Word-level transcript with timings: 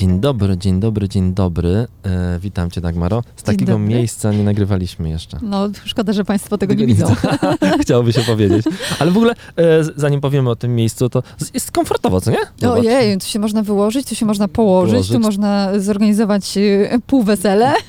Dzień 0.00 0.20
dobry, 0.20 0.56
dzień 0.56 0.80
dobry, 0.80 1.08
dzień 1.08 1.34
dobry. 1.34 1.86
E, 2.04 2.38
witam 2.42 2.70
cię, 2.70 2.80
Dagmaro. 2.80 3.22
Z 3.36 3.42
Dzień 3.42 3.44
takiego 3.44 3.72
dobry. 3.72 3.86
miejsca 3.86 4.32
nie 4.32 4.42
nagrywaliśmy 4.44 5.08
jeszcze. 5.08 5.38
No, 5.42 5.68
szkoda, 5.84 6.12
że 6.12 6.24
Państwo 6.24 6.58
tego 6.58 6.74
nie 6.74 6.86
widzą. 6.86 7.14
Chciałoby 7.82 8.12
się 8.12 8.20
powiedzieć. 8.20 8.66
Ale 8.98 9.10
w 9.10 9.16
ogóle, 9.16 9.32
e, 9.56 9.84
zanim 9.96 10.20
powiemy 10.20 10.50
o 10.50 10.56
tym 10.56 10.74
miejscu, 10.74 11.08
to 11.08 11.22
jest 11.54 11.70
komfortowo, 11.72 12.20
co 12.20 12.30
nie? 12.30 12.36
Zobacz. 12.60 12.78
Ojej, 12.78 13.18
tu 13.18 13.26
się 13.26 13.38
można 13.38 13.62
wyłożyć, 13.62 14.08
tu 14.08 14.14
się 14.14 14.26
można 14.26 14.48
położyć, 14.48 14.92
Położyć. 14.92 15.12
tu 15.12 15.20
można 15.20 15.80
zorganizować 15.80 16.56
e, 16.58 16.98
półwesele. 17.06 17.72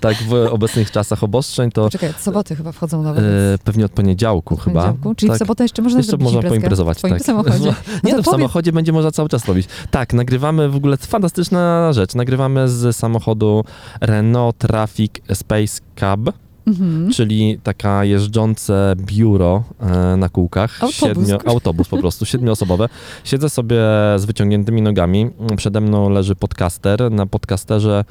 Tak, 0.00 0.16
w 0.16 0.32
obecnych 0.34 0.90
czasach 0.90 1.22
obostrzeń 1.24 1.70
to 1.70 1.82
Poczekaj, 1.84 2.10
od 2.10 2.16
soboty 2.16 2.56
chyba 2.56 2.72
wchodzą 2.72 3.02
nawet. 3.02 3.24
e, 3.24 3.58
pewnie 3.64 3.84
od 3.84 3.92
poniedziałku 3.92 4.56
chyba. 4.56 4.82
poniedziłku. 4.82 5.14
Czyli 5.14 5.30
tak. 5.30 5.36
w 5.36 5.38
sobotę 5.38 5.64
jeszcze 5.64 5.82
można 5.82 5.98
Jeszcze 5.98 6.16
można 6.16 6.42
poimprezować, 6.42 6.98
w 6.98 7.02
tak. 7.02 7.22
samochodzie. 7.22 7.74
Nie, 8.04 8.10
to 8.10 8.16
no 8.16 8.22
w 8.22 8.26
powiedz- 8.26 8.30
samochodzie 8.30 8.72
będzie 8.72 8.92
można 8.92 9.10
cały 9.10 9.28
czas 9.28 9.44
robić. 9.44 9.66
Tak, 9.90 10.12
nagrywamy 10.12 10.68
w 10.68 10.76
ogóle 10.76 10.98
fantastyczna 11.42 11.92
rzecz. 11.92 12.14
Nagrywamy 12.14 12.68
z 12.68 12.96
samochodu 12.96 13.64
Renault 14.00 14.58
Traffic 14.58 15.12
Space 15.32 15.80
Cab. 15.96 16.20
Mhm. 16.66 17.10
czyli 17.12 17.58
taka 17.62 18.04
jeżdżące 18.04 18.94
biuro 18.96 19.64
e, 19.80 20.16
na 20.16 20.28
kółkach. 20.28 20.82
Autobus. 20.82 21.28
autobus 21.46 21.88
po 21.88 21.98
prostu, 21.98 22.26
siedmioosobowe. 22.26 22.88
Siedzę 23.24 23.50
sobie 23.50 23.76
z 24.16 24.24
wyciągniętymi 24.24 24.82
nogami. 24.82 25.30
Przede 25.56 25.80
mną 25.80 26.10
leży 26.10 26.34
podcaster. 26.34 27.10
Na 27.12 27.26
podcasterze 27.26 28.04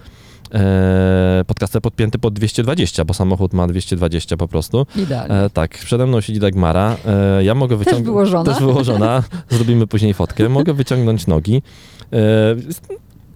e, 0.53 1.43
podcaster 1.47 1.81
podpięty 1.81 2.19
pod 2.19 2.33
220, 2.33 3.05
bo 3.05 3.13
samochód 3.13 3.53
ma 3.53 3.67
220 3.67 4.37
po 4.37 4.47
prostu. 4.47 4.85
Idealnie. 4.95 5.35
E, 5.35 5.49
tak, 5.49 5.77
przede 5.77 6.07
mną 6.07 6.21
siedzi 6.21 6.39
Dagmara. 6.39 6.97
E, 7.05 7.43
ja 7.43 7.55
mogę 7.55 7.77
wyciągnąć... 7.77 8.05
wyłożona. 8.05 8.53
Też 8.53 8.59
wyłożona. 8.59 9.23
Zrobimy 9.49 9.87
później 9.87 10.13
fotkę. 10.13 10.49
Mogę 10.49 10.73
wyciągnąć 10.73 11.27
nogi. 11.27 11.61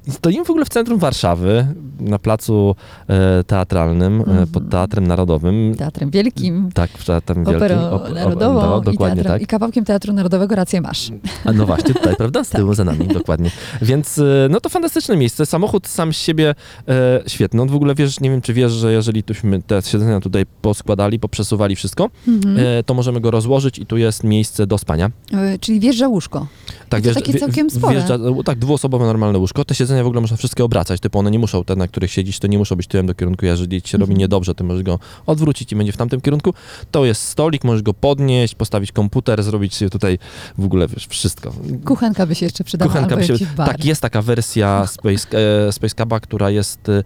Stoimy 0.09 0.45
w 0.45 0.50
ogóle 0.50 0.66
w 0.66 0.70
centrum 0.70 1.00
Warszawy, 1.00 1.67
na 2.00 2.20
placu 2.20 2.75
e, 3.08 3.44
teatralnym, 3.44 4.22
e, 4.22 4.23
Mhm. 4.23 4.47
pod 4.47 4.70
Teatrem 4.70 5.08
Narodowym. 5.08 5.75
Teatrem 5.78 6.09
Wielkim, 6.09 6.70
Tak, 6.73 6.92
Teatrem 6.92 7.38
Wielkim. 7.45 7.56
Operą 7.58 7.75
op- 7.75 8.02
op- 8.09 8.14
Narodową 8.14 8.62
no, 8.62 8.81
i, 8.81 8.86
dokładnie 8.86 9.16
teatrem, 9.16 9.34
tak. 9.34 9.42
i 9.42 9.47
kawałkiem 9.47 9.86
Teatru 9.86 10.14
Narodowego 10.14 10.56
rację 10.56 10.81
masz. 10.81 11.12
A 11.45 11.52
no 11.53 11.66
właśnie, 11.66 11.94
tutaj, 11.94 12.16
prawda? 12.16 12.44
Z 12.44 12.50
tyłu 12.59 12.73
za 12.73 12.84
nami, 12.84 13.08
dokładnie. 13.08 13.52
Więc, 13.81 14.17
e, 14.17 14.23
no 14.50 14.59
to 14.62 14.70
fantastyczne 14.70 15.17
miejsce. 15.17 15.45
Samochód 15.45 15.88
sam 15.88 16.14
z 16.14 16.17
siebie 16.17 16.56
e, 16.88 17.23
świetny. 17.28 17.62
On 17.62 17.67
w 17.69 17.75
ogóle, 17.75 17.95
wiesz, 17.95 18.19
nie 18.19 18.30
wiem, 18.30 18.42
czy 18.42 18.53
wiesz, 18.53 18.72
że 18.72 18.92
jeżeli 18.94 19.23
tuśmy 19.23 19.62
te 19.62 19.81
siedzenia 19.81 20.19
tutaj 20.19 20.45
poskładali, 20.62 21.19
poprzesuwali 21.19 21.75
wszystko, 21.75 22.09
Mhm. 22.28 22.58
e, 22.59 22.84
to 22.84 22.94
możemy 22.94 23.22
go 23.22 23.31
rozłożyć 23.31 23.80
i 23.80 23.86
tu 23.86 23.97
jest 23.97 24.23
miejsce 24.23 24.67
do 24.67 24.78
spania. 24.78 25.12
E, 25.34 25.59
Czyli 25.59 25.80
wjeżdża 25.80 26.08
łóżko. 26.08 26.47
Tak, 26.90 27.03
to 27.03 27.14
takie 27.14 27.34
całkiem 27.34 27.69
spore. 27.69 27.94
Wjeżdża, 27.94 28.17
tak, 28.45 28.59
dwuosobowe 28.59 29.06
normalne 29.06 29.40
łóżko. 29.40 29.66
Te 29.66 29.75
siedzenia 29.75 29.94
w 30.03 30.07
ogóle 30.07 30.21
można 30.21 30.38
wszystkie 30.38 30.63
obracać, 30.63 30.99
typu 30.99 31.19
one 31.19 31.31
nie 31.31 31.39
muszą, 31.39 31.63
te 31.63 31.75
na 31.75 31.88
których 31.88 32.11
siedzisz, 32.11 32.39
to 32.39 32.47
nie 32.47 32.57
muszą 32.57 32.75
być 32.75 32.88
tyłem 32.88 33.05
do 33.05 33.15
kierunku, 33.15 33.45
jeżeli 33.45 33.81
ci 33.81 33.89
się 33.89 33.97
robi 33.97 34.11
Mhm. 34.11 34.19
niedobrze, 34.19 34.55
to 34.55 34.63
możesz 34.63 34.83
go 34.83 34.99
odwrócić 35.25 35.71
i 35.71 35.75
będzie 35.75 35.91
w 35.91 35.97
tamtym 35.97 36.21
kierunku. 36.21 36.53
To 36.91 37.05
jest 37.05 37.21
stolik, 37.21 37.63
możesz 37.63 37.81
go 37.81 37.93
podnieść, 37.93 38.55
postawić 38.55 38.91
komputer, 38.91 39.43
zrobić 39.43 39.75
sobie 39.75 39.89
tutaj 39.89 40.19
w 40.57 40.66
ogóle, 40.66 40.88
wiesz, 40.88 41.07
wszystko. 41.07 41.53
Kuchenka 41.85 42.25
by 42.25 42.35
się 42.35 42.45
jeszcze 42.45 42.63
przydała, 42.63 42.91
Kuchenka 42.91 43.17
by 43.17 43.23
się-. 43.27 43.33
Tak, 43.57 43.85
jest 43.85 44.01
taka 44.01 44.22
wersja 44.22 44.88
Space, 44.88 45.38
e, 45.67 45.72
Space 45.72 45.95
która 46.22 46.50
jest, 46.50 46.89
e, 46.89 47.03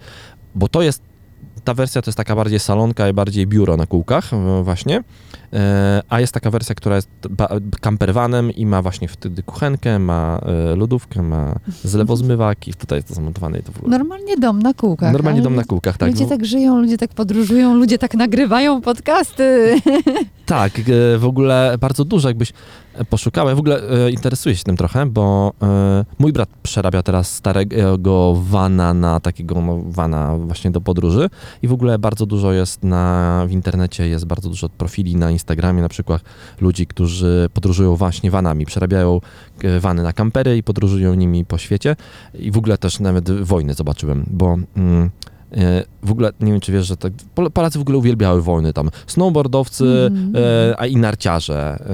bo 0.56 0.68
to 0.68 0.82
jest, 0.82 1.02
ta 1.64 1.74
wersja 1.74 2.02
to 2.02 2.10
jest 2.10 2.18
taka 2.18 2.36
bardziej 2.36 2.60
salonka 2.60 3.10
i 3.10 3.14
bardziej 3.14 3.48
biuro 3.48 3.78
na 3.78 3.86
kółkach 3.86 4.34
e, 4.34 4.64
właśnie, 4.64 5.04
e, 5.54 6.02
a 6.10 6.20
jest 6.20 6.34
taka 6.34 6.52
wersja, 6.52 6.76
która 6.76 6.96
jest 6.96 7.10
campervanem 7.82 8.52
i 8.52 8.66
ma 8.66 8.82
właśnie 8.82 9.08
wtedy 9.08 9.44
kuchenkę, 9.44 10.00
ma 10.00 10.42
e, 10.72 10.76
lodówkę, 10.76 11.22
ma 11.22 11.56
zlewozmywaki, 11.84 12.74
tutaj 12.74 12.98
jest 12.98 13.08
to 13.08 13.14
zamontowane 13.14 13.60
i 13.60 13.64
to 13.64 13.72
w 13.72 13.78
ogóle. 13.78 13.98
Normalnie 13.98 14.38
dom 14.38 14.62
na 14.62 14.74
kółkach. 14.74 15.14
Normalnie 15.14 15.42
dom 15.42 15.56
na 15.56 15.64
kółkach, 15.64 15.98
tak. 15.98 16.10
Ludzie 16.10 16.24
no. 16.24 16.30
tak 16.30 16.46
żyją, 16.46 16.80
ludzie 16.80 16.98
tak 16.98 17.14
podróżują, 17.14 17.76
ludzie 17.76 17.98
tak 17.98 18.14
nagrywają 18.14 18.82
podcasty. 18.82 19.76
Tak, 20.46 20.72
w 21.18 21.26
ogóle 21.26 21.76
bardzo 21.80 22.06
dużo 22.06 22.28
jakbyś 22.28 22.54
poszukała. 23.10 23.50
Ja 23.50 23.56
w 23.56 23.60
ogóle 23.60 24.06
e, 24.06 24.12
interesuję 24.12 24.56
się 24.56 24.64
tym 24.64 24.78
trochę, 24.78 25.06
bo 25.06 25.54
e, 25.62 26.06
mój 26.20 26.34
brat 26.34 26.50
przerabia 26.64 27.04
teraz 27.04 27.36
starego 27.36 28.38
vana 28.44 28.94
na 28.94 29.20
takiego 29.20 29.62
no, 29.62 29.82
vana 29.86 30.38
właśnie 30.38 30.72
do 30.72 30.82
podróży 30.82 31.30
i 31.62 31.68
w 31.68 31.74
ogóle 31.74 32.00
bardzo 32.00 32.26
dużo 32.26 32.54
jest 32.54 32.84
na, 32.84 33.46
w 33.48 33.52
internecie, 33.52 34.08
jest 34.08 34.26
bardzo 34.26 34.50
dużo 34.50 34.70
profili 34.70 35.16
na 35.16 35.32
Instagramie 35.32 35.82
na 35.82 35.90
przykład 35.90 36.22
ludzi, 36.62 36.88
którzy 36.88 37.50
podróżują 37.54 37.96
właśnie 37.96 38.32
vanami, 38.32 38.66
przerabiają 38.66 39.22
e, 39.64 39.80
vany 39.80 40.04
na 40.04 40.14
kampery 40.14 40.58
i 40.58 40.64
podróżują 40.64 41.14
nimi 41.14 41.46
po 41.46 41.58
świecie 41.58 41.96
i 42.34 42.52
w 42.52 42.58
ogóle 42.58 42.78
też 42.78 43.00
nawet 43.00 43.32
wojny 43.32 43.74
zobaczyłem, 43.74 44.26
bo... 44.28 44.58
Mm, 44.78 45.10
e, 45.28 45.39
w 46.04 46.12
ogóle 46.12 46.32
nie 46.40 46.52
wiem, 46.52 46.62
czy 46.62 46.72
wiesz, 46.72 46.88
że 46.88 46.98
tak, 46.98 47.14
Pol- 47.36 47.52
Polacy 47.52 47.80
w 47.80 47.82
ogóle 47.82 47.98
uwielbiały 47.98 48.42
wojny 48.42 48.74
tam. 48.74 48.90
Snowboardowcy, 49.08 50.12
e, 50.36 50.76
a 50.80 50.86
i 50.88 50.96
narciarze, 50.96 51.58
e, 51.80 51.86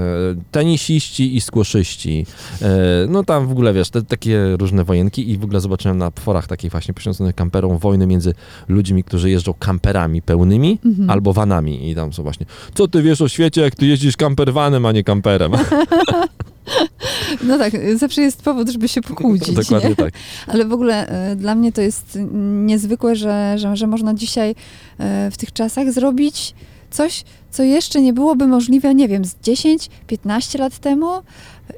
tenisiści 0.51 1.35
i 1.35 1.41
squaszyści. 1.41 2.25
E, 2.61 2.67
no 3.09 3.23
tam 3.23 3.47
w 3.47 3.51
ogóle, 3.51 3.73
wiesz, 3.73 3.89
te, 3.89 4.01
takie 4.03 4.57
różne 4.59 4.83
wojenki 4.83 5.29
i 5.31 5.38
w 5.38 5.43
ogóle 5.43 5.59
zobaczyłem 5.59 5.97
na 5.97 6.11
forach 6.11 6.47
takich 6.47 6.71
właśnie 6.71 6.93
poświęconych 6.93 7.35
kamperom 7.35 7.77
wojny 7.77 8.07
między 8.07 8.33
ludźmi, 8.67 9.03
którzy 9.03 9.29
jeżdżą 9.29 9.53
kamperami 9.53 10.22
pełnymi 10.22 10.79
Mhm. 10.85 11.09
albo 11.09 11.33
vanami 11.33 11.89
i 11.91 11.95
tam 11.95 12.13
są 12.13 12.23
właśnie, 12.23 12.45
co 12.73 12.87
ty 12.87 13.01
wiesz 13.01 13.22
o 13.22 13.27
świecie, 13.27 13.61
jak 13.61 13.75
ty 13.75 13.85
jeździsz 13.85 14.17
kampervanem, 14.17 14.85
a 14.85 14.91
nie 14.91 15.03
kamperem. 15.03 15.51
No 17.44 17.58
tak, 17.58 17.74
zawsze 17.96 18.22
jest 18.22 18.41
powód, 18.41 18.69
żeby 18.69 18.88
się 18.88 19.02
pokłócić. 19.02 19.56
Dokładnie 19.62 19.90
nie? 19.90 19.96
tak. 19.96 20.13
Ale 20.47 20.66
w 20.66 20.74
ogóle 20.74 21.08
e, 21.08 21.36
dla 21.36 21.56
mnie 21.56 21.72
to 21.72 21.81
jest 21.81 22.19
niezwykłe, 22.66 23.16
że, 23.16 23.53
że, 23.58 23.75
że 23.75 23.88
można 23.88 24.13
dzisiaj 24.13 24.56
e, 24.97 25.31
w 25.31 25.38
tych 25.38 25.53
czasach 25.53 25.91
zrobić 25.91 26.53
coś, 26.91 27.24
co 27.52 27.64
jeszcze 27.64 28.02
nie 28.02 28.14
byłoby 28.14 28.47
możliwe, 28.47 28.96
nie 28.96 29.08
wiem, 29.08 29.25
z 29.25 29.35
10-15 29.35 30.59
lat 30.59 30.80
temu. 30.80 31.12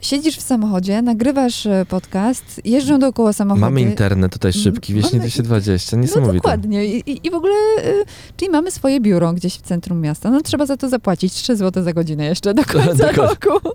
Siedzisz 0.02 0.38
w 0.38 0.42
samochodzie, 0.42 1.02
nagrywasz 1.02 1.66
e, 1.66 1.86
podcast, 1.90 2.62
jeżdżą 2.66 3.00
dookoła 3.00 3.34
samochody. 3.34 3.62
Mamy 3.62 3.81
internet 3.81 4.34
tutaj 4.34 4.53
szybki, 4.53 4.94
wieśnie 4.94 5.09
Mamy- 5.20 5.30
220, 5.30 5.98
No 5.98 6.02
niesamowite. 6.02 6.36
dokładnie. 6.38 6.86
I, 6.86 7.28
i, 7.28 7.31
w 7.31 7.34
ogóle, 7.34 7.53
e, 7.53 7.94
czyli 8.38 8.52
mamy 8.52 8.72
swoje 8.72 9.00
biuro 9.00 9.34
gdzieś 9.34 9.53
w 9.53 9.62
centrum 9.62 10.02
miasta. 10.02 10.30
No 10.31 10.42
trzeba 10.42 10.66
za 10.66 10.78
to 10.78 10.90
zapłacić 10.90 11.34
3 11.34 11.56
zł 11.56 11.84
za 11.84 11.94
godzinę 11.94 12.25
jeszcze 12.25 12.53
do 12.53 12.66
końca 12.74 12.94
Dokładnie. 12.94 13.24
roku. 13.24 13.70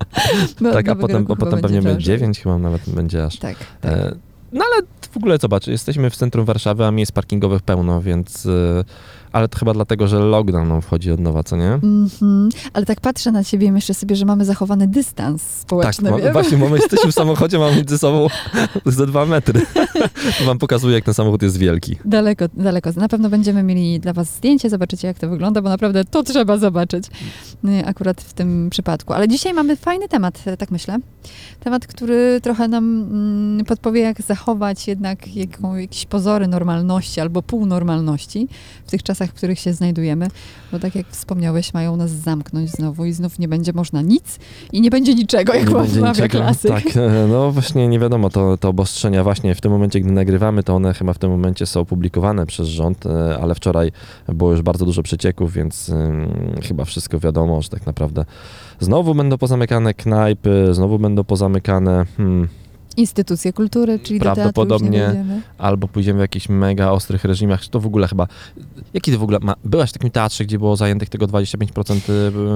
No, 0.60 0.72
tak, 0.72 0.88
a 0.88 0.94
nowego 0.94 1.08
potem, 1.08 1.26
a 1.32 1.36
potem 1.36 1.60
pewnie 1.60 1.82
będzie 1.82 1.94
drożej. 1.96 2.18
9, 2.18 2.40
chyba 2.40 2.58
nawet 2.58 2.90
będzie 2.90 3.24
aż. 3.24 3.36
Tak, 3.38 3.56
tak. 3.80 3.92
E, 3.92 4.14
No 4.52 4.64
ale 4.72 4.82
w 5.12 5.16
ogóle 5.16 5.38
zobacz, 5.38 5.66
jesteśmy 5.66 6.10
w 6.10 6.16
centrum 6.16 6.44
Warszawy, 6.44 6.84
a 6.84 6.90
miejsc 6.90 7.12
parkingowych 7.12 7.62
pełno, 7.62 8.02
więc... 8.02 8.46
e, 8.46 8.84
Ale 9.32 9.48
to 9.48 9.58
chyba 9.58 9.72
dlatego, 9.72 10.08
że 10.08 10.18
lockdown 10.18 10.68
nam 10.68 10.82
wchodzi 10.82 11.12
od 11.12 11.20
nowa, 11.20 11.42
co 11.42 11.56
nie? 11.56 11.72
Mhm. 11.72 12.48
Ale 12.72 12.86
tak 12.86 13.00
patrzę 13.00 13.32
na 13.32 13.44
ciebie 13.44 13.66
i 13.66 13.72
myślę 13.72 13.94
sobie, 13.94 14.16
że 14.16 14.24
mamy 14.24 14.44
zachowany 14.44 14.88
dystans 14.88 15.42
Tak, 15.42 15.60
społeczny. 15.60 16.10
ma, 16.10 16.16
wiem? 16.18 16.32
właśnie 16.32 16.58
mamy, 16.58 16.76
jesteśmy 16.76 17.12
w 17.12 17.14
samochodzie, 17.14 17.58
mamy 17.58 17.76
między 17.76 17.98
sobą 17.98 18.26
ze 18.86 19.06
dwa 19.06 19.26
metry. 19.26 19.66
To 20.38 20.44
wam 20.44 20.58
pokazuje, 20.58 20.94
jak 20.94 21.04
ten 21.04 21.14
samochód 21.14 21.42
jest 21.42 21.56
wielki. 21.58 21.96
Daleko, 22.04 22.44
daleko. 22.54 22.90
Na 22.96 23.08
pewno 23.08 23.30
będziemy 23.30 23.62
mieli 23.62 24.00
dla 24.00 24.12
was 24.12 24.36
zdjęcie, 24.36 24.70
zobaczycie 24.70 25.08
jak 25.08 25.18
to 25.18 25.28
wygląda, 25.28 25.62
bo 25.62 25.68
naprawdę 25.68 26.04
to 26.04 26.22
trzeba 26.22 26.58
zobaczyć 26.58 27.04
y, 27.64 27.86
akurat 27.86 28.20
w 28.20 28.32
tym 28.32 28.70
przypadku. 28.70 29.12
Ale 29.12 29.28
dzisiaj 29.28 29.54
mamy 29.54 29.76
fajny 29.76 30.08
temat, 30.08 30.42
e, 30.46 30.56
tak 30.56 30.70
myślę. 30.70 30.96
Temat, 31.60 31.86
który 31.86 32.40
trochę 32.42 32.68
nam 32.68 32.84
mm, 32.84 33.64
podpowie, 33.64 34.00
jak 34.00 34.22
zachować 34.22 34.88
jednak 34.88 35.36
jaką, 35.36 35.76
jakieś 35.76 36.06
pozory 36.06 36.48
normalności 36.48 37.20
albo 37.20 37.42
półnormalności 37.42 38.48
w 38.86 38.90
tych 38.90 39.02
czasach, 39.02 39.21
w 39.30 39.34
których 39.34 39.58
się 39.58 39.72
znajdujemy. 39.72 40.28
Bo 40.72 40.78
tak 40.78 40.94
jak 40.94 41.06
wspomniałeś, 41.06 41.74
mają 41.74 41.96
nas 41.96 42.10
zamknąć 42.10 42.70
znowu 42.70 43.04
i 43.04 43.12
znów 43.12 43.38
nie 43.38 43.48
będzie 43.48 43.72
można 43.72 44.02
nic 44.02 44.38
i 44.72 44.80
nie 44.80 44.90
będzie 44.90 45.14
niczego, 45.14 45.54
jak 45.54 45.70
mawia 46.00 46.28
klasyk. 46.28 46.70
Tak, 46.70 46.96
e, 46.96 47.26
no 47.28 47.50
właśnie 47.50 47.88
nie 47.88 47.98
wiadomo, 47.98 48.30
to, 48.30 48.56
to 48.56 48.68
obostrzenia 48.68 49.24
właśnie 49.24 49.54
w 49.54 49.60
tym 49.60 49.72
momencie, 49.72 50.00
gdy 50.00 50.12
nagrywamy, 50.12 50.62
to 50.62 50.74
one 50.74 50.94
chyba 50.94 51.12
w 51.12 51.18
tym 51.18 51.30
momencie 51.30 51.66
są 51.66 51.84
publikowane 51.84 52.46
przez 52.46 52.68
rząd, 52.68 53.06
e, 53.06 53.38
ale 53.42 53.54
wczoraj 53.54 53.92
było 54.28 54.50
już 54.50 54.62
bardzo 54.62 54.84
dużo 54.84 55.02
przecieków, 55.02 55.52
więc 55.52 55.88
ym, 55.88 56.60
chyba 56.62 56.84
wszystko 56.84 57.18
wiadomo, 57.18 57.62
że 57.62 57.68
tak 57.68 57.86
naprawdę 57.86 58.24
znowu 58.80 59.14
będą 59.14 59.38
pozamykane 59.38 59.94
knajpy, 59.94 60.68
znowu 60.72 60.98
będą 60.98 61.24
pozamykane... 61.24 62.06
Hmm, 62.16 62.48
Instytucje 62.96 63.52
kultury, 63.52 63.98
czyli 63.98 64.20
Prawdopodobnie 64.20 65.24
albo 65.58 65.88
pójdziemy 65.88 66.18
w 66.18 66.20
jakichś 66.20 66.48
mega 66.48 66.90
ostrych 66.90 67.24
reżimach, 67.24 67.68
to 67.68 67.80
w 67.80 67.86
ogóle 67.86 68.08
chyba... 68.08 68.26
Jaki 68.94 69.10
ty 69.10 69.18
w 69.18 69.22
ogóle... 69.22 69.38
Ma, 69.42 69.54
byłaś 69.64 69.90
w 69.90 69.92
takim 69.92 70.10
teatrze, 70.10 70.44
gdzie 70.44 70.58
było 70.58 70.76
zajętych 70.76 71.08
tego 71.08 71.26
25% 71.26 72.00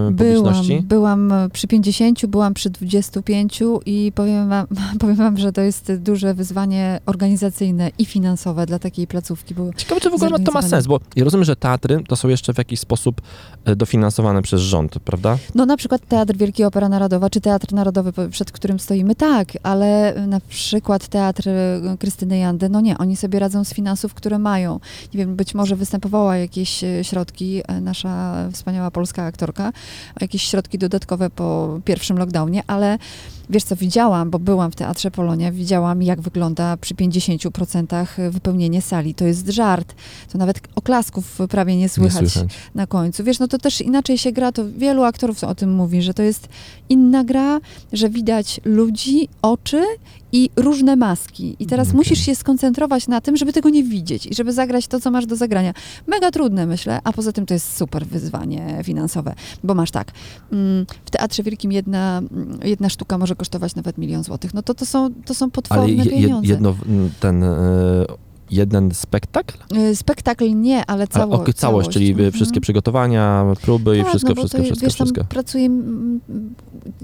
publiczności? 0.09 0.83
Byłam, 0.83 1.29
byłam 1.29 1.51
przy 1.51 1.67
50, 1.67 2.27
byłam 2.27 2.55
przy 2.55 2.71
25 2.71 3.63
i 3.87 4.13
powiem 4.15 4.49
wam, 4.49 4.67
powiem 5.01 5.17
wam, 5.17 5.39
że 5.39 5.53
to 5.53 5.61
jest 5.61 5.93
duże 5.95 6.35
wyzwanie 6.35 7.01
organizacyjne 7.07 7.91
i 7.99 8.05
finansowe 8.05 8.67
dla 8.67 8.79
takiej 8.79 9.07
placówki, 9.07 9.55
Ciekawe, 9.77 10.01
czy 10.01 10.11
w 10.11 10.15
ogóle 10.15 10.39
to 10.39 10.53
ma 10.53 10.63
sens, 10.63 10.87
bo 10.87 11.01
ja 11.17 11.25
rozumiem, 11.25 11.45
że 11.45 11.57
teatry 11.57 12.03
to 12.09 12.17
są 12.17 12.29
jeszcze 12.29 12.55
w 12.55 12.59
jakiś 12.59 12.81
sposób 12.81 13.21
e, 13.65 13.77
dofinansowane 13.77 14.43
przez 14.43 14.61
rząd, 14.61 14.99
prawda? 15.05 15.39
No 15.55 15.67
na 15.67 15.77
przykład 15.77 16.07
Teatr 16.09 16.37
Wielki 16.37 16.65
Opera 16.65 16.89
Narodowa, 16.89 17.31
czy 17.31 17.41
Teatr 17.41 17.73
Narodowy, 17.73 18.13
przed 18.31 18.53
którym 18.53 18.79
stoimy, 18.79 19.15
tak, 19.15 19.53
ale 19.63 20.15
na 20.27 20.41
przykład 20.41 21.09
Teatr 21.09 21.49
e, 21.49 21.81
Krystyny 21.99 22.39
Jandy, 22.39 22.69
no 22.69 22.81
nie, 22.81 22.99
oni 22.99 23.17
sobie 23.17 23.39
radzą 23.39 23.65
z 23.65 23.75
finansów, 23.75 24.15
które 24.15 24.39
mają. 24.39 24.81
Nie 25.15 25.19
wiem, 25.19 25.37
być 25.37 25.55
może 25.55 25.77
występowała 25.77 26.37
jakieś 26.37 26.85
e, 26.85 27.05
środki, 27.05 27.63
e, 27.69 27.81
nasza 27.81 28.35
wspaniała 28.53 28.91
polska 28.91 29.25
aktorka, 29.25 29.73
jakieś 30.21 30.43
środki 30.43 30.79
dodatkowe 30.79 31.31
po 31.31 31.81
pierwszym 31.85 32.19
lockdownie, 32.19 32.63
ale 32.67 32.99
wiesz 33.51 33.65
co, 33.65 33.77
widziałam, 33.77 34.31
bo 34.31 34.39
byłam 34.39 34.71
w 34.73 34.77
Teatrze 34.77 35.11
Polonia, 35.11 35.53
widziałam 35.53 36.03
jak 36.03 36.21
wygląda 36.21 36.77
przy 36.77 36.95
50% 36.95 38.31
wypełnienie 38.31 38.83
sali. 38.83 39.15
To 39.15 39.25
jest 39.25 39.49
żart. 39.49 39.95
To 40.33 40.39
nawet 40.39 40.61
oklasków 40.75 41.39
prawie 41.51 41.77
nie 41.77 41.89
słychać 41.89 42.23
Nie 42.23 42.29
słychać. 42.31 42.51
na 42.75 42.87
końcu. 42.87 43.25
Wiesz, 43.25 43.39
no 43.39 43.49
to 43.49 43.59
też 43.59 43.81
inaczej 43.81 44.19
się 44.19 44.33
gra, 44.33 44.53
to 44.53 44.63
wielu 44.77 45.03
aktorów 45.03 45.45
o 45.45 45.55
tym 45.55 45.75
mówi, 45.75 46.03
że 46.03 46.15
to 46.15 46.23
jest 46.23 46.49
inna 46.89 47.25
gra, 47.25 47.61
że 47.93 48.11
widać 48.11 48.61
ludzi, 48.65 49.29
oczy 49.43 49.83
i 50.37 50.51
różne 50.57 50.97
maski. 50.97 51.57
I 51.59 51.67
teraz 51.67 51.89
Okej. 51.89 51.97
musisz 51.97 52.19
się 52.19 52.35
skoncentrować 52.35 53.09
na 53.09 53.21
tym, 53.21 53.37
żeby 53.37 53.53
tego 53.53 53.69
nie 53.69 53.85
widzieć 53.85 54.27
i 54.27 54.35
żeby 54.35 54.53
zagrać 54.53 54.87
to, 54.87 55.01
co 55.01 55.11
masz 55.11 55.27
do 55.27 55.37
zagrania. 55.37 55.75
Mega 56.07 56.31
trudne, 56.31 56.67
myślę, 56.67 57.01
a 57.05 57.13
poza 57.13 57.33
tym 57.33 57.47
to 57.47 57.55
jest 57.55 57.77
super 57.77 58.07
wyzwanie 58.07 58.81
finansowe, 58.85 59.35
bo 59.65 59.75
masz 59.75 59.91
tak, 59.91 60.13
mm, 60.53 60.87
w 61.05 61.11
Teatrze 61.11 61.43
Wielkim 61.43 61.73
jedna, 61.73 62.19
mm, 62.19 62.59
jedna 62.65 62.89
sztuka 62.89 63.19
może 63.19 63.37
kosztować 63.37 63.75
nawet 63.75 63.99
milion 63.99 64.25
złotych. 64.25 64.55
No 64.55 64.63
to, 64.63 64.75
to, 64.75 64.87
są, 64.87 65.11
to 65.25 65.35
są 65.35 65.51
potworne 65.51 65.85
Ale 65.85 65.95
je, 65.95 66.23
pieniądze. 66.23 66.53
jedno, 66.53 66.75
ten 67.21 67.45
e, 67.45 67.49
jeden 68.51 68.95
spektakl? 68.95 69.59
Y, 69.77 69.97
Spektakl 69.97 70.45
nie, 70.55 70.87
ale 70.87 70.99
Ale, 70.99 71.07
cało, 71.07 71.35
ok, 71.35 71.55
całość, 71.55 71.91
czyli 71.91 72.11
Mhm. 72.11 72.33
wszystkie 72.33 72.61
przygotowania, 72.61 73.45
próby 73.63 73.97
i 73.97 74.01
Tak, 74.01 74.09
wszystko, 74.09 74.29
no 74.29 74.35
wszystko, 74.35 74.59
to, 74.59 74.65
wszystko, 74.65 74.87
wiesz, 74.87 74.95
wszystko. 74.95 75.21
Tam 75.21 75.29
pracuje 75.29 75.69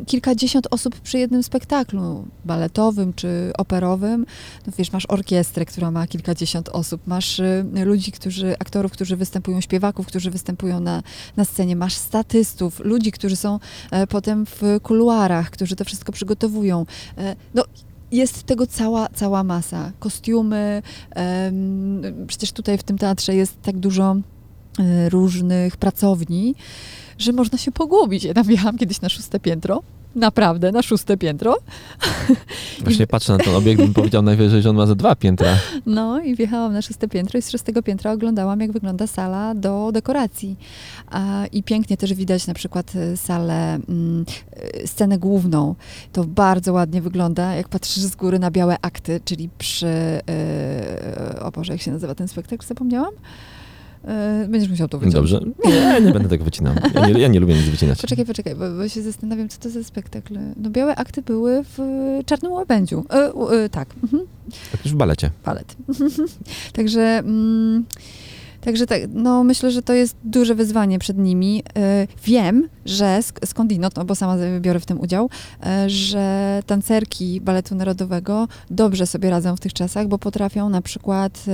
kilkadziesiąt 0.07 0.67
osób 0.71 1.01
przy 1.01 1.19
jednym 1.19 1.43
spektaklu, 1.43 2.25
baletowym 2.45 3.13
czy 3.13 3.51
operowym. 3.59 4.27
No 4.67 4.73
wiesz, 4.79 4.93
masz 4.93 5.07
orkiestrę, 5.09 5.65
która 5.65 5.91
ma 5.91 6.07
kilkadziesiąt 6.07 6.69
osób, 6.69 7.07
masz 7.07 7.39
y, 7.39 7.65
ludzi, 7.85 8.13
którzy, 8.13 8.55
aktorów, 8.59 8.93
którzy 8.93 9.17
występują, 9.17 9.61
śpiewaków, 9.61 10.07
którzy 10.07 10.31
występują 10.31 10.81
na, 10.81 11.03
na 11.37 11.45
scenie, 11.45 11.77
masz 11.77 11.95
statystów, 11.95 12.81
ludzi, 12.81 13.13
którzy 13.13 13.37
są 13.37 13.59
e, 13.91 14.07
potem 14.07 14.47
w 14.47 14.63
kuluarach, 14.83 15.51
którzy 15.51 15.77
to 15.77 15.85
wszystko 15.85 16.13
przygotowują. 16.13 16.87
E, 17.19 17.37
no, 17.55 17.65
jest 18.13 18.43
tego 18.43 18.67
cała, 18.67 19.09
cała 19.09 19.45
masa. 19.45 19.93
Kostiumy, 19.99 20.83
przecież 22.27 22.53
tutaj 22.53 22.79
w 22.79 22.83
tym 22.83 22.99
teatrze 22.99 23.35
jest 23.35 23.63
tak 23.63 23.77
dużo 23.77 24.17
e, 24.79 25.09
różnych 25.09 25.77
pracowni, 25.77 26.55
że 27.19 27.33
można 27.33 27.59
się 27.59 27.73
pogubić. 27.73 28.25
Ja 28.25 28.35
tam 28.35 28.45
wjechałam 28.45 28.79
kiedyś 28.79 29.01
na 29.01 29.09
szóste 29.09 29.41
piętro. 29.41 29.83
Naprawdę, 30.15 30.73
na 30.73 30.83
szóste 30.83 31.17
piętro. 31.17 31.57
Właśnie 32.85 33.07
patrzę 33.07 33.33
na 33.33 33.39
ten 33.39 33.55
obiekt, 33.55 33.83
bym 33.83 33.95
powiedział 33.95 34.23
najwyżej, 34.23 34.63
że 34.63 34.71
on 34.71 34.77
ma 34.77 34.87
ze 34.87 34.97
dwa 34.97 35.15
piętra. 35.17 35.57
No 35.87 36.21
i 36.21 36.35
wjechałam 36.35 36.73
na 36.73 36.83
szóste 36.83 37.09
piętro 37.09 37.39
i 37.39 37.43
z 37.43 37.51
szóstego 37.51 37.83
piętra 37.83 38.13
oglądałam, 38.13 38.61
jak 38.61 38.73
wygląda 38.73 39.07
sala 39.07 39.55
do 39.55 39.93
dekoracji. 39.93 40.57
A, 41.11 41.47
I 41.53 41.63
pięknie 41.63 41.97
też 41.97 42.15
widać 42.15 42.47
na 42.47 42.55
przykład 42.55 42.93
e, 42.97 43.17
salę, 43.17 43.75
mm, 43.89 44.25
e, 44.53 44.87
scenę 44.87 45.19
główną. 45.19 45.75
To 46.13 46.25
bardzo 46.25 46.73
ładnie 46.73 47.03
wygląda, 47.03 47.55
jak 47.55 47.69
patrzysz 47.69 48.03
z 48.03 48.17
góry 48.17 48.39
na 48.39 48.51
białe 48.51 48.77
akty, 48.83 49.21
czyli 49.25 49.49
przy... 49.59 49.87
E, 49.87 51.41
o 51.41 51.51
Boże, 51.51 51.73
jak 51.73 51.83
się 51.83 51.91
nazywa 51.91 52.15
ten 52.15 52.29
spektakl? 52.29 52.67
Zapomniałam? 52.67 53.13
E, 54.05 54.47
będziesz 54.49 54.71
musiał 54.71 54.89
to 54.89 54.99
wyciąć. 54.99 55.15
Dobrze. 55.15 55.41
Nie, 55.65 56.01
nie 56.01 56.13
będę 56.13 56.29
tego 56.29 56.45
wycinał. 56.45 56.75
Ja 56.95 57.07
nie, 57.07 57.21
ja 57.21 57.29
nie 57.29 57.41
lubię 57.41 57.55
nic 57.55 57.69
wycinać. 57.69 58.01
Poczekaj, 58.01 58.27
poczekaj, 58.27 58.55
bo, 58.55 58.71
bo 58.71 58.89
się 58.89 59.03
zastanawiam, 59.03 59.49
co 59.49 59.61
to 59.61 59.71
za 59.71 59.85
spektakl. 59.85 60.39
No 60.57 60.71
białe 60.71 60.97
akty 60.97 61.23
były 61.23 61.65
w 61.65 61.79
Czarnym 62.27 62.53
Łabędziu. 62.53 63.05
E, 63.11 63.33
e, 63.65 63.69
tak, 63.69 63.89
mhm. 64.03 64.23
Tak 64.73 64.85
już 64.85 64.95
w 64.95 64.97
balecie. 64.97 65.31
palet. 65.43 65.77
także, 66.77 67.01
mm, 67.01 67.85
także 68.65 68.87
tak, 68.87 69.01
no 69.15 69.45
myślę, 69.45 69.71
że 69.71 69.83
to 69.83 69.93
jest 69.93 70.17
duże 70.25 70.55
wyzwanie 70.55 70.99
przed 70.99 71.19
nimi. 71.19 71.63
E, 71.77 72.07
wiem, 72.25 72.69
że 72.87 73.05
sk- 73.21 73.47
skądinąd, 73.47 73.97
no 73.97 74.05
bo 74.05 74.15
sama 74.15 74.37
biorę 74.61 74.81
w 74.81 74.87
tym 74.87 75.01
udział, 75.01 75.31
e, 75.67 75.91
że 75.91 76.63
tancerki 76.67 77.41
Baletu 77.41 77.75
Narodowego 77.75 78.49
dobrze 78.71 79.07
sobie 79.07 79.31
radzą 79.31 79.57
w 79.57 79.61
tych 79.61 79.73
czasach, 79.73 80.09
bo 80.09 80.19
potrafią 80.19 80.69
na 80.69 80.83
przykład 80.83 81.45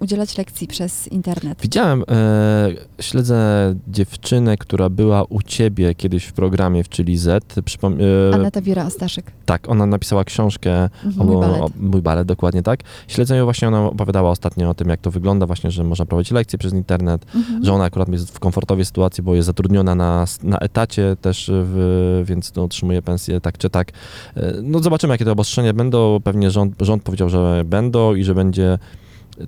udzielać 0.00 0.38
lekcji 0.38 0.66
przez 0.66 1.08
internet. 1.08 1.58
Widziałem, 1.62 2.02
e, 2.10 3.02
śledzę 3.02 3.74
dziewczynę, 3.88 4.56
która 4.56 4.88
była 4.88 5.24
u 5.24 5.42
ciebie 5.42 5.94
kiedyś 5.94 6.24
w 6.24 6.32
programie 6.32 6.84
w 6.84 6.88
Chili 6.88 7.18
Z. 7.18 7.44
Przypom- 7.64 7.98
e, 8.30 8.34
Aneta 8.34 8.60
Wira 8.60 8.84
Astaszek. 8.84 9.32
tak, 9.46 9.68
ona 9.68 9.86
napisała 9.86 10.24
książkę 10.24 10.88
Mhm, 11.04 11.26
mój 11.26 11.40
balet. 11.40 11.60
O, 11.62 11.70
mój 11.80 12.02
balet, 12.02 12.28
dokładnie 12.28 12.62
tak. 12.62 12.80
Śledzę 13.08 13.36
ją 13.36 13.44
właśnie, 13.44 13.68
ona 13.68 13.86
opowiadała 13.86 14.30
ostatnio 14.30 14.70
o 14.70 14.74
tym, 14.74 14.88
jak 14.88 15.00
to 15.00 15.10
wygląda 15.10 15.46
właśnie, 15.46 15.70
że 15.70 15.84
można 15.84 16.06
prowadzić 16.06 16.32
lekcje 16.32 16.47
przez 16.56 16.72
internet, 16.72 17.26
Mhm. 17.34 17.64
że 17.64 17.72
ona 17.72 17.84
akurat 17.84 18.08
jest 18.08 18.34
w 18.34 18.38
komfortowej 18.40 18.84
sytuacji, 18.84 19.22
bo 19.22 19.34
jest 19.34 19.46
zatrudniona 19.46 19.94
na, 19.94 20.24
na 20.42 20.58
etacie 20.58 21.16
też, 21.20 21.50
w, 21.54 22.22
więc 22.26 22.54
no, 22.54 22.64
otrzymuje 22.64 23.02
pensję 23.02 23.40
tak 23.40 23.58
czy 23.58 23.70
tak. 23.70 23.90
E, 24.36 24.52
No 24.62 24.78
zobaczymy, 24.78 25.14
jakie 25.14 25.24
te 25.24 25.32
obostrzenia 25.32 25.72
będą. 25.72 26.20
Pewnie 26.24 26.50
rząd, 26.50 26.74
rząd 26.80 27.02
powiedział, 27.02 27.28
że 27.28 27.62
będą 27.66 28.14
i 28.14 28.24
że 28.24 28.34
będzie 28.34 28.78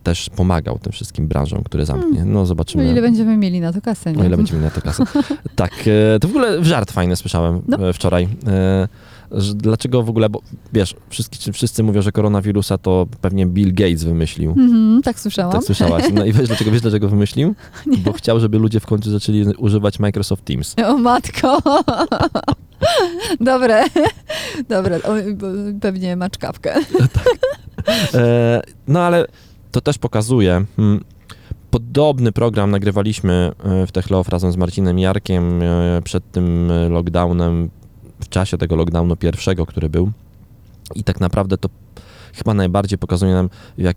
też 0.02 0.30
pomagał 0.36 0.78
tym 0.78 0.92
wszystkim 0.92 1.28
branżom, 1.28 1.62
które 1.64 1.86
zamknie. 1.86 2.24
No 2.24 2.46
zobaczymy. 2.46 2.90
ile 2.90 3.00
będziemy 3.02 3.36
mieli 3.36 3.60
na 3.60 3.72
to 3.72 3.80
kasę, 3.80 4.12
nie? 4.12 4.22
O 4.22 4.24
ile 4.26 4.36
będziemy 4.36 4.58
mieli 4.60 4.74
na 4.74 4.80
to 4.80 4.86
kasę. 4.86 5.04
tak, 5.56 5.72
e, 6.14 6.18
to 6.20 6.28
w 6.28 6.30
ogóle 6.30 6.64
żart 6.64 6.92
fajny 6.92 7.16
słyszałem 7.16 7.62
No. 7.68 7.88
e, 7.88 7.92
wczoraj. 7.92 8.28
Dlaczego 9.54 10.02
w 10.02 10.10
ogóle, 10.10 10.28
bo 10.28 10.42
wiesz, 10.72 10.94
wszyscy, 11.08 11.52
wszyscy 11.52 11.82
mówią, 11.82 12.02
że 12.02 12.12
koronawirusa 12.12 12.78
to 12.78 13.06
pewnie 13.20 13.46
Bill 13.46 13.74
Gates 13.74 14.04
wymyślił. 14.04 14.50
Mhm, 14.50 15.02
tak 15.02 15.20
słyszałam. 15.20 15.52
Tak 15.52 15.64
słyszałaś. 15.64 16.04
No 16.14 16.24
i 16.24 16.32
wiesz 16.32 16.48
dlaczego, 16.48 16.70
wiesz 16.70 16.80
dlaczego 16.80 17.08
wymyślił? 17.08 17.54
Bo 18.04 18.12
chciał, 18.12 18.40
żeby 18.40 18.58
ludzie 18.58 18.80
w 18.80 18.86
końcu 18.86 19.10
zaczęli 19.10 19.44
używać 19.58 19.98
Microsoft 19.98 20.44
Teams. 20.44 20.74
O 20.86 20.98
matko! 20.98 21.62
Dobre, 23.40 23.84
dobre. 24.68 24.96
O, 24.96 25.08
pewnie 25.80 26.16
ma 26.16 26.30
czkawkę. 26.30 26.74
E, 28.14 28.62
no 28.88 29.00
ale 29.00 29.26
to 29.70 29.80
też 29.80 29.98
pokazuje. 29.98 30.64
Hmm, 30.76 31.04
podobny 31.70 32.32
program 32.32 32.70
nagrywaliśmy 32.70 33.52
e, 33.64 33.86
w 33.86 33.92
Techlof 33.92 34.28
razem 34.28 34.52
z 34.52 34.56
Marcinem 34.56 34.98
Jarkiem 34.98 35.62
e, 35.62 36.02
przed 36.04 36.32
tym 36.32 36.72
lockdownem, 36.88 37.70
w 38.20 38.28
czasie 38.28 38.58
tego 38.58 38.76
lockdownu 38.76 39.16
pierwszego, 39.16 39.66
który 39.66 39.88
był. 39.88 40.10
I 40.94 41.04
tak 41.04 41.20
naprawdę 41.20 41.58
to 41.58 41.68
chyba 42.34 42.54
najbardziej 42.54 42.98
pokazuje 42.98 43.32
nam, 43.32 43.50
jak 43.78 43.96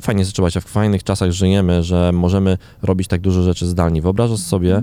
fajnie 0.00 0.24
zaczęła 0.24 0.50
się, 0.50 0.60
w 0.60 0.64
fajnych 0.64 1.04
czasach 1.04 1.30
żyjemy, 1.30 1.82
że 1.82 2.12
możemy 2.12 2.58
robić 2.82 3.08
tak 3.08 3.20
dużo 3.20 3.42
rzeczy 3.42 3.66
zdalnie. 3.66 4.02
Wyobrażasz 4.02 4.38
sobie 4.38 4.76
e, 4.76 4.82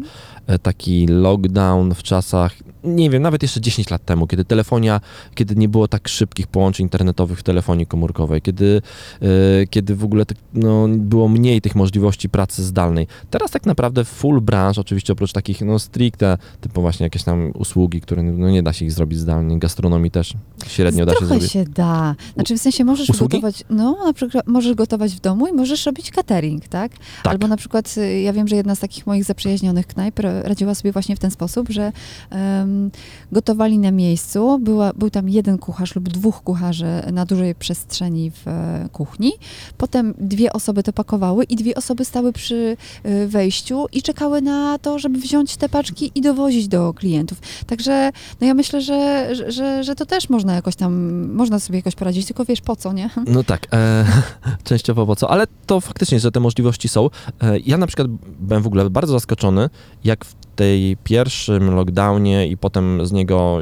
taki 0.62 1.08
lockdown 1.08 1.94
w 1.94 2.04
czasach, 2.04 2.54
nie 2.84 3.10
wiem, 3.10 3.24
nawet 3.24 3.42
jeszcze 3.42 3.62
10 3.62 3.90
lat 3.90 4.06
temu, 4.06 4.28
kiedy 4.28 4.46
telefonia, 4.46 5.02
kiedy 5.36 5.56
nie 5.56 5.70
było 5.70 5.88
tak 5.88 6.08
szybkich 6.08 6.48
połączeń 6.48 6.84
internetowych 6.84 7.40
w 7.40 7.44
telefonii 7.44 7.86
komórkowej, 7.86 8.42
kiedy, 8.42 8.82
e, 9.22 9.28
kiedy 9.68 9.96
w 9.96 10.04
ogóle 10.04 10.26
tak, 10.26 10.38
no, 10.54 10.88
było 10.90 11.28
mniej 11.28 11.62
tych 11.62 11.76
możliwości 11.76 12.30
pracy 12.30 12.64
zdalnej. 12.64 13.08
Teraz 13.30 13.52
tak 13.52 13.66
naprawdę 13.66 14.06
full 14.06 14.42
branż, 14.42 14.78
oczywiście 14.78 15.14
oprócz 15.14 15.32
takich 15.32 15.62
no 15.62 15.80
stricte, 15.80 16.38
typu 16.62 16.82
właśnie 16.82 17.04
jakieś 17.04 17.24
tam 17.24 17.52
usługi, 17.56 18.02
które 18.02 18.24
no, 18.24 18.50
nie 18.50 18.64
da 18.64 18.74
się 18.74 18.86
ich 18.86 18.92
zrobić 18.92 19.20
zdalnie, 19.20 19.60
gastronomii 19.60 20.12
też 20.12 20.34
średnio 20.68 21.06
da 21.06 21.12
się 21.12 21.18
Trochę 21.18 21.34
zrobić. 21.36 21.52
się 21.52 21.66
da. 21.66 22.16
Znaczy 22.34 22.58
w 22.58 22.62
sensie 22.62 22.84
możesz 22.84 23.10
Usługi? 23.10 23.38
gotować, 23.38 23.64
no 23.70 23.98
na 24.06 24.14
przykład 24.14 24.48
możesz 24.48 24.74
gotować 24.74 25.16
w 25.16 25.20
domu 25.20 25.48
i 25.48 25.54
możesz 25.54 25.86
robić 25.86 26.12
catering, 26.12 26.68
tak? 26.68 26.92
Tak. 26.92 27.34
Albo 27.34 27.48
na 27.48 27.58
przykład 27.58 27.96
y, 27.98 28.22
ja 28.22 28.34
wiem, 28.34 28.48
że 28.48 28.56
jedna 28.56 28.76
z 28.76 28.80
takich 28.80 29.08
moich 29.08 29.24
zaprzyjaźnionych 29.24 29.88
knajp, 29.88 30.20
e, 30.20 30.33
radziła 30.44 30.76
sobie 30.76 30.92
właśnie 30.92 31.16
w 31.16 31.20
ten 31.20 31.32
sposób, 31.32 31.70
że 31.70 31.92
em, 32.30 32.92
gotowali 33.32 33.80
na 33.80 33.92
miejscu. 33.92 34.60
Była, 34.60 34.94
był 34.94 35.10
tam 35.10 35.30
jeden 35.30 35.58
kucharz 35.58 35.96
lub 35.96 36.10
dwóch 36.10 36.42
kucharzy 36.44 36.88
na 37.12 37.26
dużej 37.26 37.56
przestrzeni 37.56 38.32
w 38.32 38.48
e, 38.48 38.90
kuchni. 38.92 39.32
Potem 39.78 40.14
dwie 40.18 40.54
osoby 40.54 40.84
to 40.84 40.94
pakowały 40.94 41.44
i 41.44 41.56
dwie 41.56 41.76
osoby 41.76 42.06
stały 42.06 42.34
przy 42.34 42.78
e, 43.04 43.28
wejściu 43.28 43.86
i 43.92 44.02
czekały 44.02 44.42
na 44.42 44.80
to, 44.80 45.00
żeby 45.00 45.20
wziąć 45.20 45.58
te 45.58 45.70
paczki 45.70 46.12
i 46.16 46.22
dowozić 46.22 46.68
do 46.68 46.94
klientów. 46.94 47.38
Także 47.68 48.12
no 48.42 48.48
ja 48.48 48.54
myślę, 48.54 48.82
że, 48.82 49.30
że- 49.52 49.84
że, 49.84 49.96
to 49.96 50.06
też 50.06 50.30
można 50.30 50.54
jakoś 50.56 50.76
tam, 50.76 50.94
można 51.34 51.60
sobie 51.60 51.80
jakoś 51.80 51.96
poradzić, 51.96 52.26
tylko 52.28 52.46
wiesz 52.46 52.62
po 52.62 52.76
co, 52.76 52.94
nie? 52.94 53.10
No 53.28 53.44
tak, 53.44 53.68
e, 53.74 54.06
częściowo 54.64 55.06
po 55.06 55.16
co, 55.16 55.30
ale 55.30 55.48
to 55.66 55.82
faktycznie, 55.82 56.20
że 56.20 56.32
te 56.32 56.40
możliwości 56.40 56.90
są. 56.90 57.10
E, 57.42 57.60
ja 57.60 57.78
na 57.78 57.88
przykład 57.88 58.08
byłem 58.40 58.64
w 58.64 58.68
ogóle 58.68 58.90
bardzo 58.90 59.14
zaskoczony, 59.14 59.70
jak 60.04 60.23
tej 60.56 60.98
pierwszym 61.04 61.76
lockdownie 61.76 62.48
i 62.48 62.58
potem 62.58 63.06
z 63.06 63.12
niego 63.12 63.60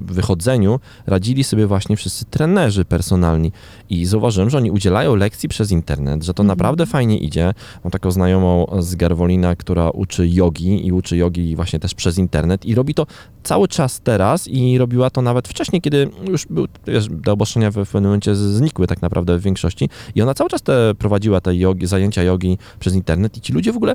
wychodzeniu 0.00 0.80
radzili 1.06 1.44
sobie 1.44 1.66
właśnie 1.66 1.96
wszyscy 1.96 2.24
trenerzy 2.24 2.84
personalni 2.84 3.52
i 3.90 4.06
zauważyłem, 4.06 4.50
że 4.50 4.58
oni 4.58 4.70
udzielają 4.70 5.16
lekcji 5.16 5.48
przez 5.48 5.70
internet, 5.70 6.22
że 6.24 6.34
to 6.34 6.42
Mhm. 6.42 6.48
naprawdę 6.58 6.86
fajnie 6.86 7.18
idzie. 7.18 7.54
Mam 7.84 7.90
taką 7.90 8.10
znajomą 8.10 8.66
z 8.78 8.94
Garwolina, 8.94 9.56
która 9.56 9.90
uczy 9.90 10.28
jogi 10.28 10.86
i 10.86 10.92
uczy 10.92 11.16
jogi 11.16 11.56
właśnie 11.56 11.78
też 11.78 11.94
przez 11.94 12.18
internet 12.18 12.66
i 12.66 12.74
robi 12.74 12.94
to 12.94 13.06
cały 13.42 13.68
czas 13.68 14.00
teraz 14.00 14.48
i 14.48 14.78
robiła 14.78 15.10
to 15.10 15.22
nawet 15.22 15.48
wcześniej, 15.48 15.82
kiedy 15.82 16.10
już 16.28 16.46
był, 16.46 16.66
wiesz, 16.86 17.08
te 17.24 17.32
obostrzenia 17.32 17.70
w, 17.70 17.74
pewnym 17.74 18.04
momencie 18.04 18.34
znikły 18.34 18.86
tak 18.86 19.02
naprawdę 19.02 19.38
w 19.38 19.42
większości 19.42 19.88
i 20.14 20.22
ona 20.22 20.34
cały 20.34 20.50
czas 20.50 20.62
te, 20.62 20.94
prowadziła 20.98 21.40
te 21.40 21.56
jogi, 21.56 21.86
zajęcia 21.86 22.22
jogi 22.22 22.58
przez 22.80 22.94
internet 22.94 23.36
i 23.36 23.40
ci 23.40 23.52
ludzie 23.52 23.72
w 23.72 23.76
ogóle 23.76 23.94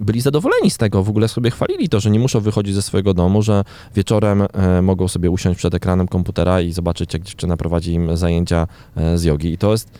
byli 0.00 0.20
zadowoleni 0.20 0.70
z 0.70 0.76
tego, 0.76 1.02
w 1.02 1.08
ogóle 1.08 1.28
sobie 1.28 1.50
chwalili 1.50 1.88
to, 1.88 2.00
że 2.00 2.10
nie 2.10 2.18
muszą 2.18 2.40
wychodzić 2.40 2.74
ze 2.74 2.82
swojego 2.82 3.14
domu, 3.14 3.42
że 3.42 3.64
wieczorem 3.94 4.42
e, 4.52 4.82
mogą 4.82 5.08
sobie 5.08 5.30
usiąść 5.30 5.58
przed 5.58 5.74
ekranem 5.74 6.08
komputera 6.08 6.60
i 6.60 6.72
zobaczyć, 6.72 7.14
jak 7.14 7.22
dziewczyna 7.22 7.56
prowadzi 7.56 7.92
im 7.92 8.16
zajęcia 8.16 8.66
e, 8.96 9.18
z 9.18 9.24
jogi. 9.24 9.52
I 9.52 9.58
to 9.58 9.72
jest 9.72 9.90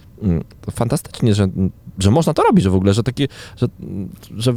fantastycznie, 0.70 1.34
że, 1.34 1.48
że 1.98 2.10
można 2.10 2.34
to 2.34 2.42
robić, 2.42 2.64
że 2.64 2.70
w 2.70 2.74
ogóle, 2.74 2.94
że 2.94 3.02
takie, 3.02 3.28
że, 3.56 3.66
że 4.36 4.54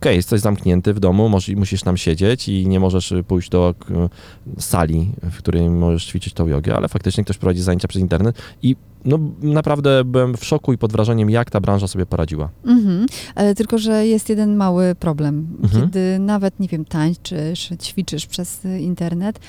okej, 0.00 0.16
jesteś 0.16 0.40
zamknięty 0.40 0.94
w 0.94 1.00
domu, 1.00 1.28
możesz, 1.28 1.56
musisz 1.56 1.82
tam 1.82 1.96
siedzieć 1.96 2.48
i 2.48 2.66
nie 2.66 2.80
możesz 2.80 3.14
pójść 3.26 3.50
do 3.50 3.74
sali, 4.58 5.10
w 5.22 5.38
której 5.38 5.70
możesz 5.70 6.06
ćwiczyć 6.06 6.34
tą 6.34 6.46
jogę, 6.46 6.76
ale 6.76 6.88
faktycznie 6.88 7.24
ktoś 7.24 7.38
prowadzi 7.38 7.62
zajęcia 7.62 7.88
przez 7.88 8.02
internet 8.02 8.36
i 8.62 8.76
no 9.04 9.18
naprawdę 9.42 10.04
byłem 10.04 10.36
w 10.36 10.44
szoku 10.44 10.72
i 10.72 10.78
pod 10.78 10.92
wrażeniem, 10.92 11.30
jak 11.30 11.50
ta 11.50 11.60
branża 11.60 11.88
sobie 11.88 12.06
poradziła. 12.06 12.48
Mhm. 12.64 13.06
Ale 13.34 13.54
tylko, 13.54 13.78
że 13.78 14.06
jest 14.06 14.28
jeden 14.28 14.56
mały 14.56 14.94
problem. 14.94 15.56
Mhm. 15.62 15.82
Kiedy 15.82 16.18
nawet, 16.18 16.60
nie 16.60 16.68
wiem, 16.68 16.84
tańczysz, 16.84 17.70
ćwiczysz 17.82 18.26
przez 18.26 18.64
y, 18.64 18.80
internet, 18.80 19.40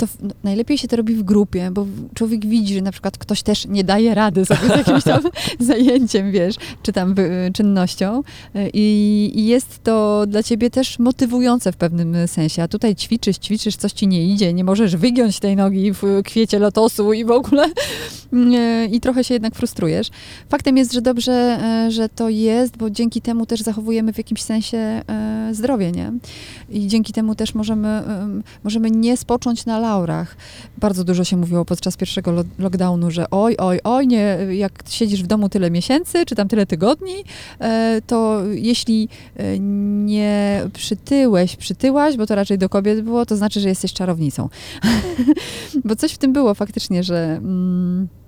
to 0.00 0.06
no, 0.20 0.30
najlepiej 0.44 0.78
się 0.78 0.88
to 0.88 0.96
robi 0.96 1.14
w 1.14 1.22
grupie, 1.22 1.70
bo 1.72 1.86
człowiek 2.14 2.46
widzi, 2.46 2.74
że 2.74 2.80
na 2.80 2.92
przykład 2.92 3.18
ktoś 3.18 3.42
też 3.42 3.66
nie 3.66 3.84
daje 3.84 4.14
rady 4.14 4.44
sobie 4.44 4.66
z 4.66 4.76
jakimś 4.76 5.04
tam 5.04 5.20
zajęciem, 5.70 6.32
wiesz, 6.32 6.54
czy 6.82 6.92
tam 6.92 7.14
czynnością 7.52 8.22
I, 8.74 9.32
i 9.34 9.46
jest 9.46 9.84
to 9.84 10.24
dla 10.28 10.42
ciebie 10.42 10.70
też 10.70 10.98
motywujące 10.98 11.72
w 11.72 11.76
pewnym 11.76 12.28
sensie. 12.28 12.62
A 12.62 12.68
tutaj 12.68 12.96
ćwiczysz, 12.96 13.36
ćwiczysz, 13.36 13.76
coś 13.76 13.92
ci 13.92 14.08
nie 14.08 14.26
idzie, 14.26 14.52
nie 14.52 14.64
możesz 14.64 14.96
wygiąć 14.96 15.40
tej 15.40 15.56
nogi 15.56 15.92
w 15.92 16.02
kwiecie 16.24 16.58
lotosu 16.58 17.12
i 17.12 17.24
w 17.24 17.30
ogóle 17.30 17.66
i 18.92 19.00
trochę 19.00 19.24
się 19.24 19.34
jednak 19.34 19.54
frustrujesz. 19.54 20.10
Faktem 20.48 20.76
jest, 20.76 20.92
że 20.92 21.02
dobrze, 21.02 21.32
e, 21.32 21.90
że 21.90 22.08
to 22.08 22.28
jest, 22.28 22.76
bo 22.76 22.90
dzięki 22.90 23.20
temu 23.20 23.46
też 23.46 23.60
zachowujemy 23.60 24.12
w 24.12 24.18
jakimś 24.18 24.42
sensie 24.42 24.78
e, 24.78 25.48
zdrowie, 25.52 25.92
nie? 25.92 26.12
I 26.70 26.86
dzięki 26.86 27.12
temu 27.12 27.34
też 27.34 27.54
możemy, 27.54 27.88
em, 27.88 28.42
możemy 28.64 28.90
nie 28.90 29.16
spocząć 29.16 29.66
na 29.66 29.78
laurach. 29.90 30.36
Bardzo 30.78 31.04
dużo 31.04 31.24
się 31.24 31.36
mówiło 31.36 31.64
podczas 31.64 31.96
pierwszego 31.96 32.32
lo- 32.32 32.44
lockdownu, 32.58 33.10
że 33.10 33.30
oj, 33.30 33.56
oj, 33.58 33.80
oj, 33.84 34.06
nie, 34.06 34.38
jak 34.50 34.72
siedzisz 34.88 35.22
w 35.22 35.26
domu 35.26 35.48
tyle 35.48 35.70
miesięcy, 35.70 36.26
czy 36.26 36.34
tam 36.34 36.48
tyle 36.48 36.66
tygodni, 36.66 37.24
e, 37.60 38.00
to 38.06 38.42
jeśli 38.50 39.08
e, 39.36 39.58
nie 39.58 40.62
przytyłeś, 40.72 41.56
przytyłaś, 41.56 42.16
bo 42.16 42.26
to 42.26 42.34
raczej 42.34 42.58
do 42.58 42.68
kobiet 42.68 43.00
było, 43.00 43.26
to 43.26 43.36
znaczy, 43.36 43.60
że 43.60 43.68
jesteś 43.68 43.92
czarownicą. 43.92 44.48
bo 45.84 45.96
coś 45.96 46.12
w 46.12 46.18
tym 46.18 46.32
było 46.32 46.54
faktycznie, 46.54 47.02
że... 47.02 47.36
Mm, 47.36 48.19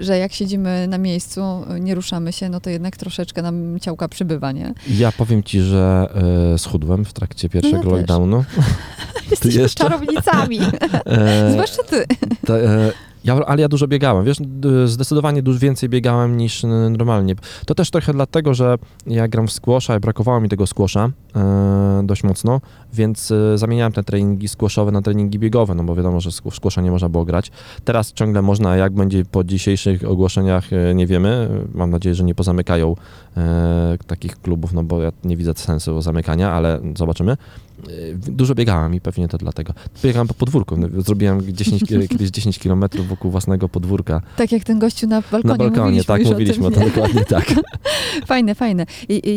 że 0.00 0.18
jak 0.18 0.32
siedzimy 0.32 0.86
na 0.88 0.98
miejscu, 0.98 1.40
nie 1.80 1.94
ruszamy 1.94 2.32
się, 2.32 2.48
no 2.48 2.60
to 2.60 2.70
jednak 2.70 2.96
troszeczkę 2.96 3.42
nam 3.42 3.80
ciałka 3.80 4.08
przybywa, 4.08 4.52
nie? 4.52 4.74
Ja 4.90 5.12
powiem 5.12 5.42
ci, 5.42 5.60
że 5.60 6.08
e, 6.54 6.58
schudłem 6.58 7.04
w 7.04 7.12
trakcie 7.12 7.48
pierwszego 7.48 7.76
No 7.76 7.82
też. 7.82 7.92
lockdownu. 7.92 8.44
Jesteśmy 9.30 9.68
czarownicami, 9.68 10.58
E, 11.06 11.52
zwłaszcza 11.52 11.82
ty. 11.82 12.06
E, 12.48 12.92
ja, 13.28 13.46
ale 13.46 13.62
ja 13.62 13.68
dużo 13.68 13.88
biegałem, 13.88 14.24
wiesz, 14.24 14.36
zdecydowanie 14.84 15.42
dużo 15.42 15.58
więcej 15.58 15.88
biegałem 15.88 16.36
niż 16.36 16.62
normalnie. 16.90 17.34
To 17.66 17.74
też 17.74 17.90
trochę 17.90 18.12
dlatego, 18.12 18.54
że 18.54 18.76
ja 19.06 19.28
gram 19.28 19.46
w 19.46 19.52
squasha 19.52 19.96
i 19.96 20.00
brakowało 20.00 20.40
mi 20.40 20.48
tego 20.48 20.66
squasha 20.66 21.10
e, 21.36 22.02
dość 22.04 22.24
mocno, 22.24 22.60
więc 22.92 23.30
e, 23.30 23.58
zamieniałem 23.58 23.92
te 23.92 24.04
treningi 24.04 24.48
squashowe 24.48 24.92
na 24.92 25.02
treningi 25.02 25.38
biegowe, 25.38 25.74
no 25.74 25.84
bo 25.84 25.94
wiadomo, 25.94 26.20
że 26.20 26.30
squ- 26.30 26.54
squasha 26.54 26.82
nie 26.82 26.90
można 26.90 27.08
było 27.08 27.24
grać. 27.24 27.50
Teraz 27.84 28.12
ciągle 28.12 28.42
można, 28.42 28.76
jak 28.76 28.92
będzie 28.92 29.24
po 29.24 29.44
dzisiejszych 29.44 30.04
ogłoszeniach, 30.04 30.72
e, 30.72 30.94
nie 30.94 31.06
wiemy. 31.06 31.48
Mam 31.74 31.90
nadzieję, 31.90 32.14
że 32.14 32.24
nie 32.24 32.34
pozamykają 32.34 32.94
e, 33.36 33.98
takich 34.06 34.40
klubów, 34.40 34.72
no 34.72 34.82
bo 34.82 35.02
ja 35.02 35.12
nie 35.24 35.36
widzę 35.36 35.52
sensu 35.54 36.00
zamykania, 36.02 36.52
ale 36.52 36.80
zobaczymy. 36.96 37.36
E, 37.78 38.30
Dużo 38.32 38.54
biegałem 38.54 38.94
i 38.94 39.00
pewnie 39.00 39.28
to 39.28 39.38
dlatego. 39.38 39.72
Biegałem 40.02 40.28
po 40.28 40.34
podwórku. 40.34 40.76
Zrobiłem 40.98 41.52
10, 41.52 41.82
ki- 41.84 42.08
kiedyś 42.08 42.30
10 42.30 42.58
kilometrów 42.58 43.08
wokół 43.08 43.30
własnego 43.30 43.68
podwórka. 43.68 44.20
Tak 44.36 44.52
jak 44.52 44.64
ten 44.64 44.78
gościu 44.78 45.06
na 45.06 45.22
balkonie. 45.32 45.52
Na 45.52 45.56
balkonie, 45.58 45.80
mówiliśmy 45.82 46.04
tak, 46.04 46.24
mówiliśmy 46.24 46.66
o 46.66 46.70
tym, 46.70 46.78
tym. 46.80 46.88
nie? 46.88 46.94
dokładnie 46.94 47.24
tak. 47.24 47.54
Fajne, 48.26 48.54
fajne. 48.54 48.86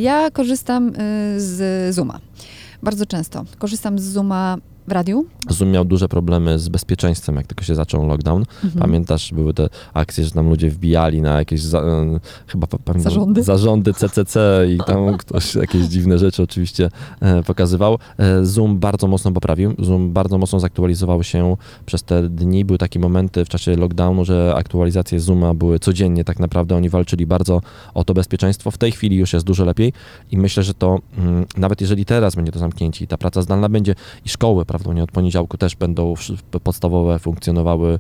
Ja 0.02 0.32
korzystam 0.32 0.90
y, 0.90 0.94
z 1.42 1.96
Zooma. 1.96 2.20
Bardzo 2.84 3.06
często. 3.06 3.46
Korzystam 3.60 4.00
z 4.00 4.04
Zooma 4.04 4.58
w 4.92 4.94
radiu. 4.94 5.26
Zoom 5.50 5.72
miał 5.72 5.86
duże 5.86 6.08
problemy 6.08 6.60
z 6.60 6.70
bezpieczeństwem, 6.70 7.36
jak 7.36 7.48
tylko 7.48 7.64
się 7.64 7.76
zaczął 7.76 8.08
lockdown. 8.08 8.46
Mhm. 8.64 8.82
Pamiętasz, 8.82 9.34
były 9.34 9.54
te 9.54 9.70
akcje, 9.94 10.24
że 10.24 10.32
tam 10.32 10.50
ludzie 10.50 10.70
wbijali 10.70 11.22
na 11.22 11.38
jakieś 11.38 11.62
za, 11.62 11.80
e, 11.80 12.20
chyba 12.48 12.68
pa- 12.68 12.78
pamiętam, 12.78 13.12
Zarządy. 13.14 13.44
zarządy 13.44 13.94
CCC 13.94 14.40
i 14.76 14.78
tam 14.88 15.00
ktoś 15.22 15.56
jakieś 15.56 15.82
dziwne 15.82 16.18
rzeczy 16.18 16.44
oczywiście 16.44 16.90
e, 17.20 17.44
pokazywał. 17.44 17.98
E, 18.18 18.46
Zoom 18.46 18.80
bardzo 18.80 19.08
mocno 19.08 19.32
poprawił. 19.32 19.74
Zoom 19.80 20.14
bardzo 20.14 20.38
mocno 20.38 20.60
zaktualizował 20.60 21.24
się 21.24 21.56
przez 21.86 22.04
te 22.04 22.30
dni. 22.30 22.66
Były 22.66 22.78
takie 22.78 23.00
momenty 23.00 23.46
w 23.46 23.50
czasie 23.50 23.76
lockdownu, 23.76 24.26
że 24.26 24.54
aktualizacje 24.56 25.20
Zooma 25.20 25.54
były 25.54 25.80
codziennie 25.80 26.24
tak 26.24 26.40
naprawdę. 26.40 26.76
Oni 26.76 26.90
walczyli 26.90 27.26
bardzo 27.26 27.62
o 27.94 28.04
to 28.04 28.14
bezpieczeństwo. 28.14 28.72
W 28.72 28.78
tej 28.78 28.92
chwili 28.92 29.18
już 29.18 29.34
jest 29.34 29.46
dużo 29.46 29.66
lepiej 29.66 29.94
i 30.32 30.38
myślę, 30.38 30.64
że 30.64 30.74
to 30.74 31.00
mm, 31.18 31.46
nawet 31.58 31.82
jeżeli 31.82 32.06
teraz 32.06 32.36
będzie 32.36 32.52
to 32.52 32.60
zamknięcie 32.60 33.06
i 33.06 33.08
ta 33.08 33.18
praca 33.18 33.42
zdalna 33.42 33.70
będzie 33.70 33.96
i 34.26 34.30
szkoły, 34.30 34.66
prawdopodobnie 34.82 35.04
od 35.04 35.12
poniedziałku 35.12 35.58
też 35.58 35.76
będą 35.76 36.14
podstawowe 36.64 37.20
funkcjonowały 37.20 37.94
e, 37.94 38.00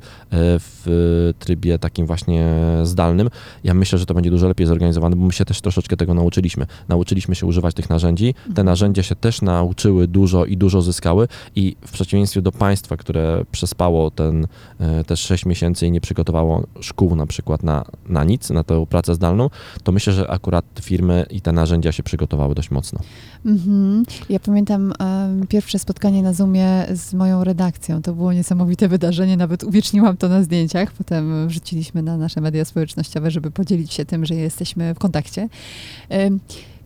w 0.59 1.33
trybie 1.39 1.79
takim 1.79 2.05
właśnie 2.05 2.53
zdalnym. 2.83 3.29
Ja 3.63 3.73
myślę, 3.73 3.99
że 3.99 4.05
to 4.05 4.13
będzie 4.13 4.29
dużo 4.29 4.47
lepiej 4.47 4.67
zorganizowane, 4.67 5.15
bo 5.15 5.25
my 5.25 5.33
się 5.33 5.45
też 5.45 5.61
troszeczkę 5.61 5.97
tego 5.97 6.13
nauczyliśmy. 6.13 6.65
Nauczyliśmy 6.89 7.35
się 7.35 7.45
używać 7.45 7.75
tych 7.75 7.89
narzędzi. 7.89 8.33
Te 8.33 8.49
Mhm. 8.49 8.65
narzędzia 8.65 9.03
się 9.03 9.15
też 9.15 9.41
nauczyły 9.41 10.07
dużo 10.07 10.45
i 10.45 10.57
dużo 10.57 10.81
zyskały 10.81 11.27
i 11.55 11.75
w 11.85 11.91
przeciwieństwie 11.91 12.41
do 12.41 12.51
państwa, 12.51 12.97
które 12.97 13.45
przespało 13.51 14.11
ten 14.11 14.47
e, 14.79 15.03
te 15.03 15.17
6 15.17 15.45
miesięcy 15.45 15.87
i 15.87 15.91
nie 15.91 16.01
przygotowało 16.01 16.63
szkół 16.79 17.15
na 17.15 17.25
przykład 17.25 17.63
na, 17.63 17.85
na 18.09 18.23
nic, 18.23 18.49
na 18.49 18.63
tę 18.63 18.85
pracę 18.85 19.15
zdalną, 19.15 19.49
to 19.83 19.91
myślę, 19.91 20.13
że 20.13 20.31
akurat 20.31 20.65
firmy 20.81 21.25
i 21.29 21.41
te 21.41 21.51
narzędzia 21.51 21.91
się 21.91 22.03
przygotowały 22.03 22.55
dość 22.55 22.71
mocno. 22.71 22.99
Mhm. 23.45 24.03
Ja 24.29 24.39
pamiętam 24.39 24.93
em, 24.99 25.47
pierwsze 25.47 25.79
spotkanie 25.79 26.23
na 26.23 26.33
Zoomie 26.33 26.60
z 26.93 27.13
moją 27.13 27.43
redakcją. 27.43 28.01
To 28.01 28.13
było 28.13 28.33
niesamowite 28.33 28.87
wydarzenie, 28.87 29.37
nawet 29.37 29.63
uwieczniłam 29.63 30.17
to 30.17 30.29
na 30.29 30.43
zdjęciach. 30.43 30.91
Potem 30.91 31.47
wrzuciliśmy 31.47 32.03
na 32.03 32.17
nasze 32.17 32.41
media 32.41 32.65
społecznościowe, 32.65 33.31
żeby 33.31 33.51
podzielić 33.51 33.93
się 33.93 34.05
tym, 34.05 34.25
że 34.25 34.35
jesteśmy 34.35 34.93
w 34.93 34.99
kontakcie. 34.99 35.49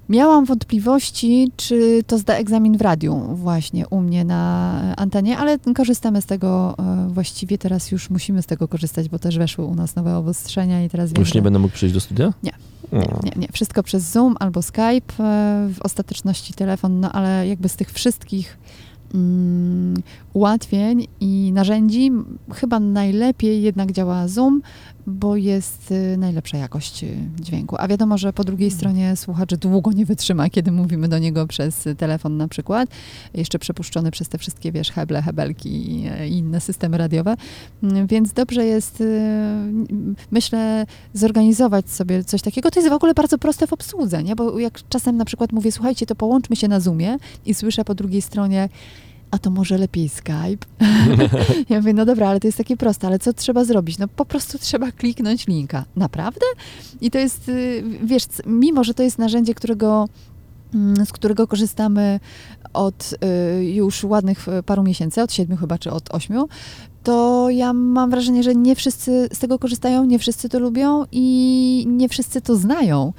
Miałam 0.10 0.46
wątpliwości, 0.46 1.52
czy 1.58 2.04
to 2.08 2.18
zda 2.18 2.36
egzamin 2.36 2.78
w 2.78 2.82
radiu 2.82 3.16
właśnie 3.36 3.88
u 3.88 4.02
mnie 4.02 4.26
na 4.26 4.72
antenie, 4.98 5.38
ale 5.38 5.60
korzystamy 5.76 6.22
z 6.22 6.26
tego 6.26 6.76
e, 6.80 7.08
właściwie 7.10 7.58
teraz 7.58 7.92
już 7.92 8.10
musimy 8.10 8.42
z 8.42 8.46
tego 8.46 8.68
korzystać, 8.68 9.10
bo 9.10 9.20
też 9.20 9.38
weszły 9.38 9.66
u 9.66 9.76
nas 9.76 9.96
nowe 9.96 10.18
obostrzenia 10.18 10.84
i 10.84 10.90
teraz 10.90 11.12
Już 11.18 11.34
nie 11.34 11.42
będę 11.42 11.60
mógł 11.60 11.74
przyjść 11.74 11.94
do 11.94 12.00
studia? 12.02 12.34
No. 12.92 13.02
Nie, 13.24 13.32
nie, 13.36 13.48
wszystko 13.54 13.84
przez 13.84 14.12
Zoom 14.12 14.36
albo 14.40 14.62
Skype, 14.62 15.14
e, 15.20 15.70
w 15.74 15.78
ostateczności 15.82 16.54
telefon, 16.54 17.00
no 17.00 17.12
ale 17.12 17.48
jakby 17.48 17.70
z 17.70 17.76
tych 17.76 17.92
wszystkich 17.92 18.58
mm, 19.14 20.04
ułatwień 20.36 21.08
i 21.20 21.52
narzędzi 21.54 22.12
chyba 22.54 22.80
najlepiej 22.80 23.62
jednak 23.62 23.92
działa 23.92 24.28
Zoom, 24.28 24.62
bo 25.08 25.36
jest 25.36 25.92
y, 25.92 26.18
najlepsza 26.18 26.58
jakość 26.58 27.04
y, 27.04 27.18
dźwięku. 27.40 27.76
A 27.80 27.88
wiadomo, 27.88 28.18
że 28.18 28.34
po 28.34 28.44
drugiej 28.44 28.68
Mhm. 28.68 28.80
stronie 28.80 29.16
słuchacz 29.16 29.56
długo 29.56 29.92
nie 29.92 30.06
wytrzyma, 30.06 30.50
kiedy 30.50 30.72
mówimy 30.72 31.08
do 31.08 31.20
niego 31.20 31.48
przez 31.48 31.88
y, 31.88 31.96
telefon 31.96 32.38
na 32.38 32.48
przykład, 32.48 32.90
jeszcze 33.34 33.60
przepuszczony 33.60 34.12
przez 34.12 34.30
te 34.30 34.38
wszystkie, 34.38 34.72
wiesz, 34.72 34.92
heble, 34.92 35.22
hebelki 35.22 35.70
i, 35.70 36.08
i 36.30 36.38
inne 36.38 36.62
systemy 36.62 36.98
radiowe. 36.98 37.36
Mm, 37.84 38.08
Więc 38.08 38.34
dobrze 38.34 38.66
jest, 38.66 39.04
myślę, 40.32 40.86
zorganizować 41.14 41.90
sobie 41.90 42.24
coś 42.24 42.42
takiego. 42.42 42.72
To 42.72 42.80
jest 42.80 42.90
w 42.90 42.94
ogóle 42.94 43.14
bardzo 43.14 43.38
proste 43.38 43.68
w 43.68 43.74
obsłudze, 43.74 44.24
nie? 44.24 44.36
Bo 44.36 44.60
jak 44.60 44.80
czasem 44.90 45.18
na 45.18 45.26
przykład 45.26 45.52
mówię, 45.52 45.72
słuchajcie, 45.72 46.06
to 46.06 46.16
połączmy 46.16 46.56
się 46.56 46.68
na 46.68 46.80
Zoomie 46.80 47.18
i 47.46 47.54
słyszę 47.54 47.86
po 47.86 47.96
drugiej 47.96 48.22
stronie, 48.22 48.70
a 49.32 49.38
to 49.38 49.50
może 49.50 49.78
lepiej 49.78 50.10
Skype? 50.10 50.66
ja 51.70 51.78
mówię, 51.80 51.94
no 51.94 52.06
dobra, 52.06 52.30
ale 52.30 52.40
to 52.40 52.48
jest 52.48 52.58
takie 52.58 52.78
proste, 52.78 53.08
ale 53.08 53.20
co 53.20 53.34
trzeba 53.34 53.64
zrobić? 53.64 53.98
No 53.98 54.08
po 54.08 54.26
prostu 54.26 54.60
trzeba 54.60 54.92
kliknąć 54.92 55.48
linka. 55.48 55.86
Naprawdę? 55.96 56.46
I 57.02 57.12
to 57.12 57.18
jest, 57.18 57.50
y, 57.50 57.84
wiesz, 58.04 58.24
mimo 58.46 58.84
że 58.84 58.94
to 58.94 59.04
jest 59.04 59.20
narzędzie, 59.20 59.54
którego 59.54 60.10
mm, 60.74 61.06
z 61.06 61.12
którego 61.12 61.48
korzystamy 61.48 62.20
od 62.74 63.16
y, 63.60 63.66
już 63.66 64.04
ładnych 64.04 64.48
y, 64.48 64.64
paru 64.64 64.84
miesięcy, 64.84 65.22
od 65.22 65.34
siedmiu 65.34 65.58
chyba, 65.58 65.78
czy 65.78 65.92
od 65.92 66.16
ośmiu, 66.16 66.48
to 67.04 67.50
ja 67.50 67.74
mam 67.74 68.10
wrażenie, 68.10 68.44
że 68.44 68.56
nie 68.56 68.76
wszyscy 68.76 69.30
z 69.34 69.40
tego 69.40 69.60
korzystają, 69.60 70.06
nie 70.06 70.20
wszyscy 70.20 70.50
to 70.50 70.60
lubią 70.60 71.06
i 71.12 71.86
nie 71.88 72.10
wszyscy 72.10 72.42
to 72.42 72.56
znają. 72.56 73.14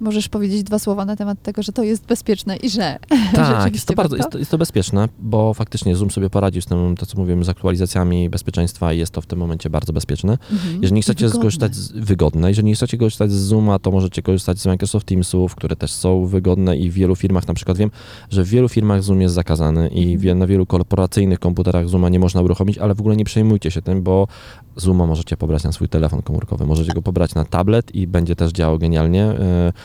Możesz 0.00 0.28
powiedzieć 0.28 0.62
dwa 0.62 0.78
słowa 0.78 1.04
na 1.04 1.16
temat 1.16 1.42
tego, 1.42 1.62
że 1.62 1.72
to 1.72 1.82
jest 1.82 2.06
bezpieczne 2.06 2.56
i 2.56 2.70
że 2.70 2.98
Tak, 3.34 3.46
rzeczywiście 3.46 3.72
jest 3.72 3.86
to, 3.86 3.94
bardzo, 3.94 4.16
jest, 4.16 4.30
to, 4.30 4.38
jest 4.38 4.50
to 4.50 4.58
bezpieczne, 4.58 5.08
bo 5.18 5.54
faktycznie 5.54 5.96
Zoom 5.96 6.10
sobie 6.10 6.30
poradził 6.30 6.62
z 6.62 6.66
tym, 6.66 6.96
to 6.96 7.06
co 7.06 7.18
mówimy, 7.18 7.44
z 7.44 7.48
aktualizacjami 7.48 8.30
bezpieczeństwa 8.30 8.92
i 8.92 8.98
jest 8.98 9.12
to 9.12 9.20
w 9.20 9.26
tym 9.26 9.38
momencie 9.38 9.70
bardzo 9.70 9.92
bezpieczne. 9.92 10.32
Mhm. 10.52 10.74
Jeżeli 10.74 10.92
nie 10.92 11.02
chcecie 11.02 11.28
skorzystać 11.30 11.74
z, 11.74 11.92
wygodne, 11.92 12.48
jeżeli 12.48 12.68
nie 12.68 12.74
chcecie 12.74 12.98
korzystać 12.98 13.32
z 13.32 13.34
Zooma, 13.34 13.78
to 13.78 13.90
możecie 13.90 14.22
korzystać 14.22 14.58
z 14.58 14.66
Microsoft 14.66 15.06
Teamsów, 15.06 15.54
które 15.54 15.76
też 15.76 15.92
są 15.92 16.26
wygodne 16.26 16.76
i 16.76 16.90
w 16.90 16.94
wielu 16.94 17.16
firmach, 17.16 17.48
na 17.48 17.54
przykład 17.54 17.78
wiem, 17.78 17.90
że 18.30 18.44
w 18.44 18.48
wielu 18.48 18.68
firmach 18.68 19.02
Zoom 19.02 19.20
jest 19.20 19.34
zakazany 19.34 19.88
i 19.88 20.14
Mhm. 20.14 20.38
na 20.38 20.46
wielu 20.46 20.66
korporacyjnych 20.66 21.38
komputerach 21.38 21.88
Zooma 21.88 22.08
nie 22.08 22.18
można 22.18 22.40
uruchomić, 22.42 22.78
ale 22.78 22.94
w 22.94 23.00
ogóle 23.00 23.16
nie 23.16 23.24
przejmujcie 23.24 23.70
się 23.70 23.82
tym, 23.82 24.02
bo 24.02 24.28
Zooma 24.76 25.06
możecie 25.06 25.36
pobrać 25.36 25.64
na 25.64 25.72
swój 25.72 25.88
telefon 25.88 26.22
komórkowy, 26.22 26.66
możecie 26.66 26.92
go 26.92 27.02
pobrać 27.02 27.34
na 27.34 27.44
tablet 27.44 27.94
i 27.94 28.06
będzie 28.06 28.36
też 28.36 28.52
działał 28.52 28.78
genialnie. 28.78 29.34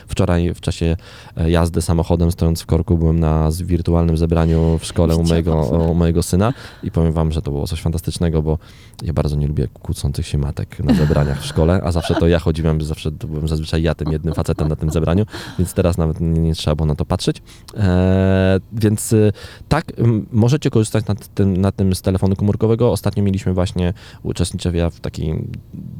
Wczoraj 0.08 0.54
w 0.54 0.62
czasie 0.62 0.98
e, 1.38 1.52
jazdy 1.52 1.82
samochodem, 1.82 2.32
stojąc 2.32 2.62
w 2.62 2.66
korku, 2.66 2.98
byłem 2.98 3.20
na 3.20 3.50
wirtualnym 3.64 4.18
zebraniu 4.18 4.78
w 4.80 4.86
szkole 4.86 5.16
u 5.16 5.24
mojego, 5.24 5.62
u 5.66 5.94
mojego 5.94 6.24
syna 6.24 6.54
i 6.84 6.92
powiem 6.92 7.14
wam, 7.14 7.32
że 7.32 7.42
to 7.42 7.52
było 7.52 7.68
coś 7.68 7.82
fantastycznego, 7.82 8.42
bo 8.42 8.58
ja 9.04 9.14
bardzo 9.14 9.36
nie 9.36 9.48
lubię 9.48 9.68
kłócących 9.68 10.28
się 10.28 10.38
matek 10.38 10.80
na 10.80 10.94
zebraniach 10.94 11.42
w 11.42 11.46
szkole, 11.46 11.82
a 11.84 11.92
zawsze 11.92 12.16
to 12.16 12.28
ja 12.28 12.40
chodziłem, 12.40 12.82
zawsze 12.82 13.12
to 13.12 13.28
byłem 13.28 13.48
zazwyczaj 13.48 13.84
ja 13.84 13.96
tym 13.96 14.12
jednym 14.12 14.34
facetem 14.34 14.68
na 14.68 14.76
tym 14.76 14.92
zebraniu, 14.92 15.26
więc 15.60 15.74
teraz 15.74 15.98
nawet 15.98 16.22
nie, 16.22 16.42
nie 16.42 16.56
trzeba 16.56 16.76
było 16.76 16.86
na 16.86 16.96
to 16.96 17.06
patrzeć. 17.06 17.42
E, 17.78 18.60
więc 18.74 19.14
y, 19.14 19.34
tak, 19.70 19.92
możecie 20.32 20.70
korzystać 20.70 21.06
na 21.06 21.16
tym, 21.16 21.58
na 21.58 21.72
tym 21.72 21.96
z 21.96 22.02
telefonu 22.02 22.36
komórkowego. 22.36 22.92
Ostatnio 22.92 23.24
mieliśmy 23.24 23.54
właśnie, 23.54 23.94
uczestniczę 24.24 24.72
ja 24.74 24.90
w 24.90 25.00
takim 25.00 25.52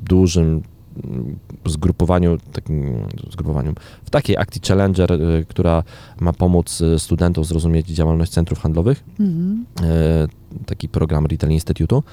dużym 0.04 0.64
zgrupowaniu, 1.66 2.38
takim 2.52 3.08
zgrupowaniu, 3.32 3.74
w 4.04 4.10
takiej 4.10 4.38
akcji 4.38 4.62
Challenger, 4.68 5.12
y, 5.12 5.46
która 5.50 5.84
ma 6.20 6.34
pomóc 6.34 6.82
y, 6.82 7.00
studentom 7.00 7.44
zrozumieć 7.44 7.88
działalność 7.88 8.32
centrów 8.32 8.60
handlowych 8.60 9.04
Mhm. 9.20 9.66
Taki 10.66 10.90
program 10.90 11.26
Retail 11.26 11.54
Institutu 11.54 12.04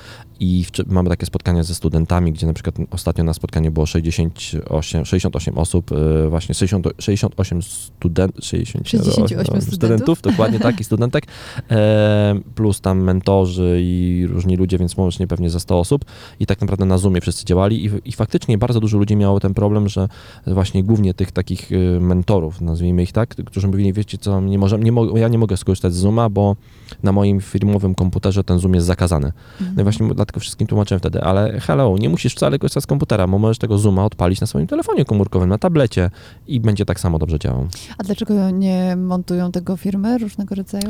i 0.40 0.64
wczy- 0.72 0.84
mamy 0.92 1.08
takie 1.08 1.26
spotkania 1.26 1.62
ze 1.62 1.74
studentami, 1.74 2.32
gdzie 2.32 2.46
na 2.46 2.52
przykład 2.52 2.76
ostatnio 2.90 3.24
na 3.24 3.34
spotkaniu 3.34 3.70
było 3.72 3.86
68, 3.86 5.04
68 5.04 5.58
osób, 5.58 5.92
e, 5.92 6.28
właśnie 6.28 6.54
60, 6.54 6.86
68 6.98 7.62
student, 7.62 8.32
60, 8.44 8.88
68 8.88 9.60
studentów. 9.62 10.22
dokładnie 10.22 10.58
tak, 10.58 10.80
i 10.80 10.84
studentek, 10.84 11.24
e, 11.70 12.34
plus 12.54 12.80
tam 12.80 13.02
mentorzy 13.02 13.78
i 13.82 14.26
różni 14.28 14.56
ludzie, 14.56 14.78
więc 14.78 14.96
łącznie 14.96 15.26
pewnie 15.26 15.50
za 15.50 15.60
100 15.60 15.78
osób 15.78 16.04
i 16.40 16.46
tak 16.46 16.60
naprawdę 16.60 16.84
na 16.84 16.98
Zoomie 16.98 17.20
wszyscy 17.20 17.44
działali 17.44 17.84
i, 17.84 17.90
i 18.04 18.12
faktycznie 18.12 18.58
bardzo 18.58 18.80
dużo 18.80 18.98
ludzi 18.98 19.16
miało 19.16 19.40
ten 19.40 19.54
problem, 19.54 19.88
że 19.88 20.08
właśnie 20.46 20.84
głównie 20.84 21.14
tych 21.14 21.32
takich 21.32 21.72
e, 21.72 22.00
mentorów, 22.00 22.60
nazwijmy 22.60 23.02
ich 23.02 23.12
tak, 23.12 23.28
którzy 23.28 23.66
mówili, 23.68 23.92
wiecie 23.92 24.18
co, 24.18 24.40
nie 24.40 24.58
możemy, 24.58 24.84
nie 24.84 24.92
mo- 24.92 25.18
ja 25.18 25.28
nie 25.28 25.38
mogę 25.38 25.56
skorzystać 25.56 25.94
z 25.94 25.96
Zooma, 25.96 26.28
bo 26.28 26.56
na 27.02 27.12
moim 27.12 27.40
firmowym 27.40 27.94
komputerze 27.94 28.27
ten 28.46 28.58
Zoom 28.58 28.74
jest 28.74 28.86
zakazany. 28.86 29.32
No 29.76 29.80
i 29.80 29.82
właśnie 29.82 30.08
dlatego 30.14 30.40
wszystkim 30.40 30.66
tłumaczyłem 30.66 31.00
wtedy, 31.00 31.22
ale 31.22 31.60
hello, 31.60 31.96
nie 31.98 32.08
musisz 32.08 32.34
wcale 32.34 32.58
korzystać 32.58 32.84
z 32.84 32.86
komputera, 32.86 33.26
bo 33.26 33.38
możesz 33.38 33.58
tego 33.58 33.78
Zooma 33.78 34.04
odpalić 34.04 34.40
na 34.40 34.46
swoim 34.46 34.66
telefonie 34.66 35.04
komórkowym, 35.04 35.48
na 35.48 35.58
tablecie 35.58 36.10
i 36.46 36.60
będzie 36.60 36.84
tak 36.84 37.00
samo 37.00 37.18
dobrze 37.18 37.38
działał. 37.38 37.66
A 37.98 38.02
dlaczego 38.02 38.50
nie 38.50 38.96
montują 38.96 39.52
tego 39.52 39.76
firmy 39.76 40.18
różnego 40.18 40.54
rodzaju? 40.54 40.84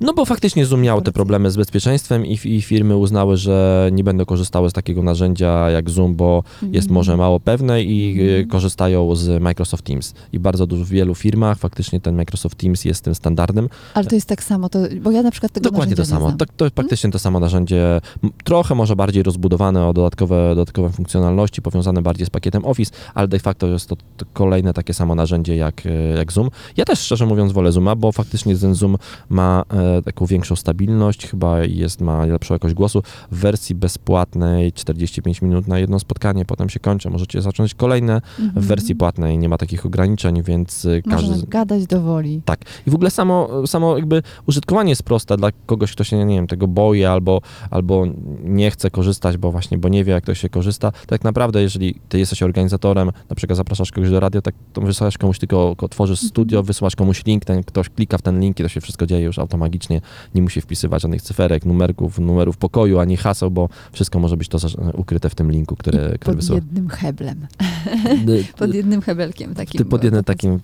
No 0.00 0.12
bo 0.14 0.24
faktycznie 0.24 0.66
Zoom 0.66 0.80
miał 0.80 1.00
te 1.02 1.12
problemy 1.12 1.50
z 1.50 1.56
bezpieczeństwem 1.56 2.26
i, 2.26 2.38
i 2.44 2.62
firmy 2.62 2.96
uznały, 2.96 3.36
że 3.36 3.88
nie 3.92 4.04
będą 4.04 4.24
korzystały 4.24 4.70
z 4.70 4.72
takiego 4.72 5.02
narzędzia 5.02 5.70
jak 5.70 5.90
Zoom, 5.90 6.14
bo 6.14 6.42
jest 6.62 6.74
Mhm. 6.74 6.94
może 6.94 7.16
mało 7.16 7.40
pewne 7.40 7.82
i 7.82 8.20
y, 8.20 8.30
Mhm. 8.30 8.48
korzystają 8.48 9.14
z 9.16 9.42
Microsoft 9.42 9.84
Teams. 9.84 10.14
I 10.32 10.38
bardzo 10.38 10.66
dużo 10.66 10.84
w 10.84 10.88
wielu 10.88 11.14
firmach 11.14 11.58
faktycznie 11.58 12.00
ten 12.00 12.16
Microsoft 12.16 12.58
Teams 12.58 12.84
jest 12.84 13.04
tym 13.04 13.14
standardem. 13.14 13.68
Ale 13.94 14.06
to 14.06 14.14
jest 14.14 14.28
tak 14.28 14.42
samo, 14.42 14.68
to, 14.68 14.78
bo 15.02 15.10
ja 15.10 15.22
na 15.22 15.30
przykład 15.30 15.52
tego 15.52 15.70
Dokładnie 15.70 15.96
to 15.96 16.04
samo. 16.04 16.26
znam. 16.26 16.38
Tak, 16.38 16.48
to 16.56 16.70
faktycznie 16.82 17.10
to 17.10 17.18
samo 17.18 17.40
narzędzie, 17.40 18.00
trochę 18.44 18.74
może 18.74 18.96
bardziej 18.96 19.22
rozbudowane 19.22 19.86
o 19.86 19.92
dodatkowe, 19.92 20.48
dodatkowe 20.48 20.90
funkcjonalności, 20.90 21.62
powiązane 21.62 22.02
bardziej 22.02 22.26
z 22.26 22.30
pakietem 22.30 22.64
Office, 22.64 22.92
ale 23.14 23.28
de 23.28 23.38
facto 23.38 23.66
jest 23.66 23.88
to, 23.88 23.96
kolejne 24.32 24.72
takie 24.72 24.94
samo 24.94 25.14
narzędzie 25.14 25.56
jak, 25.56 25.86
e, 25.86 25.90
jak 25.90 26.32
Zoom. 26.32 26.50
Ja 26.76 26.84
też 26.84 26.98
szczerze 26.98 27.26
mówiąc 27.26 27.52
wolę 27.52 27.72
Zooma, 27.72 27.96
bo 27.96 28.12
faktycznie 28.12 28.56
ten 28.56 28.74
Zoom 28.74 28.96
ma 29.28 29.64
e, 29.70 30.02
taką 30.02 30.26
większą 30.26 30.56
stabilność, 30.56 31.26
chyba 31.26 31.64
jest, 31.64 32.00
ma 32.00 32.26
lepszą 32.26 32.54
jakość 32.54 32.74
głosu. 32.74 33.02
W 33.30 33.38
wersji 33.38 33.74
bezpłatnej 33.74 34.72
45 34.72 35.42
minut 35.42 35.68
na 35.68 35.78
jedno 35.78 35.98
spotkanie, 35.98 36.44
potem 36.44 36.68
się 36.68 36.80
kończy, 36.80 37.10
możecie 37.10 37.42
zacząć 37.42 37.74
kolejne. 37.74 38.14
Mhm. 38.14 38.64
W 38.64 38.66
wersji 38.66 38.94
płatnej 38.94 39.38
nie 39.38 39.48
ma 39.48 39.58
takich 39.58 39.86
ograniczeń, 39.86 40.42
więc 40.42 40.84
e, 40.84 41.02
każdy... 41.02 41.30
Można 41.30 41.46
gadać 41.48 41.86
do 41.86 42.00
woli. 42.00 42.42
Tak. 42.44 42.60
I 42.86 42.90
w 42.90 42.94
ogóle 42.94 43.10
samo, 43.10 43.66
samo 43.66 43.96
jakby 43.96 44.22
użytkowanie 44.46 44.90
jest 44.90 45.02
proste 45.02 45.36
dla 45.36 45.50
kogoś, 45.66 45.92
kto 45.92 46.04
się, 46.04 46.24
nie 46.24 46.34
wiem, 46.34 46.46
tego 46.46 46.68
boi 46.70 47.04
albo, 47.04 47.40
albo 47.70 48.04
nie 48.44 48.70
chce 48.70 48.90
korzystać, 48.90 49.36
bo 49.36 49.52
właśnie, 49.52 49.78
bo 49.78 49.88
nie 49.88 50.04
wie, 50.04 50.12
jak 50.12 50.24
to 50.26 50.34
się 50.34 50.48
korzysta. 50.48 50.92
Tak 51.06 51.24
naprawdę, 51.24 51.62
jeżeli 51.62 51.94
ty 52.08 52.18
jesteś 52.18 52.42
organizatorem, 52.42 53.10
na 53.30 53.36
przykład 53.36 53.56
zapraszasz 53.56 53.92
kogoś 53.92 54.10
do 54.10 54.20
radia, 54.20 54.42
tak 54.42 54.54
to 54.72 54.80
wysyłasz 54.80 55.18
komuś 55.18 55.38
tylko, 55.38 55.74
otworzysz 55.78 56.20
studio, 56.20 56.62
wysyłasz 56.62 56.96
komuś 56.96 57.24
link, 57.26 57.44
ten 57.44 57.64
ktoś 57.64 57.88
klika 57.88 58.18
w 58.18 58.22
ten 58.22 58.40
link 58.40 58.60
i 58.60 58.62
to 58.62 58.68
się 58.68 58.80
wszystko 58.80 59.06
dzieje 59.06 59.24
już 59.24 59.38
automagicznie. 59.38 60.00
Nie 60.34 60.42
musi 60.42 60.60
wpisywać 60.60 61.02
żadnych 61.02 61.22
cyferek, 61.22 61.64
numerków, 61.66 62.18
numerów 62.18 62.56
pokoju, 62.56 62.98
ani 62.98 63.16
haseł, 63.16 63.50
bo 63.50 63.68
wszystko 63.92 64.18
może 64.18 64.36
być 64.36 64.48
to 64.48 64.58
ukryte 64.94 65.30
w 65.30 65.34
tym 65.34 65.50
linku, 65.50 65.76
który, 65.76 65.98
I 65.98 66.00
który 66.00 66.18
pod 66.18 66.36
wysyła. 66.36 66.56
jednym 66.58 66.88
heblem. 66.88 67.46
Pod 68.58 68.74
jednym 68.74 69.00
hebelkiem 69.02 69.54
takim. 69.54 69.78
Ty 69.78 69.84
pod 69.84 70.04
jednym 70.04 70.24
takim 70.24 70.60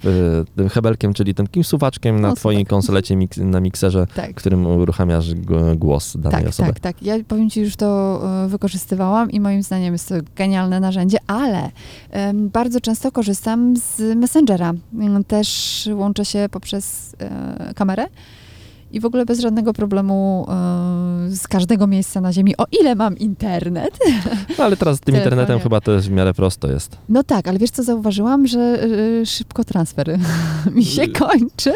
tym 0.57 0.69
hebelkiem, 0.69 1.14
czyli 1.14 1.35
tym 1.35 1.47
takim 1.47 1.64
suwaczkiem 1.64 2.21
na 2.21 2.31
O, 2.33 2.35
twoim 2.35 2.64
konsolecie, 2.66 3.16
mik- 3.16 3.45
na 3.45 3.61
mikserze, 3.61 4.07
Tak. 4.14 4.35
którym 4.35 4.66
uruchamiasz 4.66 5.35
g- 5.35 5.77
głos 5.97 6.17
danej 6.17 6.41
Tak, 6.41 6.49
osoby. 6.49 6.69
tak, 6.69 6.81
tak. 6.81 7.03
Ja 7.03 7.15
powiem 7.29 7.51
Ci, 7.51 7.61
już 7.61 7.77
to 7.77 8.21
e, 8.45 8.49
wykorzystywałam 8.49 9.31
i 9.31 9.41
moim 9.41 9.63
zdaniem 9.63 9.93
jest 9.93 10.09
to 10.09 10.15
genialne 10.37 10.81
narzędzie, 10.81 11.19
ale 11.27 11.71
bardzo 12.33 12.81
często 12.81 13.13
korzystam 13.13 13.75
z 13.77 14.17
Messengera. 14.17 14.73
Mm, 14.95 15.25
Też 15.25 15.89
łączę 15.95 16.25
się 16.25 16.49
poprzez 16.51 17.17
e, 17.19 17.75
kamerę 17.75 18.07
i 18.93 19.01
w 19.01 19.05
ogóle 19.05 19.25
bez 19.25 19.41
żadnego 19.41 19.73
problemu 19.73 20.47
e, 20.49 20.53
z 21.31 21.49
każdego 21.49 21.87
miejsca 21.87 22.21
na 22.21 22.33
ziemi, 22.33 22.57
o 22.57 22.65
ile 22.81 22.95
mam 22.95 23.19
internet. 23.19 23.99
No, 24.59 24.65
ale 24.65 24.77
teraz 24.77 24.97
z 24.97 25.01
tym 25.01 25.15
internetem 25.19 25.61
chyba 25.61 25.81
to 25.81 25.93
jest 25.93 26.09
w 26.09 26.11
miarę 26.11 26.35
prosto 26.35 26.73
jest. 26.73 26.97
No 27.09 27.23
tak, 27.25 27.49
ale 27.49 27.59
wiesz 27.59 27.71
co 27.71 27.83
zauważyłam, 27.83 28.47
że 28.47 28.79
e, 29.23 29.27
szybko 29.27 29.65
transfer 29.65 30.19
mi 30.75 30.85
się 30.85 31.09
kończy. 31.09 31.73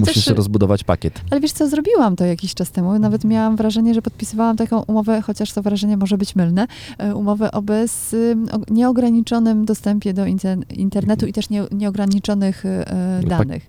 Musisz 0.00 0.26
rozbudować 0.26 0.84
pakiet. 0.84 1.20
Ale 1.30 1.40
wiesz 1.40 1.52
co, 1.52 1.68
zrobiłam 1.68 2.16
to 2.16 2.24
jakiś 2.24 2.54
czas 2.54 2.70
temu. 2.70 2.98
Nawet 2.98 3.24
miałam 3.24 3.56
wrażenie, 3.56 3.94
że 3.94 4.02
podpisywałam 4.02 4.56
taką 4.56 4.82
umowę, 4.82 5.20
chociaż 5.22 5.52
to 5.52 5.62
wrażenie 5.62 5.96
może 5.96 6.18
być 6.18 6.36
mylne, 6.36 6.66
e, 6.98 7.14
umowę 7.14 7.52
o 7.52 7.62
bez 7.62 8.12
ym, 8.12 8.48
o 8.52 8.72
nieograniczonym 8.72 9.64
dostępie 9.64 10.14
do 10.14 10.24
inter- 10.24 10.62
internetu 10.76 11.26
i 11.26 11.32
też 11.32 11.50
nie, 11.50 11.64
nieograniczonych 11.70 12.66
e, 12.66 12.84
No, 13.22 13.28
danych. 13.28 13.66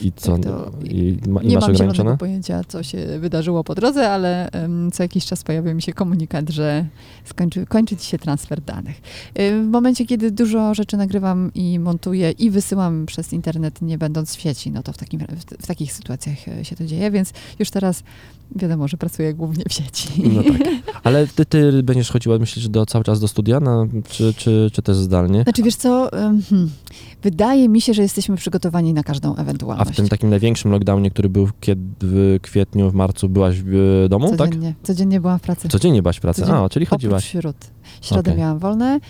I 0.00 0.12
co? 0.16 0.32
Tak 0.38 0.42
to- 0.44 0.70
I, 0.84 1.18
ma, 1.28 1.42
i 1.42 1.46
nie 1.46 1.54
masz 1.54 1.62
mam 1.66 1.74
ograniczone? 1.76 2.16
pojęcia, 2.18 2.60
co 2.68 2.82
się 2.82 2.98
wydarzyło 3.18 3.64
po 3.64 3.74
drodze, 3.74 4.10
ale, 4.10 4.48
co 4.92 5.02
jakiś 5.02 5.26
czas 5.26 5.42
pojawia 5.42 5.74
mi 5.74 5.82
się 5.82 5.92
komunikat, 5.92 6.50
że 6.50 6.86
skończy, 7.24 7.66
kończy 7.66 7.96
ci 7.96 8.06
się 8.06 8.18
transfer 8.18 8.60
danych. 8.60 9.00
W 9.36 9.68
momencie, 9.70 10.06
kiedy 10.06 10.30
dużo 10.30 10.74
rzeczy 10.74 10.96
nagrywam 10.96 11.50
i 11.54 11.78
montuję 11.78 12.30
i 12.30 12.50
wysyłam 12.50 13.06
przez 13.06 13.32
internet, 13.32 13.82
nie 13.82 13.98
będąc 13.98 14.36
w 14.36 14.40
sieci, 14.40 14.70
no 14.70 14.82
to 14.82 14.92
w, 14.92 14.98
takim, 14.98 15.20
w, 15.20 15.62
w 15.62 15.66
takich 15.66 15.92
sytuacjach 15.92 16.48
e, 16.48 16.64
się 16.64 16.76
to 16.76 16.84
dzieje, 16.84 17.10
więc 17.10 17.32
już 17.58 17.70
teraz 17.70 18.02
wiadomo, 18.56 18.88
że 18.88 18.96
pracuję 18.96 19.34
głównie 19.34 19.64
w 19.68 19.72
sieci. 19.72 20.08
No 20.34 20.42
tak. 20.42 20.68
Ale 21.04 21.26
ty, 21.26 21.46
ty 21.46 21.82
będziesz 21.82 22.10
chodziła, 22.10 22.38
myślisz, 22.38 22.68
do, 22.68 22.86
cały 22.86 23.04
czas 23.04 23.20
do 23.20 23.28
studia, 23.28 23.60
na, 23.60 23.86
czy, 24.08 24.34
czy, 24.34 24.70
czy 24.72 24.82
też 24.82 24.96
zdalnie? 24.96 25.42
Znaczy, 25.42 25.62
wiesz 25.62 25.76
co, 25.76 26.10
hmm, 26.12 26.70
wydaje 27.22 27.68
mi 27.68 27.80
się, 27.80 27.94
że 27.94 28.02
jesteśmy 28.02 28.36
przygotowani 28.36 28.94
na 28.94 29.02
każdą 29.02 29.36
A 29.36 29.40
ewentualność. 29.40 29.92
w 29.92 29.96
tym 29.96 30.08
takim 30.08 30.30
największym 30.30 30.70
lockdownie, 30.70 31.10
który 31.10 31.28
był 31.28 31.48
kiedy 31.60 31.82
w 32.00 32.38
kwietniu, 32.42 32.90
w 32.90 32.94
marcu, 32.94 33.28
byłaś 33.28 33.60
w 33.60 34.02
e, 34.04 34.08
domu, 34.08 34.36
tak? 34.36 34.38
Codziennie, 34.38 34.74
codziennie 34.82 35.20
byłam 35.20 35.38
w 35.38 35.42
pracy. 35.42 35.68
Codziennie 35.68 36.02
byłaś 36.02 36.16
w 36.16 36.20
pracy? 36.20 36.40
Codziennie. 36.40 36.60
A, 36.60 36.68
czyli 36.68 36.86
chodziłaś. 36.86 37.24
Oprócz 37.24 37.42
śród. 37.42 37.56
Środę 38.00 38.30
Okej. 38.30 38.40
miałam 38.40 38.58
wolne. 38.58 39.00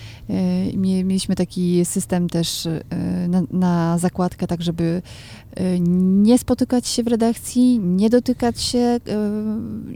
Mie- 0.76 1.04
Mieliśmy 1.04 1.36
taki 1.36 1.84
system 1.84 2.28
też 2.28 2.64
yy, 2.64 3.28
na, 3.28 3.42
na 3.50 3.98
zakładkę, 3.98 4.46
tak 4.46 4.62
żeby 4.62 5.02
yy, 5.60 5.80
nie 5.80 6.38
spotykać 6.38 6.86
się 6.88 7.02
w 7.02 7.06
redakcji, 7.06 7.78
nie 7.78 8.10
dotykać 8.10 8.60
się 8.60 9.00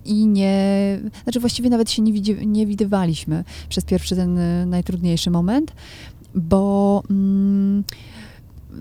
i 0.04 0.26
nie... 0.26 0.98
Znaczy 1.22 1.40
właściwie 1.40 1.70
nawet 1.70 1.90
się 1.90 2.02
nie, 2.02 2.12
widzi, 2.12 2.46
nie 2.46 2.66
widywaliśmy 2.66 3.44
przez 3.68 3.84
pierwszy 3.84 4.16
ten 4.16 4.38
najtrudniejszy 4.70 5.30
moment, 5.30 5.72
bo 6.34 7.02
mm, 7.10 7.84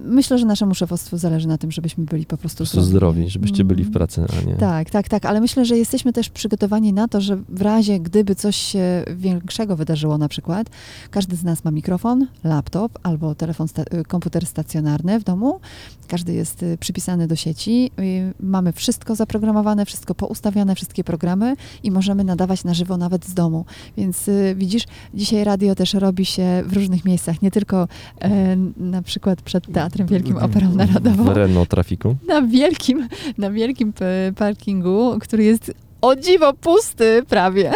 myślę, 0.04 0.38
że 0.38 0.46
naszemu 0.46 0.76
szefostwu 0.76 1.18
zależy 1.18 1.48
na 1.48 1.58
tym, 1.58 1.72
żebyśmy 1.72 2.06
byli 2.06 2.26
po 2.26 2.38
prostu 2.38 2.58
prostu 2.58 2.82
zdrowi, 2.82 3.30
żebyście 3.30 3.64
byli 3.64 3.84
w 3.84 3.88
Mm. 3.88 3.94
pracy, 3.94 4.26
a 4.42 4.46
nie... 4.50 4.56
Tak, 4.56 4.90
tak, 4.90 5.10
tak, 5.10 5.26
ale 5.26 5.42
myślę, 5.42 5.66
że 5.66 5.78
jesteśmy 5.78 6.14
też 6.14 6.30
przygotowani 6.30 6.94
na 6.94 7.08
to, 7.08 7.22
że 7.22 7.38
w 7.50 7.62
razie 7.62 8.00
gdyby 8.00 8.36
coś 8.36 8.56
się 8.56 9.04
większego 9.16 9.76
wydarzyło 9.76 10.18
na 10.18 10.28
przykład, 10.28 10.70
każdy 11.12 11.36
z 11.36 11.44
nas 11.44 11.64
ma 11.64 11.72
mikrofon, 11.72 12.28
laptop 12.44 13.00
albo 13.04 13.36
telefon, 13.36 13.68
sta- 13.68 13.84
y, 13.94 14.04
komputer 14.04 14.46
stacjonarny 14.46 15.20
w 15.20 15.24
domu, 15.24 15.60
każdy 16.08 16.34
jest 16.34 16.64
y, 16.64 16.78
przypisany 16.80 17.28
do 17.28 17.36
sieci, 17.36 17.92
y, 18.00 18.34
mamy 18.40 18.74
wszystko 18.74 19.16
zaprogramowane, 19.16 19.86
wszystko 19.86 20.16
poustawiane, 20.16 20.76
wszystkie 20.76 21.04
programy 21.04 21.56
i 21.84 21.92
możemy 21.92 22.24
nadawać 22.24 22.64
na 22.64 22.74
żywo 22.74 22.98
nawet 22.98 23.26
z 23.26 23.34
domu. 23.34 23.66
Więc 23.98 24.30
widzisz, 24.56 24.84
dzisiaj 25.14 25.44
radio 25.44 25.76
też 25.76 25.94
robi 25.94 26.26
się 26.26 26.64
w 26.66 26.74
różnych 26.74 27.06
miejscach, 27.06 27.42
nie 27.42 27.52
tylko 27.52 27.88
e, 28.22 28.56
na 28.78 29.02
przykład 29.02 29.42
przed 29.42 29.64
Teatrem 29.74 29.85
Wielkim 30.06 30.38
Operą 30.38 30.72
Narodową, 30.76 31.34
Renault 31.34 31.70
trafiku. 31.70 32.16
na 32.28 32.42
wielkim, 32.42 33.08
na 33.38 33.52
wielkim 33.52 33.94
p- 33.94 34.06
parkingu, 34.36 35.16
który 35.22 35.44
jest 35.44 35.74
o 36.02 36.16
dziwo 36.16 36.54
pusty 36.54 37.24
prawie. 37.30 37.72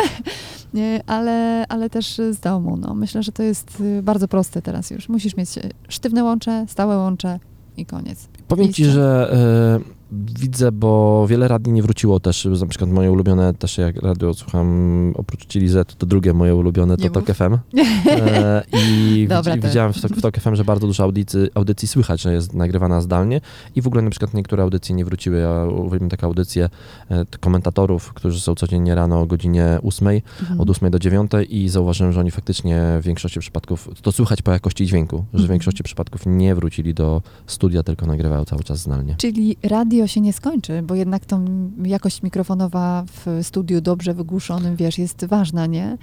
Nie, 0.74 1.02
ale, 1.08 1.65
ale 1.69 1.89
też 1.89 2.22
z 2.32 2.39
domu. 2.39 2.78
No. 2.78 2.95
Myślę, 2.95 3.24
że 3.24 3.32
to 3.32 3.43
jest 3.43 3.82
y, 3.82 4.02
bardzo 4.04 4.28
proste 4.28 4.62
teraz 4.62 4.91
już. 4.91 5.10
Musisz 5.10 5.38
mieć 5.38 5.58
y, 5.58 5.62
sztywne 5.88 6.24
łącze, 6.24 6.65
stałe 6.67 6.98
łącze 6.98 7.39
i 7.78 7.86
koniec. 7.86 8.28
Powiem 8.48 8.74
ci, 8.74 8.86
że 8.86 9.30
e, 9.34 9.99
widzę, 10.12 10.72
bo 10.72 11.26
wiele 11.28 11.48
radii 11.48 11.74
nie 11.74 11.84
wróciło 11.84 12.19
też, 12.19 12.48
na 12.60 12.65
przykład 12.67 12.91
moje 12.91 13.12
ulubione 13.12 13.54
też 13.54 13.78
jak 13.78 13.95
radio 14.02 14.34
słucham, 14.34 15.13
oprócz 15.15 15.48
Chili 15.48 15.67
Z, 15.67 15.95
to 15.98 16.06
drugie 16.06 16.34
moje 16.34 16.56
ulubione 16.56 16.98
to 16.98 17.04
Nie 17.04 17.10
mów. 17.10 17.38
FM. 17.38 17.58
E, 18.10 18.63
I 18.74 19.28
Dobra, 19.30 19.58
widziałem 19.58 19.93
w 19.93 19.98
w 19.98 20.41
FM, 20.41 20.56
że 20.56 20.63
bardzo 20.65 20.88
dużo 20.88 21.04
audycji, 21.04 21.39
audycji 21.54 21.88
słychać, 21.88 22.22
że 22.22 22.34
jest 22.34 22.54
nagrywana 22.54 23.02
zdalnie 23.02 23.41
i 23.76 23.82
w 23.82 23.88
ogóle 23.88 24.02
na 24.02 24.10
przykład 24.10 24.34
niektóre 24.34 24.63
audycje 24.63 24.95
nie 24.95 25.06
wróciły. 25.06 25.38
Ja 25.38 25.65
uwielbiam 25.65 26.10
takie 26.10 26.26
audycje 26.26 26.69
e, 27.10 27.26
komentatorów, 27.39 28.13
którzy 28.13 28.41
są 28.41 28.56
codziennie 28.56 28.95
rano 28.95 29.22
o 29.22 29.26
godzinie 29.26 29.80
8, 29.84 30.08
Mhm. 30.41 30.60
od 30.62 30.69
8 30.69 30.91
do 30.91 31.00
9 31.00 31.32
i 31.50 31.69
zauważyłem, 31.69 32.13
że 32.13 32.19
oni 32.19 32.32
faktycznie 32.32 32.82
w 33.02 33.06
większości 33.06 33.39
przypadków, 33.39 33.89
to 34.02 34.12
słychać 34.12 34.41
po 34.41 34.52
jakości 34.52 34.86
dźwięku, 34.86 35.17
że 35.17 35.24
w 35.32 35.36
Mhm. 35.36 35.50
większości 35.50 35.84
przypadków 35.84 36.22
nie 36.26 36.56
wrócili 36.56 36.93
do 36.93 37.22
studia, 37.48 37.84
tylko 37.84 38.06
nagrywają 38.06 38.45
cały 38.45 38.63
czas 38.63 38.80
zdalnie. 38.80 39.15
Czyli 39.17 39.58
radio 39.63 39.99
się 40.08 40.22
nie 40.22 40.34
skończy, 40.34 40.82
bo 40.82 40.96
jednak 40.96 41.26
tą 41.26 41.46
jakość 41.84 42.24
mikrofonowa 42.24 43.06
w 43.08 43.40
studiu 43.44 43.82
dobrze 43.82 44.14
wygłuszonym, 44.14 44.76
wiesz, 44.76 44.98
jest 44.98 45.26
ważna, 45.26 45.66
nie? 45.66 45.98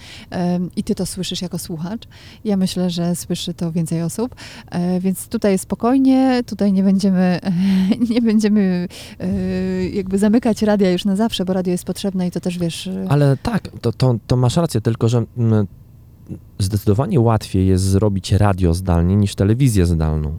I 0.76 0.84
ty 0.84 0.94
to 0.94 1.06
słyszysz 1.06 1.42
jako 1.42 1.58
słuchacz. 1.58 2.02
Ja 2.44 2.56
myślę, 2.56 2.90
że 2.90 3.16
słyszy 3.16 3.54
to 3.54 3.72
więcej 3.72 4.02
osób, 4.02 4.34
e, 4.70 5.00
więc 5.00 5.28
tutaj 5.28 5.58
spokojnie, 5.58 6.42
tutaj 6.46 6.72
nie 6.72 6.82
będziemy, 6.82 7.40
nie 8.10 8.22
będziemy 8.22 8.88
e, 9.20 9.88
jakby 9.88 10.18
zamykać 10.18 10.62
radia 10.62 10.90
już 10.90 11.04
na 11.04 11.16
zawsze, 11.16 11.44
bo 11.44 11.52
radio 11.52 11.72
jest 11.72 11.84
potrzebne 11.84 12.26
i 12.26 12.30
to 12.30 12.40
też, 12.40 12.58
wiesz... 12.58 12.86
e, 12.86 13.06
Ale 13.08 13.36
tak, 13.36 13.68
to, 13.80 13.92
to, 13.92 14.16
to 14.26 14.36
masz 14.36 14.56
rację, 14.56 14.80
tylko 14.80 15.08
że 15.08 15.24
mm, 15.38 15.66
zdecydowanie 16.58 17.20
łatwiej 17.20 17.66
jest 17.66 17.84
zrobić 17.84 18.32
radio 18.32 18.74
zdalnie 18.74 19.16
niż 19.16 19.34
telewizję 19.34 19.86
zdalną. 19.86 20.34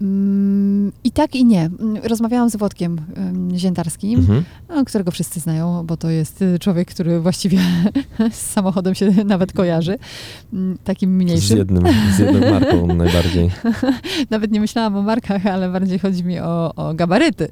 Mm, 0.00 0.92
I 1.04 1.10
tak 1.10 1.34
i 1.34 1.44
nie. 1.44 1.70
Rozmawiałam 2.02 2.50
z 2.50 2.56
Włodkiem 2.56 3.00
em, 3.16 3.48
Ziętarskim, 3.56 4.18
Mhm. 4.20 4.44
którego 4.86 5.10
wszyscy 5.10 5.40
znają, 5.40 5.84
bo 5.86 5.96
to 5.96 6.10
jest 6.10 6.42
y, 6.42 6.58
człowiek, 6.58 6.88
który 6.90 7.20
właściwie 7.20 7.58
z 8.32 8.50
samochodem 8.50 8.94
się 8.94 9.10
nawet 9.24 9.52
kojarzy, 9.52 9.98
mm, 10.52 10.78
takim 10.84 11.10
Z, 11.10 11.12
mniejszym. 11.24 11.58
jednym, 11.58 11.84
z 12.16 12.18
jedną 12.18 12.50
marką 12.50 12.86
najbardziej. 13.04 13.50
Nawet 14.30 14.50
nie 14.50 14.60
myślałam 14.60 14.96
o 14.96 15.02
markach, 15.02 15.46
ale 15.46 15.68
bardziej 15.70 15.98
chodzi 15.98 16.24
mi 16.24 16.40
o, 16.40 16.74
o 16.76 16.94
gabaryty. 16.94 17.48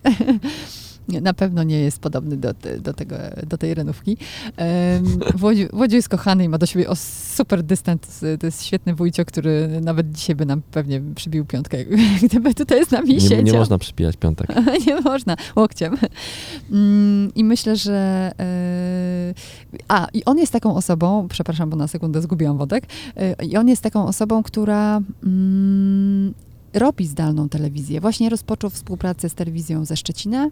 Na 1.08 1.34
pewno 1.34 1.62
nie 1.62 1.80
jest 1.80 1.98
podobny 1.98 2.36
do, 2.36 2.54
do, 2.80 2.92
tego, 2.94 3.16
do 3.46 3.58
tej 3.58 3.74
renówki. 3.74 4.16
Włodziu, 5.34 5.66
Włodziu 5.72 5.96
jest 5.96 6.08
kochany 6.08 6.44
i 6.44 6.48
ma 6.48 6.58
do 6.58 6.66
siebie 6.66 6.88
o 6.88 6.96
super 7.34 7.62
dystans. 7.62 8.24
To 8.40 8.46
jest 8.46 8.64
świetny 8.64 8.94
wujcio, 8.94 9.24
który 9.24 9.80
nawet 9.82 10.12
dzisiaj 10.12 10.36
by 10.36 10.46
nam 10.46 10.62
pewnie 10.70 11.02
przybił 11.14 11.44
piątkę, 11.44 11.78
gdyby 12.24 12.54
tutaj 12.54 12.84
z 12.86 12.90
nami 12.90 13.08
Nie, 13.14 13.20
siedział. 13.20 13.42
nie 13.42 13.52
można 13.52 13.78
przypijać 13.78 14.16
piątek. 14.16 14.48
nie 14.86 15.00
można, 15.00 15.36
łokciem. 15.56 15.96
Mm, 16.70 17.34
I 17.34 17.44
myślę, 17.44 17.76
że. 17.76 18.32
e, 18.40 19.34
a, 19.88 20.06
i 20.14 20.24
on 20.24 20.38
jest 20.38 20.52
taką 20.52 20.74
osobą, 20.76 21.26
przepraszam, 21.30 21.70
bo 21.70 21.76
na 21.76 21.88
sekundę 21.88 22.22
zgubiłam 22.22 22.58
wodek. 22.58 22.84
e, 23.16 23.44
I 23.44 23.56
on 23.56 23.68
jest 23.68 23.82
taką 23.82 24.06
osobą, 24.06 24.42
która 24.42 25.00
mm, 25.24 26.34
robi 26.74 27.06
zdalną 27.06 27.48
telewizję. 27.48 28.00
Właśnie 28.00 28.28
rozpoczął 28.30 28.70
współpracę 28.70 29.28
z 29.28 29.34
telewizją 29.34 29.84
ze 29.84 29.96
Szczecina. 29.96 30.48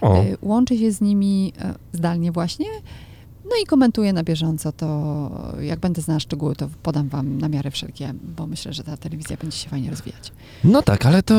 O, 0.00 0.14
E, 0.16 0.24
Łączy 0.42 0.78
się 0.78 0.92
z 0.92 1.00
nimi 1.00 1.52
e, 1.60 1.74
zdalnie 1.92 2.32
właśnie. 2.32 2.66
No 3.44 3.50
i 3.62 3.66
komentuję 3.66 4.12
na 4.12 4.22
bieżąco 4.22 4.72
to, 4.72 5.30
jak 5.60 5.80
będę 5.80 6.02
znała 6.02 6.20
szczegóły, 6.20 6.56
to 6.56 6.68
podam 6.82 7.08
wam 7.08 7.38
na 7.38 7.48
miarę 7.48 7.70
wszelkie, 7.70 8.14
bo 8.36 8.46
myślę, 8.46 8.72
że 8.72 8.84
ta 8.84 8.96
telewizja 8.96 9.36
będzie 9.36 9.56
się 9.56 9.68
fajnie 9.68 9.90
rozwijać. 9.90 10.32
no 10.64 10.82
tak, 10.82 11.06
ale 11.06 11.22
to, 11.22 11.34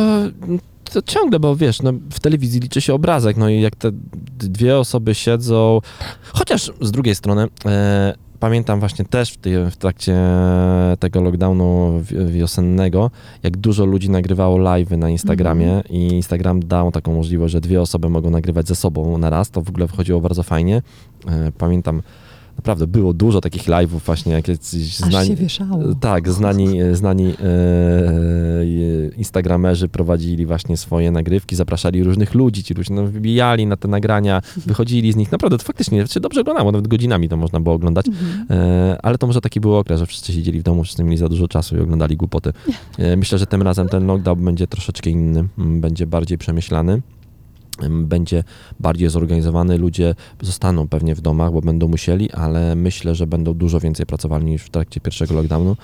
to 0.93 1.01
ciągle, 1.01 1.39
bo 1.39 1.55
wiesz, 1.55 1.81
no, 1.81 1.91
w 2.11 2.19
telewizji 2.19 2.59
liczy 2.59 2.81
się 2.81 2.93
obrazek, 2.93 3.37
no 3.37 3.49
i 3.49 3.61
jak 3.61 3.75
te 3.75 3.91
dwie 4.37 4.77
osoby 4.77 5.15
siedzą, 5.15 5.79
chociaż 6.33 6.71
z 6.81 6.91
drugiej 6.91 7.15
strony, 7.15 7.47
e, 7.65 8.13
pamiętam 8.45 8.79
właśnie 8.79 9.05
też 9.05 9.31
w, 9.31 9.37
tej, 9.37 9.71
w 9.71 9.77
trakcie 9.77 10.15
tego 10.99 11.21
lockdownu 11.21 11.99
wi- 12.01 12.25
wiosennego, 12.25 13.11
jak 13.43 13.57
dużo 13.57 13.85
ludzi 13.85 14.09
nagrywało 14.09 14.57
live'y 14.57 14.97
na 14.97 15.09
Instagramie 15.09 15.81
i 15.89 16.07
Instagram 16.07 16.59
dał 16.59 16.91
taką 16.91 17.13
możliwość, 17.13 17.51
że 17.51 17.61
dwie 17.61 17.81
osoby 17.81 18.09
mogą 18.09 18.29
nagrywać 18.29 18.67
ze 18.67 18.75
sobą 18.75 19.17
na 19.17 19.29
raz, 19.29 19.49
to 19.49 19.61
w 19.61 19.69
ogóle 19.69 19.87
wychodziło 19.87 20.21
bardzo 20.21 20.43
fajnie. 20.43 20.81
E, 21.27 21.51
pamiętam, 21.57 22.01
naprawdę 22.57 22.87
było 22.87 23.13
dużo 23.13 23.41
takich 23.41 23.63
live'ów 23.63 23.99
właśnie, 24.05 24.33
jak 24.33 24.47
jacyś 24.47 25.01
Aż 25.01 25.09
znani... 25.09 25.27
się 25.27 25.35
wieszało. 25.35 25.83
Tak, 25.99 26.29
znani, 26.29 26.79
znani 26.93 27.25
e, 27.25 27.31
e, 27.31 29.07
instagramerzy 29.17 29.87
prowadzili 29.89 30.45
właśnie 30.45 30.77
swoje 30.77 31.11
nagrywki, 31.11 31.55
zapraszali 31.55 32.03
różnych 32.03 32.33
ludzi, 32.33 32.63
ci 32.63 32.73
ludzie 32.73 32.93
no, 32.93 33.03
wybijali 33.07 33.67
na 33.67 33.77
te 33.77 33.87
nagrania, 33.87 34.41
wychodzili 34.57 35.11
z 35.11 35.15
nich, 35.15 35.31
naprawdę 35.31 35.57
to 35.57 35.63
faktycznie 35.63 36.07
się 36.07 36.19
dobrze 36.19 36.41
oglądało, 36.41 36.71
nawet 36.71 36.87
godzinami 36.87 37.29
to 37.29 37.37
można 37.37 37.59
było 37.59 37.75
oglądać, 37.75 38.05
Mhm. 38.07 38.45
e, 38.61 38.97
ale 39.03 39.17
to 39.17 39.27
może 39.27 39.41
taki 39.41 39.59
był 39.59 39.75
okres, 39.75 39.99
że 39.99 40.05
wszyscy 40.05 40.33
siedzieli 40.33 40.59
w 40.59 40.63
domu, 40.63 40.83
wszyscy 40.83 41.03
mieli 41.03 41.17
za 41.17 41.29
dużo 41.29 41.47
czasu 41.47 41.77
i 41.77 41.79
oglądali 41.79 42.17
głupoty. 42.17 42.53
E, 42.97 43.15
myślę, 43.17 43.37
że 43.37 43.45
tym 43.47 43.61
razem 43.61 43.89
ten 43.89 44.05
lockdown 44.07 44.45
będzie 44.45 44.67
troszeczkę 44.67 45.09
inny, 45.09 45.47
będzie 45.57 46.07
bardziej 46.07 46.37
przemyślany. 46.37 47.01
Będzie 47.89 48.43
bardziej 48.79 49.09
zorganizowany, 49.09 49.77
ludzie 49.77 50.15
zostaną 50.41 50.87
pewnie 50.87 51.15
w 51.15 51.21
domach, 51.21 51.51
bo 51.51 51.61
będą 51.61 51.87
musieli, 51.87 52.31
ale 52.31 52.75
myślę, 52.75 53.15
że 53.15 53.27
będą 53.27 53.53
dużo 53.53 53.79
więcej 53.79 54.05
pracowali 54.05 54.45
niż 54.45 54.63
w 54.63 54.69
trakcie 54.69 55.01
pierwszego 55.01 55.33
lockdownu. 55.33 55.75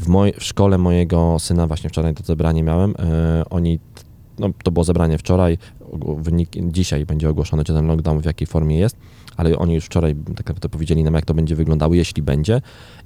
W, 0.00 0.08
moj, 0.08 0.32
w 0.38 0.44
szkole 0.44 0.78
mojego 0.78 1.36
syna 1.38 1.66
właśnie 1.66 1.90
wczoraj 1.90 2.14
to 2.14 2.24
zebranie 2.24 2.62
miałem. 2.62 2.94
E, 2.98 3.42
oni, 3.50 3.78
no 4.38 4.48
to 4.62 4.70
było 4.70 4.84
zebranie 4.84 5.18
wczoraj, 5.18 5.58
wynik, 6.16 6.50
dzisiaj 6.62 7.06
będzie 7.06 7.28
ogłoszony, 7.28 7.64
czy 7.64 7.74
ten 7.74 7.86
lockdown 7.86 8.20
w 8.20 8.24
jakiej 8.24 8.46
formie 8.46 8.78
jest, 8.78 8.96
ale 9.36 9.58
oni 9.58 9.74
już 9.74 9.84
wczoraj 9.84 10.14
tak 10.36 10.46
naprawdę 10.46 10.68
powiedzieli 10.68 11.04
nam, 11.04 11.14
jak 11.14 11.24
to 11.24 11.34
będzie 11.34 11.56
wyglądało, 11.56 11.94
jeśli 11.94 12.22
będzie. 12.22 12.62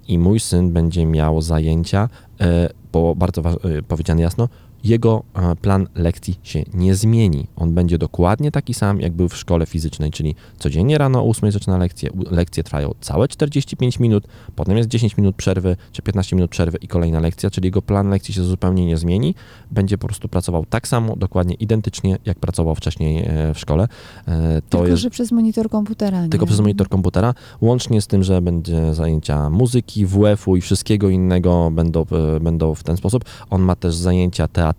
I 0.08 0.18
mój 0.18 0.40
syn 0.40 0.72
będzie 0.72 1.06
miał 1.06 1.42
zajęcia, 1.42 2.08
e, 2.40 2.68
bo 2.92 3.14
bardzo 3.14 3.40
e, 3.40 3.82
powiedziane 3.82 4.22
jasno, 4.22 4.48
jego 4.84 5.22
e, 5.34 5.56
plan 5.56 5.86
lekcji 5.94 6.38
się 6.42 6.62
nie 6.74 6.94
zmieni. 6.94 7.46
On 7.56 7.74
będzie 7.74 7.98
dokładnie 7.98 8.50
taki 8.50 8.74
sam, 8.74 9.00
jak 9.00 9.12
był 9.12 9.28
w 9.28 9.36
szkole 9.36 9.66
fizycznej, 9.66 10.10
czyli 10.10 10.34
codziennie 10.58 10.98
rano 10.98 11.20
o 11.24 11.28
8 11.28 11.52
zaczyna 11.52 11.78
lekcję. 11.78 12.10
Lekcje 12.30 12.62
trwają 12.64 12.90
całe 13.00 13.28
45 13.28 13.98
minut, 13.98 14.26
potem 14.56 14.76
jest 14.76 14.88
10 14.88 15.16
minut 15.16 15.36
przerwy, 15.36 15.76
czy 15.92 16.02
15 16.02 16.36
minut 16.36 16.50
przerwy 16.50 16.78
i 16.78 16.88
kolejna 16.88 17.20
lekcja, 17.20 17.50
czyli 17.50 17.66
jego 17.66 17.82
plan 17.82 18.08
lekcji 18.10 18.34
się 18.34 18.42
zupełnie 18.42 18.86
nie 18.86 18.96
zmieni. 18.96 19.34
Będzie 19.70 19.98
po 19.98 20.06
prostu 20.06 20.28
pracował 20.28 20.66
tak 20.66 20.88
samo, 20.88 21.16
dokładnie 21.16 21.54
identycznie, 21.54 22.18
jak 22.24 22.38
pracował 22.38 22.74
wcześniej 22.74 23.24
e, 23.26 23.54
w 23.54 23.58
szkole. 23.58 23.88
E, 24.28 24.62
To 24.62 24.78
Tylko, 24.78 24.86
jest 24.86 25.02
że 25.02 25.10
przez 25.10 25.32
monitor 25.32 25.70
komputera. 25.70 26.28
tylko 26.28 26.44
nie? 26.44 26.46
przez 26.46 26.60
monitor 26.60 26.88
komputera, 26.88 27.34
łącznie 27.60 28.00
z 28.00 28.06
tym, 28.06 28.22
że 28.22 28.42
będzie 28.42 28.94
zajęcia 28.94 29.50
muzyki, 29.50 30.06
WF-u 30.06 30.56
i 30.56 30.60
wszystkiego 30.60 31.08
innego 31.08 31.70
będą, 31.72 32.06
będą 32.40 32.74
w 32.74 32.82
ten 32.82 32.96
sposób. 32.96 33.24
On 33.50 33.62
ma 33.62 33.76
też 33.76 33.94
zajęcia 33.94 34.48
teatralne 34.48 34.69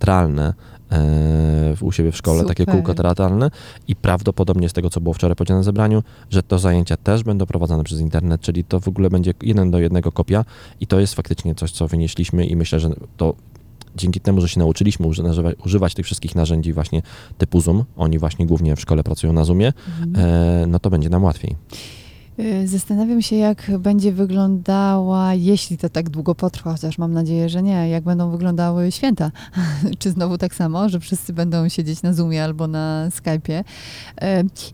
e, 0.91 1.73
u 1.81 1.91
siebie 1.91 2.11
w 2.11 2.17
szkole, 2.17 2.43
takie 2.45 2.63
Super. 2.63 2.75
kółko 2.75 2.93
teatralne 2.93 3.51
i 3.87 3.95
prawdopodobnie 3.95 4.69
z 4.69 4.73
tego, 4.73 4.89
co 4.89 5.01
było 5.01 5.13
wczoraj 5.13 5.35
powiedziane 5.35 5.59
na 5.59 5.63
zebraniu, 5.63 6.03
że 6.29 6.43
to 6.43 6.59
zajęcia 6.59 6.97
też 6.97 7.23
będą 7.23 7.45
prowadzone 7.45 7.83
przez 7.83 7.99
internet, 7.99 8.41
czyli 8.41 8.63
to 8.63 8.79
w 8.79 8.87
ogóle 8.87 9.09
będzie 9.09 9.33
jeden 9.41 9.71
do 9.71 9.79
jednego 9.79 10.11
kopia 10.11 10.45
i 10.79 10.87
to 10.87 10.99
jest 10.99 11.15
faktycznie 11.15 11.55
coś, 11.55 11.71
co 11.71 11.87
wynieśliśmy 11.87 12.45
i 12.45 12.55
myślę, 12.55 12.79
że 12.79 12.89
to 13.17 13.33
dzięki 13.95 14.19
temu, 14.19 14.41
że 14.41 14.49
się 14.49 14.59
nauczyliśmy 14.59 15.07
używać, 15.07 15.55
używać 15.65 15.93
tych 15.93 16.05
wszystkich 16.05 16.35
narzędzi 16.35 16.73
właśnie 16.73 17.01
typu 17.37 17.61
Zoom, 17.61 17.83
oni 17.97 18.19
właśnie 18.19 18.45
głównie 18.45 18.75
w 18.75 18.81
szkole 18.81 19.03
pracują 19.03 19.33
na 19.33 19.43
Zoomie, 19.43 19.73
Mhm. 20.01 20.25
e, 20.63 20.67
no 20.67 20.79
to 20.79 20.89
będzie 20.89 21.09
nam 21.09 21.23
łatwiej. 21.23 21.55
Y, 22.41 22.67
Zastanawiam 22.67 23.21
się, 23.21 23.35
jak 23.35 23.71
będzie 23.79 24.11
wyglądała, 24.11 25.33
jeśli 25.33 25.77
to 25.77 25.89
tak 25.89 26.09
długo 26.09 26.35
potrwa, 26.35 26.71
chociaż 26.71 26.97
mam 26.97 27.13
nadzieję, 27.13 27.49
że 27.49 27.63
nie, 27.63 27.89
jak 27.89 28.03
będą 28.03 28.31
wyglądały 28.31 28.91
święta. 28.91 29.31
Czy 29.99 30.11
znowu 30.11 30.37
tak 30.37 30.55
samo, 30.55 30.89
że 30.89 30.99
wszyscy 30.99 31.33
będą 31.33 31.69
siedzieć 31.69 32.01
na 32.01 32.13
Zoomie 32.13 32.43
albo 32.43 32.67
na 32.67 33.09
Skype'ie. 33.09 33.59
Y, 33.59 34.25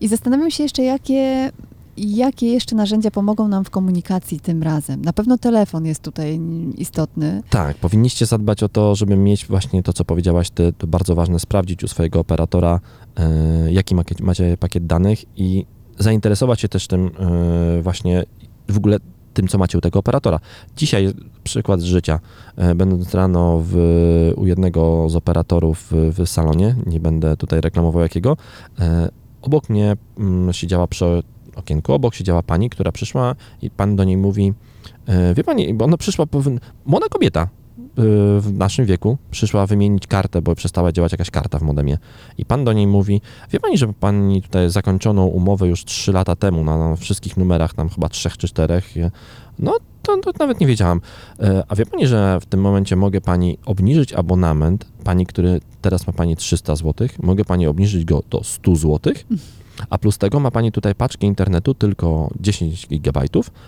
I 0.02 0.08
zastanawiam 0.08 0.52
się 0.52 0.64
jeszcze, 0.64 0.84
jakie, 0.84 1.52
jakie 1.98 2.48
jeszcze 2.48 2.76
narzędzia 2.76 3.12
pomogą 3.12 3.48
nam 3.48 3.66
w 3.66 3.70
komunikacji 3.70 4.40
tym 4.40 4.64
razem. 4.64 5.02
Na 5.02 5.14
pewno 5.14 5.38
telefon 5.38 5.86
jest 5.86 6.02
tutaj 6.02 6.40
istotny. 6.78 7.44
Tak, 7.50 7.78
powinniście 7.78 8.26
zadbać 8.26 8.64
o 8.64 8.70
to, 8.70 8.96
żeby 8.96 9.18
mieć 9.18 9.46
właśnie 9.46 9.84
to, 9.84 9.94
co 9.94 10.06
powiedziałaś 10.06 10.50
ty, 10.50 10.74
to 10.78 10.88
bardzo 10.88 11.16
ważne, 11.16 11.40
sprawdzić 11.40 11.84
u 11.84 11.88
swojego 11.88 12.20
operatora, 12.20 12.80
e, 13.16 13.72
jaki 13.72 13.96
macie, 13.96 14.16
macie 14.20 14.58
pakiet 14.58 14.86
danych 14.86 15.26
i 15.36 15.66
zainteresować 16.00 16.62
się 16.62 16.70
też 16.70 16.88
tym 16.88 17.12
e, 17.20 17.82
właśnie 17.82 18.24
w 18.70 18.78
ogóle 18.78 18.98
tym, 19.34 19.48
co 19.48 19.58
macie 19.58 19.78
u 19.78 19.82
tego 19.82 20.00
operatora. 20.00 20.40
Dzisiaj 20.78 21.14
przykład 21.44 21.82
z 21.82 21.84
życia. 21.84 22.20
E, 22.56 22.76
Będąc 22.76 23.14
rano 23.14 23.62
w, 23.66 23.76
u 24.36 24.46
jednego 24.46 25.10
z 25.10 25.16
operatorów 25.16 25.88
w, 25.92 26.24
w 26.24 26.30
salonie, 26.30 26.76
nie 26.86 27.00
będę 27.00 27.38
tutaj 27.38 27.62
reklamował 27.62 28.02
jakiego, 28.02 28.38
e, 28.80 29.10
obok 29.42 29.70
mnie 29.70 29.98
mm, 30.18 30.54
siedziała 30.54 30.88
przy 30.88 31.24
okienku, 31.56 31.94
obok 31.94 32.16
siedziała 32.16 32.44
pani, 32.44 32.70
która 32.70 32.92
przyszła 32.92 33.36
i 33.62 33.70
pan 33.70 33.96
do 33.96 34.04
niej 34.04 34.18
mówi, 34.18 34.54
wie 35.36 35.44
pani, 35.44 35.74
bo 35.74 35.86
ona 35.86 35.98
przyszła, 35.98 36.26
młoda 36.86 37.08
kobieta 37.10 37.48
w 38.40 38.50
naszym 38.54 38.86
wieku, 38.86 39.18
przyszła 39.32 39.66
wymienić 39.66 40.08
kartę, 40.08 40.42
bo 40.42 40.56
przestała 40.56 40.92
działać 40.92 41.12
jakaś 41.12 41.30
karta 41.32 41.60
w 41.60 41.62
modemie. 41.62 41.98
I 42.38 42.46
pan 42.46 42.66
do 42.66 42.74
niej 42.74 42.88
mówi, 42.88 43.22
wie 43.52 43.60
pani, 43.60 43.78
że 43.78 43.94
pani 43.94 44.42
tutaj 44.42 44.70
zakończoną 44.70 45.26
umowę 45.26 45.68
już 45.68 45.86
3 45.86 46.12
lata 46.12 46.36
temu 46.36 46.64
na, 46.64 46.78
na 46.78 46.96
wszystkich 46.96 47.38
numerach, 47.38 47.74
tam 47.74 47.90
chyba 47.90 48.10
trzech 48.10 48.38
czy 48.38 48.48
czterech. 48.48 48.98
I- 48.98 49.00
No, 49.60 49.74
to, 50.04 50.18
to 50.18 50.32
nawet 50.40 50.60
nie 50.60 50.68
wiedziałam. 50.68 51.02
E, 51.40 51.64
A 51.68 51.76
wie 51.76 51.86
pani, 51.86 52.08
że 52.08 52.40
w 52.42 52.46
tym 52.46 52.62
momencie 52.62 52.96
mogę 52.96 53.22
pani 53.22 53.58
obniżyć 53.66 54.14
abonament, 54.14 54.86
pani, 55.04 55.26
który 55.26 55.62
teraz 55.82 56.08
ma 56.08 56.14
pani 56.14 56.36
300 56.36 56.76
zł, 56.76 57.08
mogę 57.24 57.46
pani 57.46 57.68
obniżyć 57.68 58.06
go 58.06 58.24
do 58.30 58.44
100 58.44 58.76
zł, 58.76 59.14
a 59.90 59.98
plus 59.98 60.18
tego 60.18 60.40
ma 60.40 60.52
pani 60.52 60.72
tutaj 60.72 60.96
paczkę 60.96 61.28
internetu 61.28 61.74
tylko 61.74 62.30
10 62.40 62.88
GB, 62.88 63.22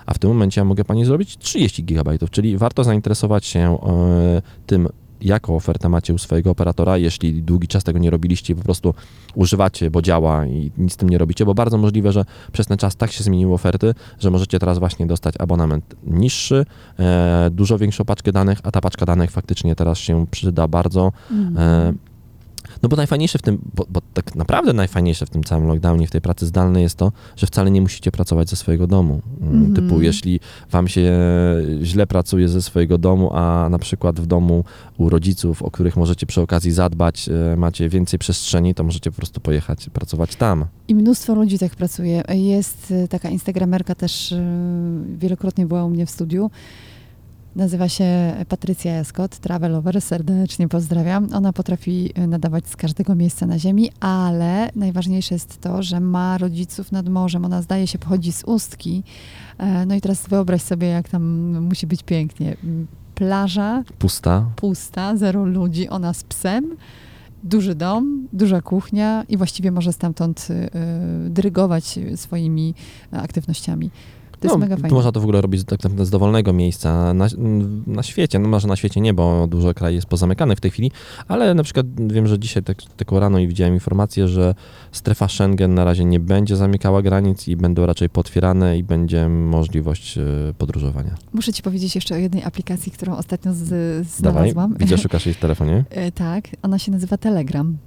a 0.06 0.14
w 0.14 0.20
tym 0.20 0.30
momencie 0.30 0.62
ja 0.62 0.66
mogę 0.66 0.86
pani 0.86 1.06
zrobić 1.06 1.38
30 1.38 1.84
GB, 1.84 2.18
czyli 2.32 2.58
warto 2.58 2.84
zainteresować 2.84 3.46
się 3.46 3.60
e, 3.60 4.42
tym, 4.66 4.90
jaką 5.22 5.56
ofertę 5.56 5.90
macie 5.90 6.14
u 6.14 6.18
swojego 6.18 6.52
operatora, 6.52 6.98
jeśli 6.98 7.44
długi 7.44 7.68
czas 7.68 7.84
tego 7.84 8.00
nie 8.00 8.10
robiliście 8.10 8.56
po 8.56 8.64
prostu 8.64 8.94
używacie, 9.36 9.92
bo 9.92 10.02
działa 10.02 10.46
i 10.46 10.72
nic 10.78 10.94
z 10.94 10.98
tym 10.98 11.10
nie 11.10 11.18
robicie, 11.18 11.46
bo 11.46 11.54
bardzo 11.54 11.78
możliwe, 11.78 12.12
że 12.12 12.26
przez 12.52 12.68
ten 12.68 12.78
czas 12.78 12.96
tak 12.96 13.12
się 13.12 13.24
zmieniły 13.24 13.54
oferty, 13.54 13.94
że 14.20 14.32
możecie 14.32 14.60
teraz 14.60 14.80
właśnie 14.80 15.06
dostać 15.06 15.36
abonament 15.40 15.96
niższy, 16.04 16.66
e, 17.00 17.50
dużo 17.52 17.78
większą 17.78 18.06
paczkę 18.06 18.32
danych, 18.32 18.60
a 18.64 18.72
ta 18.72 18.82
paczka 18.82 19.06
danych 19.06 19.32
faktycznie 19.32 19.76
teraz 19.76 19.98
się 19.98 20.26
przyda 20.32 20.68
bardzo. 20.68 21.12
E, 21.58 21.94
no 22.84 22.90
bo 22.90 22.96
najfajniejsze 22.96 23.40
w 23.40 23.42
tym, 23.42 23.60
bo, 23.76 23.86
bo 23.90 24.02
tak 24.14 24.36
naprawdę 24.36 24.74
najfajniejsze 24.74 25.26
w 25.26 25.30
tym 25.30 25.44
całym 25.44 25.68
lockdownie, 25.68 26.08
w 26.08 26.12
tej 26.12 26.22
pracy 26.22 26.46
zdalnej 26.46 26.84
jest 26.84 26.96
to, 26.96 27.12
że 27.36 27.48
wcale 27.48 27.72
nie 27.72 27.82
musicie 27.82 28.12
pracować 28.12 28.50
ze 28.50 28.56
swojego 28.56 28.88
domu. 28.88 29.22
Mm, 29.42 29.60
Mhm. 29.60 29.76
Typu, 29.76 30.02
jeśli 30.02 30.40
wam 30.72 30.88
się 30.88 31.12
źle 31.84 32.08
pracuje 32.08 32.50
ze 32.50 32.62
swojego 32.62 32.98
domu, 32.98 33.30
a 33.34 33.68
na 33.70 33.80
przykład 33.80 34.20
w 34.20 34.26
domu 34.26 34.64
u 34.98 35.10
rodziców, 35.10 35.64
o 35.64 35.72
których 35.72 35.98
możecie 35.98 36.26
przy 36.26 36.42
okazji 36.42 36.72
zadbać, 36.72 37.30
e, 37.30 37.56
macie 37.58 37.90
więcej 37.90 38.20
przestrzeni, 38.20 38.76
to 38.76 38.84
możecie 38.84 39.12
po 39.12 39.18
prostu 39.18 39.42
pojechać 39.42 39.90
pracować 39.90 40.36
tam. 40.36 40.66
I 40.88 40.96
mnóstwo 40.96 41.36
ludzi 41.36 41.60
tak 41.60 41.76
pracuje. 41.76 42.24
Jest 42.34 42.92
y, 42.92 43.08
taka 43.08 43.30
instagramerka 43.30 43.96
też, 43.96 44.32
y, 44.32 44.42
wielokrotnie 45.18 45.66
była 45.66 45.86
u 45.86 45.90
mnie 45.90 46.06
w 46.06 46.10
studiu. 46.10 46.52
Nazywa 47.56 47.90
się 47.90 48.06
Patrycja 48.50 49.04
Scott, 49.04 49.38
Travelover, 49.38 50.02
serdecznie 50.02 50.68
pozdrawiam. 50.68 51.28
Ona 51.34 51.54
potrafi 51.54 52.12
y, 52.18 52.28
nadawać 52.28 52.68
z 52.68 52.76
każdego 52.76 53.16
miejsca 53.16 53.46
na 53.46 53.60
ziemi, 53.60 53.90
ale 54.00 54.70
najważniejsze 54.76 55.36
jest 55.36 55.62
to, 55.62 55.84
że 55.84 56.00
ma 56.00 56.38
rodziców 56.38 56.92
nad 56.92 57.10
morzem. 57.10 57.46
Ona 57.46 57.62
zdaje 57.62 57.88
się 57.88 58.00
pochodzi 58.00 58.32
z 58.32 58.44
Ustki. 58.44 59.04
E, 59.58 59.86
No 59.86 59.96
i 59.96 60.02
teraz 60.02 60.28
wyobraź 60.28 60.62
sobie, 60.62 60.88
jak 60.88 61.10
tam 61.10 61.24
musi 61.62 61.88
być 61.88 62.04
pięknie. 62.04 62.58
M, 62.64 62.88
Plaża, 63.16 63.84
Pusta. 64.00 64.46
pusta, 64.56 65.18
zero 65.18 65.46
ludzi, 65.46 65.90
ona 65.90 66.14
z 66.14 66.24
psem, 66.24 66.76
duży 67.44 67.76
dom, 67.76 68.28
duża 68.34 68.62
kuchnia 68.62 69.24
i 69.30 69.38
właściwie 69.38 69.72
może 69.72 69.94
stamtąd 69.94 70.48
y, 70.50 70.70
dyrygować 71.30 72.00
swoimi 72.16 72.74
aktywnościami. 73.12 73.92
To 74.40 74.48
jest 74.48 74.56
no, 74.56 74.58
mega 74.58 74.76
fajne. 74.76 74.96
Można 74.96 75.12
to 75.12 75.20
w 75.20 75.24
ogóle 75.24 75.42
robić 75.42 75.64
tak 75.64 75.84
naprawdę 75.84 76.06
z 76.06 76.10
dowolnego 76.10 76.54
miejsca 76.54 77.14
na, 77.14 77.28
na 77.88 78.04
świecie. 78.04 78.40
No 78.40 78.50
może 78.50 78.68
na 78.68 78.76
świecie 78.76 79.02
nie, 79.02 79.14
bo 79.14 79.48
dużo 79.48 79.74
krajów 79.74 79.96
jest 79.96 80.08
pozamykanych 80.08 80.58
w 80.58 80.62
tej 80.62 80.72
chwili, 80.72 80.92
ale 81.28 81.54
na 81.54 81.64
przykład 81.64 81.86
wiem, 82.12 82.28
że 82.28 82.40
dzisiaj 82.40 82.64
tak, 82.64 82.78
tylko 82.98 83.20
rano 83.20 83.40
i 83.40 83.48
widziałem 83.48 83.74
informację, 83.74 84.28
że 84.28 84.56
strefa 84.92 85.28
Schengen 85.28 85.74
na 85.74 85.84
razie 85.84 86.06
nie 86.06 86.20
będzie 86.20 86.56
zamykała 86.56 87.02
granic 87.02 87.48
i 87.48 87.56
będą 87.56 87.86
raczej 87.86 88.10
potwierane 88.10 88.78
i 88.78 88.84
będzie 88.84 89.30
możliwość 89.30 90.18
e, 90.18 90.24
podróżowania. 90.58 91.16
Muszę 91.34 91.54
ci 91.54 91.64
powiedzieć 91.64 91.96
jeszcze 91.96 92.16
o 92.16 92.18
jednej 92.18 92.44
aplikacji, 92.44 92.92
którą 92.92 93.16
ostatnio 93.18 93.54
z, 93.54 93.70
Dawaj, 93.70 94.06
znalazłam. 94.06 94.76
widzę, 94.80 94.98
szukasz 95.08 95.26
jej 95.26 95.36
w 95.36 95.40
telefonie. 95.40 95.86
E, 95.90 96.12
tak, 96.12 96.48
ona 96.62 96.80
się 96.80 96.92
nazywa 96.92 97.18
Telegram. 97.18 97.78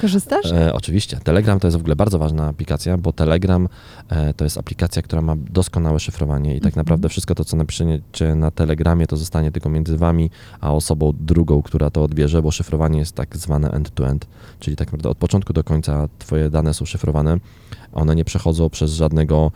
Korzystasz? 0.00 0.52
E, 0.52 0.72
oczywiście. 0.72 1.16
Telegram 1.24 1.60
to 1.60 1.66
jest 1.66 1.76
w 1.76 1.80
ogóle 1.80 1.96
bardzo 1.96 2.18
ważna 2.18 2.48
aplikacja, 2.48 2.98
bo 2.98 3.12
Telegram 3.12 3.68
e, 4.08 4.34
to 4.34 4.44
jest 4.44 4.58
aplikacja, 4.58 5.02
która 5.02 5.22
ma 5.22 5.34
doskonałe 5.36 6.00
szyfrowanie 6.00 6.56
i 6.56 6.60
tak 6.60 6.66
Mhm. 6.72 6.80
naprawdę 6.80 7.08
wszystko 7.08 7.34
to, 7.34 7.44
co 7.44 7.56
napiszecie 7.56 8.34
na 8.34 8.50
Telegramie, 8.50 9.06
to 9.06 9.16
zostanie 9.16 9.52
tylko 9.52 9.68
między 9.70 9.98
wami 9.98 10.30
a 10.60 10.72
osobą 10.74 11.12
drugą, 11.20 11.62
która 11.62 11.90
to 11.90 12.02
odbierze, 12.02 12.42
bo 12.42 12.50
szyfrowanie 12.50 12.98
jest 12.98 13.14
tak 13.14 13.36
zwane 13.36 13.70
end-to-end, 13.70 14.26
czyli 14.60 14.76
tak 14.76 14.88
naprawdę 14.88 15.08
od 15.08 15.18
początku 15.18 15.52
do 15.52 15.64
końca 15.64 16.08
twoje 16.18 16.50
dane 16.50 16.74
są 16.74 16.84
szyfrowane. 16.84 17.36
One 17.92 18.14
nie 18.14 18.24
przechodzą 18.24 18.70
przez 18.70 18.92
żadnego 18.92 19.52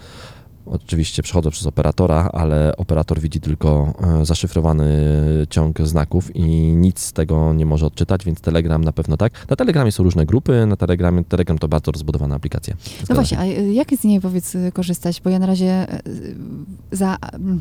Oczywiście 0.67 1.23
przechodzą 1.23 1.51
przez 1.51 1.67
operatora, 1.67 2.31
ale 2.33 2.77
operator 2.77 3.21
widzi 3.21 3.41
tylko 3.41 3.95
e, 4.21 4.27
zaszyfrowany 4.27 4.87
ciąg 5.51 5.81
znaków 5.81 6.37
i 6.37 6.43
nic 6.77 7.01
z 7.01 7.13
tego 7.13 7.53
nie 7.53 7.67
może 7.67 7.87
odczytać, 7.87 8.25
więc 8.25 8.41
Telegram 8.41 8.85
na 8.85 8.93
pewno 8.93 9.17
tak. 9.17 9.33
Na 9.51 9.57
Telegramie 9.57 9.93
są 9.93 10.03
różne 10.03 10.27
grupy, 10.27 10.67
na 10.67 10.77
Telegramie 10.77 11.25
Telegram 11.25 11.59
to 11.59 11.69
bardzo 11.69 11.93
rozbudowana 11.93 12.35
aplikacja. 12.35 12.75
No 13.09 13.15
właśnie, 13.15 13.39
a 13.39 13.45
y, 13.45 13.73
jak 13.73 13.91
z 13.95 14.05
niej 14.05 14.21
powiedz 14.21 14.55
y, 14.55 14.73
korzystać? 14.75 15.21
Bo 15.21 15.31
ja 15.31 15.39
na 15.39 15.47
razie 15.47 15.87
za, 16.93 17.17
mm, 17.33 17.61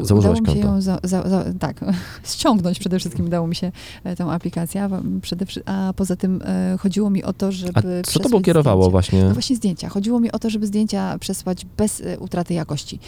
y, 0.00 0.06
Założyłaś 0.06 0.40
udało 0.40 0.56
mi 0.56 0.62
się 0.62 0.68
ją 0.68 0.80
za, 0.80 0.98
za, 1.02 1.28
za, 1.28 1.44
tak, 1.58 1.84
ściągnąć 2.34 2.78
przede 2.78 2.98
wszystkim 2.98 3.26
udało 3.26 3.46
mi 3.46 3.56
się 3.56 3.72
e, 4.04 4.16
tą 4.16 4.32
aplikację, 4.32 4.84
a, 4.84 4.88
przede, 5.22 5.46
a 5.66 5.92
poza 5.96 6.16
tym 6.16 6.42
e, 6.44 6.76
chodziło 6.80 7.10
mi 7.10 7.24
o 7.24 7.32
to, 7.32 7.52
żeby 7.52 7.72
A 7.74 7.82
co 7.82 7.88
przesłać 8.02 8.22
tobą 8.22 8.42
kierowało 8.42 8.82
zdjęcia. 8.82 8.90
właśnie? 8.90 9.24
No 9.24 9.32
właśnie 9.32 9.56
zdjęcia. 9.56 9.88
Chodziło 9.88 10.20
mi 10.20 10.32
o 10.32 10.38
to, 10.38 10.50
żeby 10.50 10.66
zdjęcia 10.66 11.18
przesłać 11.18 11.66
bez 11.76 11.89
bez 11.90 12.00
e, 12.06 12.18
utraty 12.18 12.54
jakości. 12.54 12.98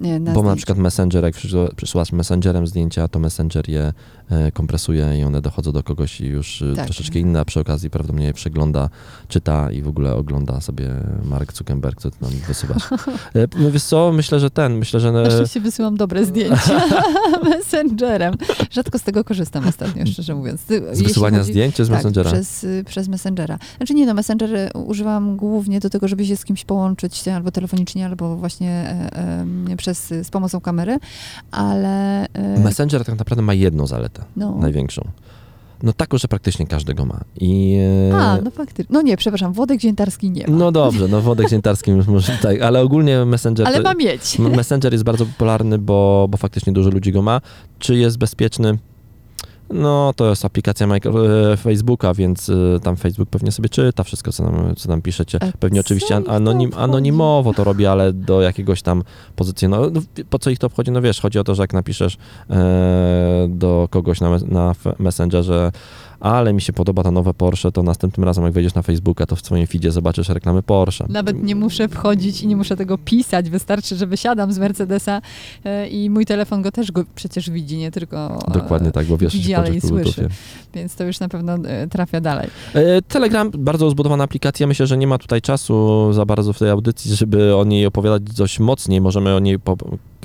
Na 0.00 0.08
Bo 0.18 0.18
na 0.18 0.32
zdjęciu. 0.32 0.56
przykład 0.56 0.78
Messenger, 0.78 1.24
jak 1.24 1.34
przysyłasz 1.76 2.12
Messengerem 2.12 2.66
zdjęcia, 2.66 3.08
to 3.08 3.18
Messenger 3.18 3.68
je 3.68 3.92
kompresuje 4.54 5.18
i 5.20 5.24
one 5.24 5.40
dochodzą 5.42 5.72
do 5.72 5.82
kogoś 5.82 6.20
i 6.20 6.26
już 6.26 6.62
e, 6.62 6.74
Tak. 6.76 6.84
troszeczkę 6.84 7.18
inne, 7.18 7.40
a 7.40 7.44
przy 7.44 7.60
okazji 7.60 7.90
prawdopodobnie 7.90 8.26
je 8.26 8.32
przegląda, 8.32 8.88
czyta 9.28 9.72
i 9.72 9.82
w 9.82 9.88
ogóle 9.88 10.14
ogląda 10.14 10.60
sobie 10.60 10.90
Mark 11.24 11.52
Zuckerberg, 11.52 12.00
co 12.02 12.10
ty 12.10 12.16
nam 12.20 12.30
wysyłasz. 12.48 12.82
E, 13.36 13.46
no 13.58 13.70
wiesz 13.70 13.82
co, 13.82 14.12
myślę, 14.12 14.40
że 14.40 14.50
ten, 14.50 14.78
myślę, 14.78 15.00
że... 15.00 15.08
E, 15.08 15.30
szczęście 15.30 15.60
wysyłam 15.60 15.96
dobre 15.96 16.24
zdjęcia 16.24 16.80
Messengerem. 17.50 18.34
Rzadko 18.70 18.98
z 18.98 19.02
tego 19.02 19.24
korzystam 19.24 19.68
ostatnio, 19.68 20.06
szczerze 20.06 20.34
mówiąc. 20.34 20.60
Z 20.92 21.02
wysyłania 21.02 21.38
chodzi- 21.38 21.52
zdjęć 21.52 21.74
czy 21.74 21.84
z 21.84 21.88
tak, 21.88 21.96
Messengera? 21.96 22.32
Przez, 22.32 22.64
y, 22.64 22.84
przez 22.86 23.08
Messengera. 23.08 23.58
Znaczy 23.76 23.94
nie 23.94 24.06
no, 24.06 24.14
Messenger 24.14 24.54
y, 24.54 24.70
używam 24.74 25.36
głównie 25.36 25.80
do 25.80 25.90
tego, 25.90 26.08
żeby 26.08 26.26
się 26.26 26.36
z 26.36 26.44
kimś 26.44 26.64
połączyć, 26.64 27.28
albo 27.28 27.50
telefonicznie, 27.50 28.06
albo 28.06 28.36
właśnie 28.36 28.70
e, 28.70 29.10
e, 29.72 29.76
przez, 29.76 30.06
z 30.22 30.30
pomocą 30.30 30.60
kamery, 30.60 30.98
ale... 31.50 32.26
e, 32.32 32.60
Messenger 32.60 33.04
tak 33.04 33.18
naprawdę 33.18 33.42
ma 33.42 33.54
jedną 33.54 33.86
zaletę, 33.86 34.15
no. 34.36 34.54
największą. 34.58 35.08
No 35.82 35.92
taką, 35.92 36.18
że 36.18 36.28
praktycznie 36.28 36.66
każdy 36.66 36.94
go 36.94 37.04
ma. 37.04 37.20
I, 37.40 37.78
e, 38.10 38.16
A, 38.16 38.38
no 38.44 38.50
faktycznie. 38.50 38.94
No 38.94 39.02
nie, 39.02 39.16
przepraszam, 39.16 39.52
Włodek 39.52 39.80
Dziętarski 39.80 40.30
nie 40.30 40.46
ma. 40.46 40.56
no 40.56 40.72
dobrze, 40.72 41.08
no 41.08 41.20
Wodek 41.20 41.48
Ziętarski 41.48 41.90
już 41.90 42.06
może 42.16 42.32
tak, 42.42 42.62
ale 42.62 42.80
ogólnie 42.80 43.24
Messenger... 43.24 43.66
ale 43.66 43.80
ma 43.80 43.94
mieć. 43.94 44.38
Messenger 44.38 44.92
jest 44.92 45.04
bardzo 45.04 45.26
popularny, 45.26 45.78
bo, 45.78 46.26
bo 46.30 46.38
faktycznie 46.38 46.72
dużo 46.72 46.90
ludzi 46.90 47.12
go 47.12 47.22
ma. 47.22 47.40
Czy 47.78 47.96
jest 47.96 48.18
bezpieczny? 48.18 48.78
No, 49.70 50.12
to 50.16 50.30
jest 50.30 50.44
aplikacja 50.44 50.86
e, 50.86 51.56
Facebooka, 51.56 52.14
więc 52.14 52.48
e, 52.48 52.80
tam 52.82 52.96
Facebook 52.96 53.28
pewnie 53.28 53.52
sobie 53.52 53.68
czyta 53.68 54.04
wszystko, 54.04 54.32
co 54.32 54.42
nam, 54.42 54.74
co 54.76 54.88
nam 54.88 55.02
piszecie. 55.02 55.38
A 55.42 55.58
Pewnie 55.58 55.80
oczywiście 55.80 56.16
anonim, 56.16 56.70
anonimowo 56.76 57.54
to 57.54 57.64
robi, 57.64 57.86
ale 57.86 58.12
do 58.12 58.40
jakiegoś 58.40 58.82
tam 58.82 59.02
pozycji. 59.36 59.68
No, 59.68 59.90
no, 59.90 60.00
po 60.30 60.38
co 60.38 60.50
ich 60.50 60.58
to 60.58 60.66
obchodzi? 60.66 60.90
No 60.90 61.02
wiesz, 61.02 61.20
chodzi 61.20 61.38
o 61.38 61.44
to, 61.44 61.54
że 61.54 61.62
jak 61.62 61.72
napiszesz 61.72 62.16
e, 62.50 63.46
do 63.48 63.88
kogoś 63.90 64.20
na, 64.20 64.38
na 64.48 64.74
Messengerze, 64.98 65.72
ale 66.20 66.52
mi 66.52 66.60
się 66.60 66.72
podoba 66.72 67.02
ta 67.02 67.10
nowe 67.10 67.34
Porsche, 67.34 67.72
to 67.72 67.82
następnym 67.82 68.24
razem, 68.24 68.44
jak 68.44 68.52
wejdziesz 68.52 68.74
na 68.74 68.82
Facebooka, 68.82 69.26
to 69.26 69.36
w 69.36 69.40
swoim 69.40 69.66
feedzie 69.66 69.90
zobaczysz 69.92 70.28
reklamy 70.28 70.62
Porsche. 70.62 71.06
Nawet 71.08 71.42
nie 71.42 71.54
muszę 71.54 71.88
wchodzić 71.88 72.42
i 72.42 72.46
nie 72.46 72.56
muszę 72.56 72.76
tego 72.76 72.98
pisać. 72.98 73.50
Wystarczy, 73.50 73.96
że 73.96 74.06
wysiadam 74.06 74.52
z 74.52 74.58
Mercedesa 74.58 75.22
e, 75.64 75.88
i 75.88 76.10
mój 76.10 76.26
telefon 76.26 76.62
go 76.62 76.72
też 76.72 76.92
go 76.92 77.04
przecież 77.14 77.50
widzi, 77.50 77.76
nie 77.76 77.90
tylko. 77.90 78.38
e, 78.48 78.52
Dokładnie 78.52 78.92
tak, 78.92 79.06
bo 79.06 79.16
wiesz, 79.18 79.32
widzi, 79.32 79.48
że 79.48 79.56
ale 79.56 79.74
i 79.76 79.80
słyszy. 79.80 80.28
Więc 80.76 80.94
to 80.96 81.04
już 81.04 81.20
na 81.20 81.28
pewno 81.28 81.54
e, 81.54 81.86
trafia 81.88 82.20
dalej. 82.20 82.48
E, 82.74 83.02
Telegram, 83.02 83.50
bardzo 83.58 83.84
rozbudowana 83.84 84.24
aplikacja. 84.24 84.66
Myślę, 84.66 84.86
że 84.86 84.96
nie 84.96 85.06
ma 85.06 85.18
tutaj 85.18 85.42
czasu 85.42 86.08
za 86.12 86.24
bardzo 86.26 86.52
w 86.52 86.58
tej 86.58 86.70
audycji, 86.70 87.14
żeby 87.14 87.56
o 87.56 87.64
niej 87.64 87.86
opowiadać 87.86 88.22
dość 88.22 88.60
mocniej. 88.60 89.00
Możemy 89.00 89.34
o 89.34 89.38
niej 89.38 89.58
po, 89.58 89.76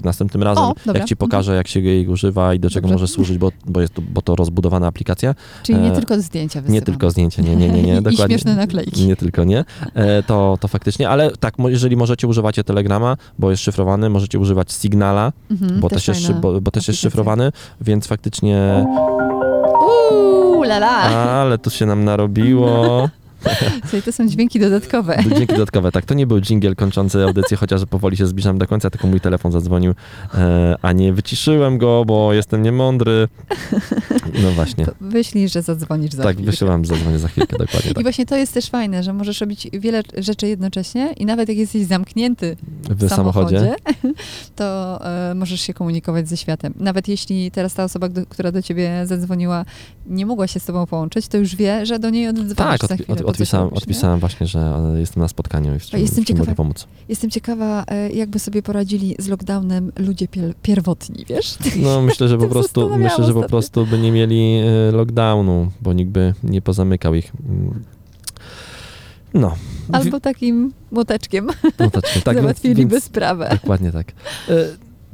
następnym 0.03 0.43
razem, 0.43 0.63
O, 0.63 0.73
jak 0.93 1.05
ci 1.05 1.15
pokażę, 1.15 1.55
jak 1.55 1.67
się 1.67 1.79
jej 1.79 2.07
używa 2.07 2.53
i 2.53 2.59
do 2.59 2.69
czego 2.69 2.87
Dobrze. 2.87 2.93
może 2.93 3.07
służyć, 3.07 3.37
bo, 3.37 3.51
bo 3.65 3.81
jest 3.81 3.93
to, 3.93 4.01
bo 4.13 4.21
to 4.21 4.35
rozbudowana 4.35 4.87
aplikacja. 4.87 5.35
Czyli 5.63 5.79
nie 5.79 5.91
E, 5.91 5.95
tylko 5.95 6.21
zdjęcia 6.21 6.61
wysyłam. 6.61 6.73
Nie 6.73 6.81
tylko 6.81 7.11
zdjęcie, 7.11 7.41
nie, 7.41 7.55
nie, 7.55 7.69
nie, 7.69 7.83
nie 7.83 7.93
I 7.99 8.01
dokładnie. 8.01 8.27
śmieszne 8.27 8.55
naklejki. 8.55 9.05
Nie 9.07 9.15
tylko 9.15 9.43
nie. 9.43 9.65
E, 9.93 10.23
to, 10.23 10.57
to 10.61 10.67
faktycznie, 10.67 11.09
ale 11.09 11.31
tak, 11.39 11.53
jeżeli 11.67 11.97
możecie, 11.97 12.27
używacie 12.27 12.63
Telegrama, 12.63 13.17
bo 13.39 13.51
jest 13.51 13.63
szyfrowany, 13.63 14.09
możecie 14.09 14.39
używać 14.39 14.71
Signala, 14.71 15.31
Mhm, 15.51 15.79
bo 15.79 15.89
też, 15.89 16.07
jest, 16.07 16.31
bo, 16.33 16.61
bo 16.61 16.71
też 16.71 16.87
jest 16.87 16.99
aplikacja. 16.99 17.09
szyfrowany, 17.09 17.51
więc 17.81 18.07
faktycznie, 18.07 18.85
la 20.79 21.01
la. 21.05 21.41
ale 21.41 21.57
tu 21.57 21.69
się 21.69 21.85
nam 21.85 22.03
narobiło. 22.03 23.09
Słuchaj, 23.81 24.01
to 24.01 24.11
są 24.11 24.27
dźwięki 24.27 24.59
dodatkowe. 24.59 25.17
Dzięki 25.37 25.53
dodatkowe. 25.53 25.91
Tak, 25.91 26.05
to 26.05 26.13
nie 26.13 26.27
był 26.27 26.41
dżingiel 26.41 26.75
kończący 26.75 27.23
audycję, 27.23 27.57
chociaż 27.57 27.85
powoli 27.85 28.17
się 28.17 28.27
zbliżam 28.27 28.57
do 28.57 28.67
końca, 28.67 28.89
tylko 28.89 29.07
mój 29.07 29.19
telefon 29.21 29.51
zadzwonił, 29.51 29.93
e, 30.33 30.75
a 30.81 30.91
nie 30.91 31.13
wyciszyłem 31.13 31.77
go, 31.77 32.03
bo 32.05 32.33
jestem 32.33 32.61
niemądry. 32.61 33.27
No 34.43 34.51
właśnie. 34.51 34.85
Wyślij, 35.01 35.49
że 35.49 35.61
zadzwonisz 35.61 36.11
za 36.11 36.23
Tak, 36.23 36.35
chwilkę. 36.35 36.51
wysyłam, 36.51 36.85
zadzwonię 36.85 37.19
za 37.19 37.27
chwilkę, 37.27 37.57
dokładnie 37.57 37.91
I 37.91 37.93
tak. 37.93 38.03
właśnie 38.03 38.25
to 38.25 38.35
jest 38.35 38.53
też 38.53 38.69
fajne, 38.69 39.03
że 39.03 39.13
możesz 39.13 39.41
robić 39.41 39.67
wiele 39.73 40.01
rzeczy 40.17 40.47
jednocześnie 40.47 41.13
i 41.17 41.25
nawet 41.25 41.49
jak 41.49 41.57
jesteś 41.57 41.85
zamknięty 41.85 42.57
W 42.89 43.09
samochodzie. 43.09 43.75
to 44.55 44.99
e, 45.31 45.35
możesz 45.35 45.61
się 45.61 45.73
komunikować 45.73 46.29
ze 46.29 46.37
światem. 46.37 46.73
Nawet 46.79 47.07
jeśli 47.07 47.51
teraz 47.51 47.73
ta 47.73 47.83
osoba, 47.83 48.09
do, 48.09 48.25
która 48.25 48.51
do 48.51 48.61
ciebie 48.61 49.01
zadzwoniła, 49.05 49.65
nie 50.07 50.25
mogła 50.25 50.47
się 50.47 50.59
z 50.59 50.65
tobą 50.65 50.85
połączyć, 50.85 51.27
to 51.27 51.37
już 51.37 51.55
wie, 51.55 51.85
że 51.85 51.99
do 51.99 52.09
niej 52.09 52.27
oddzwonisz 52.27 52.55
Tak, 52.79 52.85
za 52.87 52.95
chwilę. 52.95 53.25
od, 53.25 53.30
odpisałem, 53.31 53.69
odpisałem 53.73 54.19
właśnie, 54.19 54.47
że 54.47 54.59
e, 54.59 54.99
jestem 54.99 55.21
na 55.23 55.27
spotkaniu 55.27 55.75
i 55.75 55.79
w 55.79 55.85
czym, 55.85 55.99
jestem 55.99 56.23
w 56.23 56.27
czym 56.27 56.35
ciekawa- 56.35 56.45
mogę 56.45 56.55
pomóc. 56.55 56.87
Jestem 57.09 57.29
ciekawa, 57.29 57.83
e, 57.87 58.09
jakby 58.11 58.39
sobie 58.39 58.61
poradzili 58.63 59.15
z 59.19 59.27
lockdownem 59.27 59.91
ludzie 59.99 60.27
pierwotni, 60.61 61.25
wiesz? 61.29 61.57
No 61.83 62.01
myślę, 62.01 62.27
że 62.27 62.37
po 62.37 62.47
prostu 62.47 62.97
myślę, 62.97 63.25
że 63.25 63.33
po 63.33 63.43
prostu 63.43 63.85
by 63.85 63.97
nie 63.99 64.11
mieli 64.11 64.59
e, 64.59 64.91
lockdownu, 64.91 65.71
bo 65.81 65.93
nikt 65.93 66.11
by 66.11 66.33
nie 66.43 66.61
pozamykał 66.61 67.15
ich. 67.15 67.31
No. 69.33 69.55
Albo 69.91 70.19
takim 70.19 70.73
młoteczkiem 70.91 71.47
no 71.79 71.89
tak, 72.23 72.35
załatwiliby 72.41 72.91
więc- 72.91 73.03
sprawę. 73.03 73.49
Dokładnie 73.61 73.91
tak. 73.91 74.11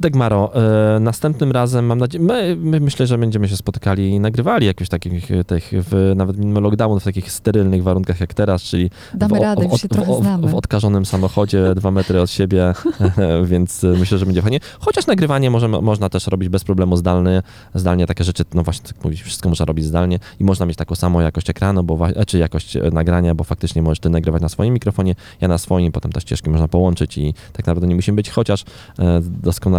Dagmaro, 0.00 0.50
e, 0.54 1.00
następnym 1.00 1.52
razem 1.52 1.86
mam 1.86 1.98
nadzieję, 1.98 2.24
my, 2.24 2.56
my 2.60 2.80
myślę, 2.80 3.06
że 3.06 3.18
będziemy 3.18 3.48
się 3.48 3.56
spotykali 3.56 4.10
i 4.10 4.20
nagrywali 4.20 4.66
jakichś 4.66 4.90
takich 4.90 5.30
e, 5.30 5.44
tych, 5.44 5.70
w, 5.72 6.12
nawet 6.16 6.38
mimo 6.38 6.60
lockdownu, 6.60 7.00
w 7.00 7.04
takich 7.04 7.32
sterylnych 7.32 7.82
warunkach 7.82 8.20
jak 8.20 8.34
teraz, 8.34 8.62
czyli 8.62 8.90
Damy 9.14 9.38
w, 9.38 9.42
radę, 9.42 9.68
w, 9.68 9.80
się 9.80 9.88
w, 9.88 9.90
trochę 9.90 10.12
w, 10.12 10.16
znamy. 10.16 10.48
w 10.48 10.54
odkażonym 10.54 11.06
samochodzie, 11.06 11.64
dwa 11.76 11.90
metry 11.90 12.20
od 12.20 12.30
siebie, 12.30 12.74
więc 13.50 13.82
myślę, 13.82 14.18
że 14.18 14.26
będzie 14.26 14.42
fajnie. 14.42 14.60
Chociaż 14.80 15.06
nagrywanie 15.06 15.50
możemy, 15.50 15.82
można 15.82 16.08
też 16.08 16.26
robić 16.26 16.48
bez 16.48 16.64
problemu 16.64 16.96
zdalnie, 16.96 17.42
zdalnie 17.74 18.06
takie 18.06 18.24
rzeczy, 18.24 18.44
no 18.54 18.62
właśnie, 18.62 18.86
tak 18.86 19.04
mówisz, 19.04 19.22
wszystko 19.22 19.48
można 19.48 19.64
robić 19.64 19.84
zdalnie 19.84 20.18
i 20.40 20.44
można 20.44 20.66
mieć 20.66 20.76
taką 20.76 20.94
samą 20.94 21.20
jakość 21.20 21.50
ekranu, 21.50 21.84
bo, 21.84 22.08
e, 22.08 22.26
czy 22.26 22.38
jakość 22.38 22.78
nagrania, 22.92 23.34
bo 23.34 23.44
faktycznie 23.44 23.82
możesz 23.82 24.00
ty 24.00 24.10
nagrywać 24.10 24.42
na 24.42 24.48
swoim 24.48 24.74
mikrofonie, 24.74 25.14
ja 25.40 25.48
na 25.48 25.58
swoim, 25.58 25.92
potem 25.92 26.12
te 26.12 26.20
ścieżki 26.20 26.50
można 26.50 26.68
połączyć 26.68 27.18
i 27.18 27.34
tak 27.52 27.66
naprawdę 27.66 27.86
nie 27.86 27.94
musimy 27.94 28.16
być, 28.16 28.30
chociaż 28.30 28.64
e, 28.98 29.20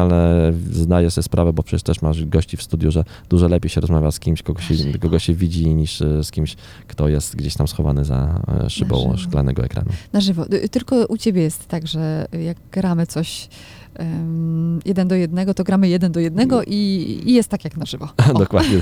doskonale 0.09 0.53
zdaję 0.71 1.11
sobie 1.11 1.23
sprawę, 1.23 1.53
bo 1.53 1.63
przecież 1.63 1.83
też 1.83 2.01
masz 2.01 2.25
gości 2.25 2.57
w 2.57 2.63
studiu, 2.63 2.91
że 2.91 3.03
dużo 3.29 3.47
lepiej 3.47 3.69
się 3.69 3.81
rozmawia 3.81 4.11
z 4.11 4.19
kimś, 4.19 4.41
kogo 4.41 4.61
się, 4.61 4.73
kogo 4.99 5.19
się 5.19 5.33
widzi, 5.33 5.75
niż 5.75 6.01
e, 6.01 6.23
z 6.23 6.31
kimś, 6.31 6.55
kto 6.87 7.07
jest 7.07 7.35
gdzieś 7.35 7.55
tam 7.55 7.67
schowany 7.67 8.05
za 8.05 8.41
e, 8.65 8.69
szybą 8.69 9.17
szklanego 9.17 9.63
ekranu. 9.63 9.91
Na 10.13 10.21
żywo. 10.21 10.45
Y, 10.53 10.69
Tylko 10.69 11.05
u 11.05 11.17
ciebie 11.17 11.41
jest 11.41 11.67
tak, 11.67 11.87
że 11.87 12.27
jak 12.45 12.57
gramy 12.71 13.07
coś 13.07 13.49
jeden 14.85 15.07
do 15.07 15.15
jednego, 15.15 15.53
to 15.53 15.63
gramy 15.63 15.89
jeden 15.89 16.11
do 16.11 16.19
jednego 16.19 16.63
i, 16.63 16.73
i 17.25 17.33
jest 17.33 17.49
tak 17.49 17.63
jak 17.63 17.77
na 17.77 17.85
żywo. 17.85 18.09
O. 18.33 18.39
Dokładnie. 18.39 18.81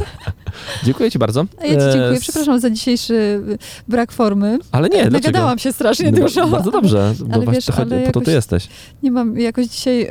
dziękuję 0.84 1.12
ci 1.12 1.19
bardzo. 1.19 1.45
A 1.62 1.65
ja 1.65 1.71
ci 1.73 1.75
E, 1.88 1.91
dziękuję. 1.93 2.12
s- 2.12 2.21
Przepraszam 2.21 2.60
za 2.60 2.69
dzisiejszy 2.69 3.13
y, 3.13 3.58
brak 3.88 4.12
formy. 4.12 4.60
Ale 4.71 4.89
nie, 4.89 4.95
dlaczego? 4.97 5.13
Nagadałam 5.13 5.60
się 5.60 5.73
strasznie 5.73 6.12
No, 6.12 6.17
dużo. 6.17 6.47
Bardzo 6.47 6.71
dobrze, 6.71 7.13
bo 7.27 7.34
Ale 7.36 7.45
wiesz, 7.51 7.65
chodzi, 7.65 7.93
ale 7.93 8.01
po 8.06 8.12
to 8.12 8.21
ty 8.21 8.32
jesteś. 8.32 8.67
Nie 9.03 9.12
mam 9.12 9.39
jakoś 9.39 9.67
dzisiaj 9.67 10.01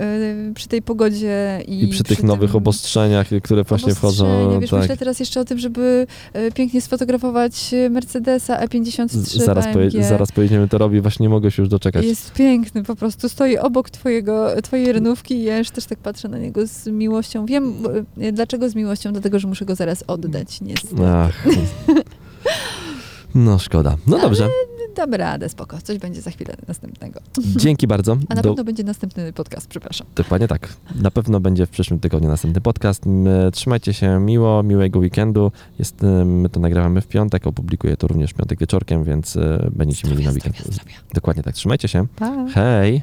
y, 0.51 0.55
przy 0.55 0.69
tej 0.69 0.83
pogodzie 0.83 1.63
i, 1.69 1.85
I, 1.85 1.89
przy 1.89 2.05
tych 2.05 2.23
nowych 2.23 2.51
tym 2.51 2.57
obostrzeniach, 2.57 3.27
które 3.43 3.65
właśnie 3.65 3.95
wchodzą. 3.95 4.61
Wiesz, 4.61 4.71
tak. 4.71 4.81
myślę 4.81 4.97
teraz 4.97 5.21
jeszcze 5.21 5.41
o 5.41 5.45
tym, 5.45 5.59
żeby 5.59 6.07
pięknie 6.55 6.81
sfotografować 6.81 7.75
Mercedesa 7.91 8.59
Z- 8.59 8.71
E53 8.71 9.45
zaraz, 9.45 9.67
poje, 9.73 9.91
zaraz 9.91 10.33
pojedziemy 10.33 10.69
to 10.69 10.79
robi, 10.79 11.01
właśnie 11.01 11.25
nie 11.25 11.31
mogę 11.31 11.51
się 11.51 11.63
już 11.63 11.69
doczekać. 11.71 12.05
Jest 12.05 12.33
piękny, 12.33 12.83
po 12.83 12.97
prostu 12.97 13.29
stoi 13.29 13.59
obok 13.59 13.91
twojego, 13.91 14.49
twojej 14.63 14.93
renówki 14.97 15.35
i 15.35 15.43
ja 15.45 15.59
już 15.59 15.71
też 15.71 15.85
tak 15.87 15.99
patrzę 15.99 16.29
na 16.29 16.39
niego 16.39 16.67
z 16.67 16.87
miłością. 16.87 17.47
Wiem, 17.47 17.75
y, 18.23 18.33
dlaczego 18.33 18.69
z 18.71 18.75
miłością, 18.75 19.13
dlatego, 19.13 19.39
że 19.39 19.49
muszę 19.49 19.65
go 19.65 19.75
zaraz 19.75 20.05
oddać, 20.07 20.61
niestety. 20.61 21.07
Ach. 21.07 21.45
No 23.35 23.59
szkoda. 23.59 23.97
No 24.07 24.19
dobrze. 24.19 24.49
Dam 24.97 25.15
radę, 25.15 25.49
spoko, 25.49 25.79
coś 25.83 25.99
będzie 25.99 26.21
za 26.23 26.31
chwilę 26.31 26.57
następnego. 26.69 27.21
Dzięki 27.57 27.87
bardzo. 27.87 28.17
A 28.29 28.35
na 28.35 28.43
Do- 28.43 28.49
pewno 28.49 28.65
będzie 28.65 28.85
następny 28.85 29.33
podcast, 29.33 29.67
przepraszam. 29.69 30.07
Dokładnie 30.15 30.49
tak. 30.49 30.69
Na 31.03 31.11
pewno 31.11 31.41
będzie 31.41 31.67
w 31.67 31.71
przyszłym 31.71 32.01
tygodniu 32.01 32.29
następny 32.29 32.61
podcast. 32.61 33.03
Trzymajcie 33.53 33.95
się 33.95 34.21
miło, 34.21 34.63
miłego 34.63 34.99
weekendu. 34.99 35.53
Jest, 35.79 36.05
e, 36.05 36.25
my 36.25 36.49
to 36.49 36.61
nagrywamy 36.61 37.01
w 37.01 37.07
piątek, 37.09 37.47
opublikuję 37.47 37.97
to 37.97 38.07
również 38.09 38.31
w 38.31 38.35
piątek 38.35 38.59
wieczorkiem, 38.59 39.05
więc 39.05 39.37
e, 39.37 39.69
będziecie 39.73 40.09
mieli 40.09 40.25
na 40.25 40.31
Zdrowia, 40.31 40.49
weekend. 40.51 40.57
zdrowia, 40.75 40.75
zdrowia. 40.83 40.99
Dokładnie 41.15 41.43
tak. 41.43 41.55
Trzymajcie 41.55 41.89
się. 41.89 42.07
Pa. 42.17 42.47
Hej! 42.55 43.03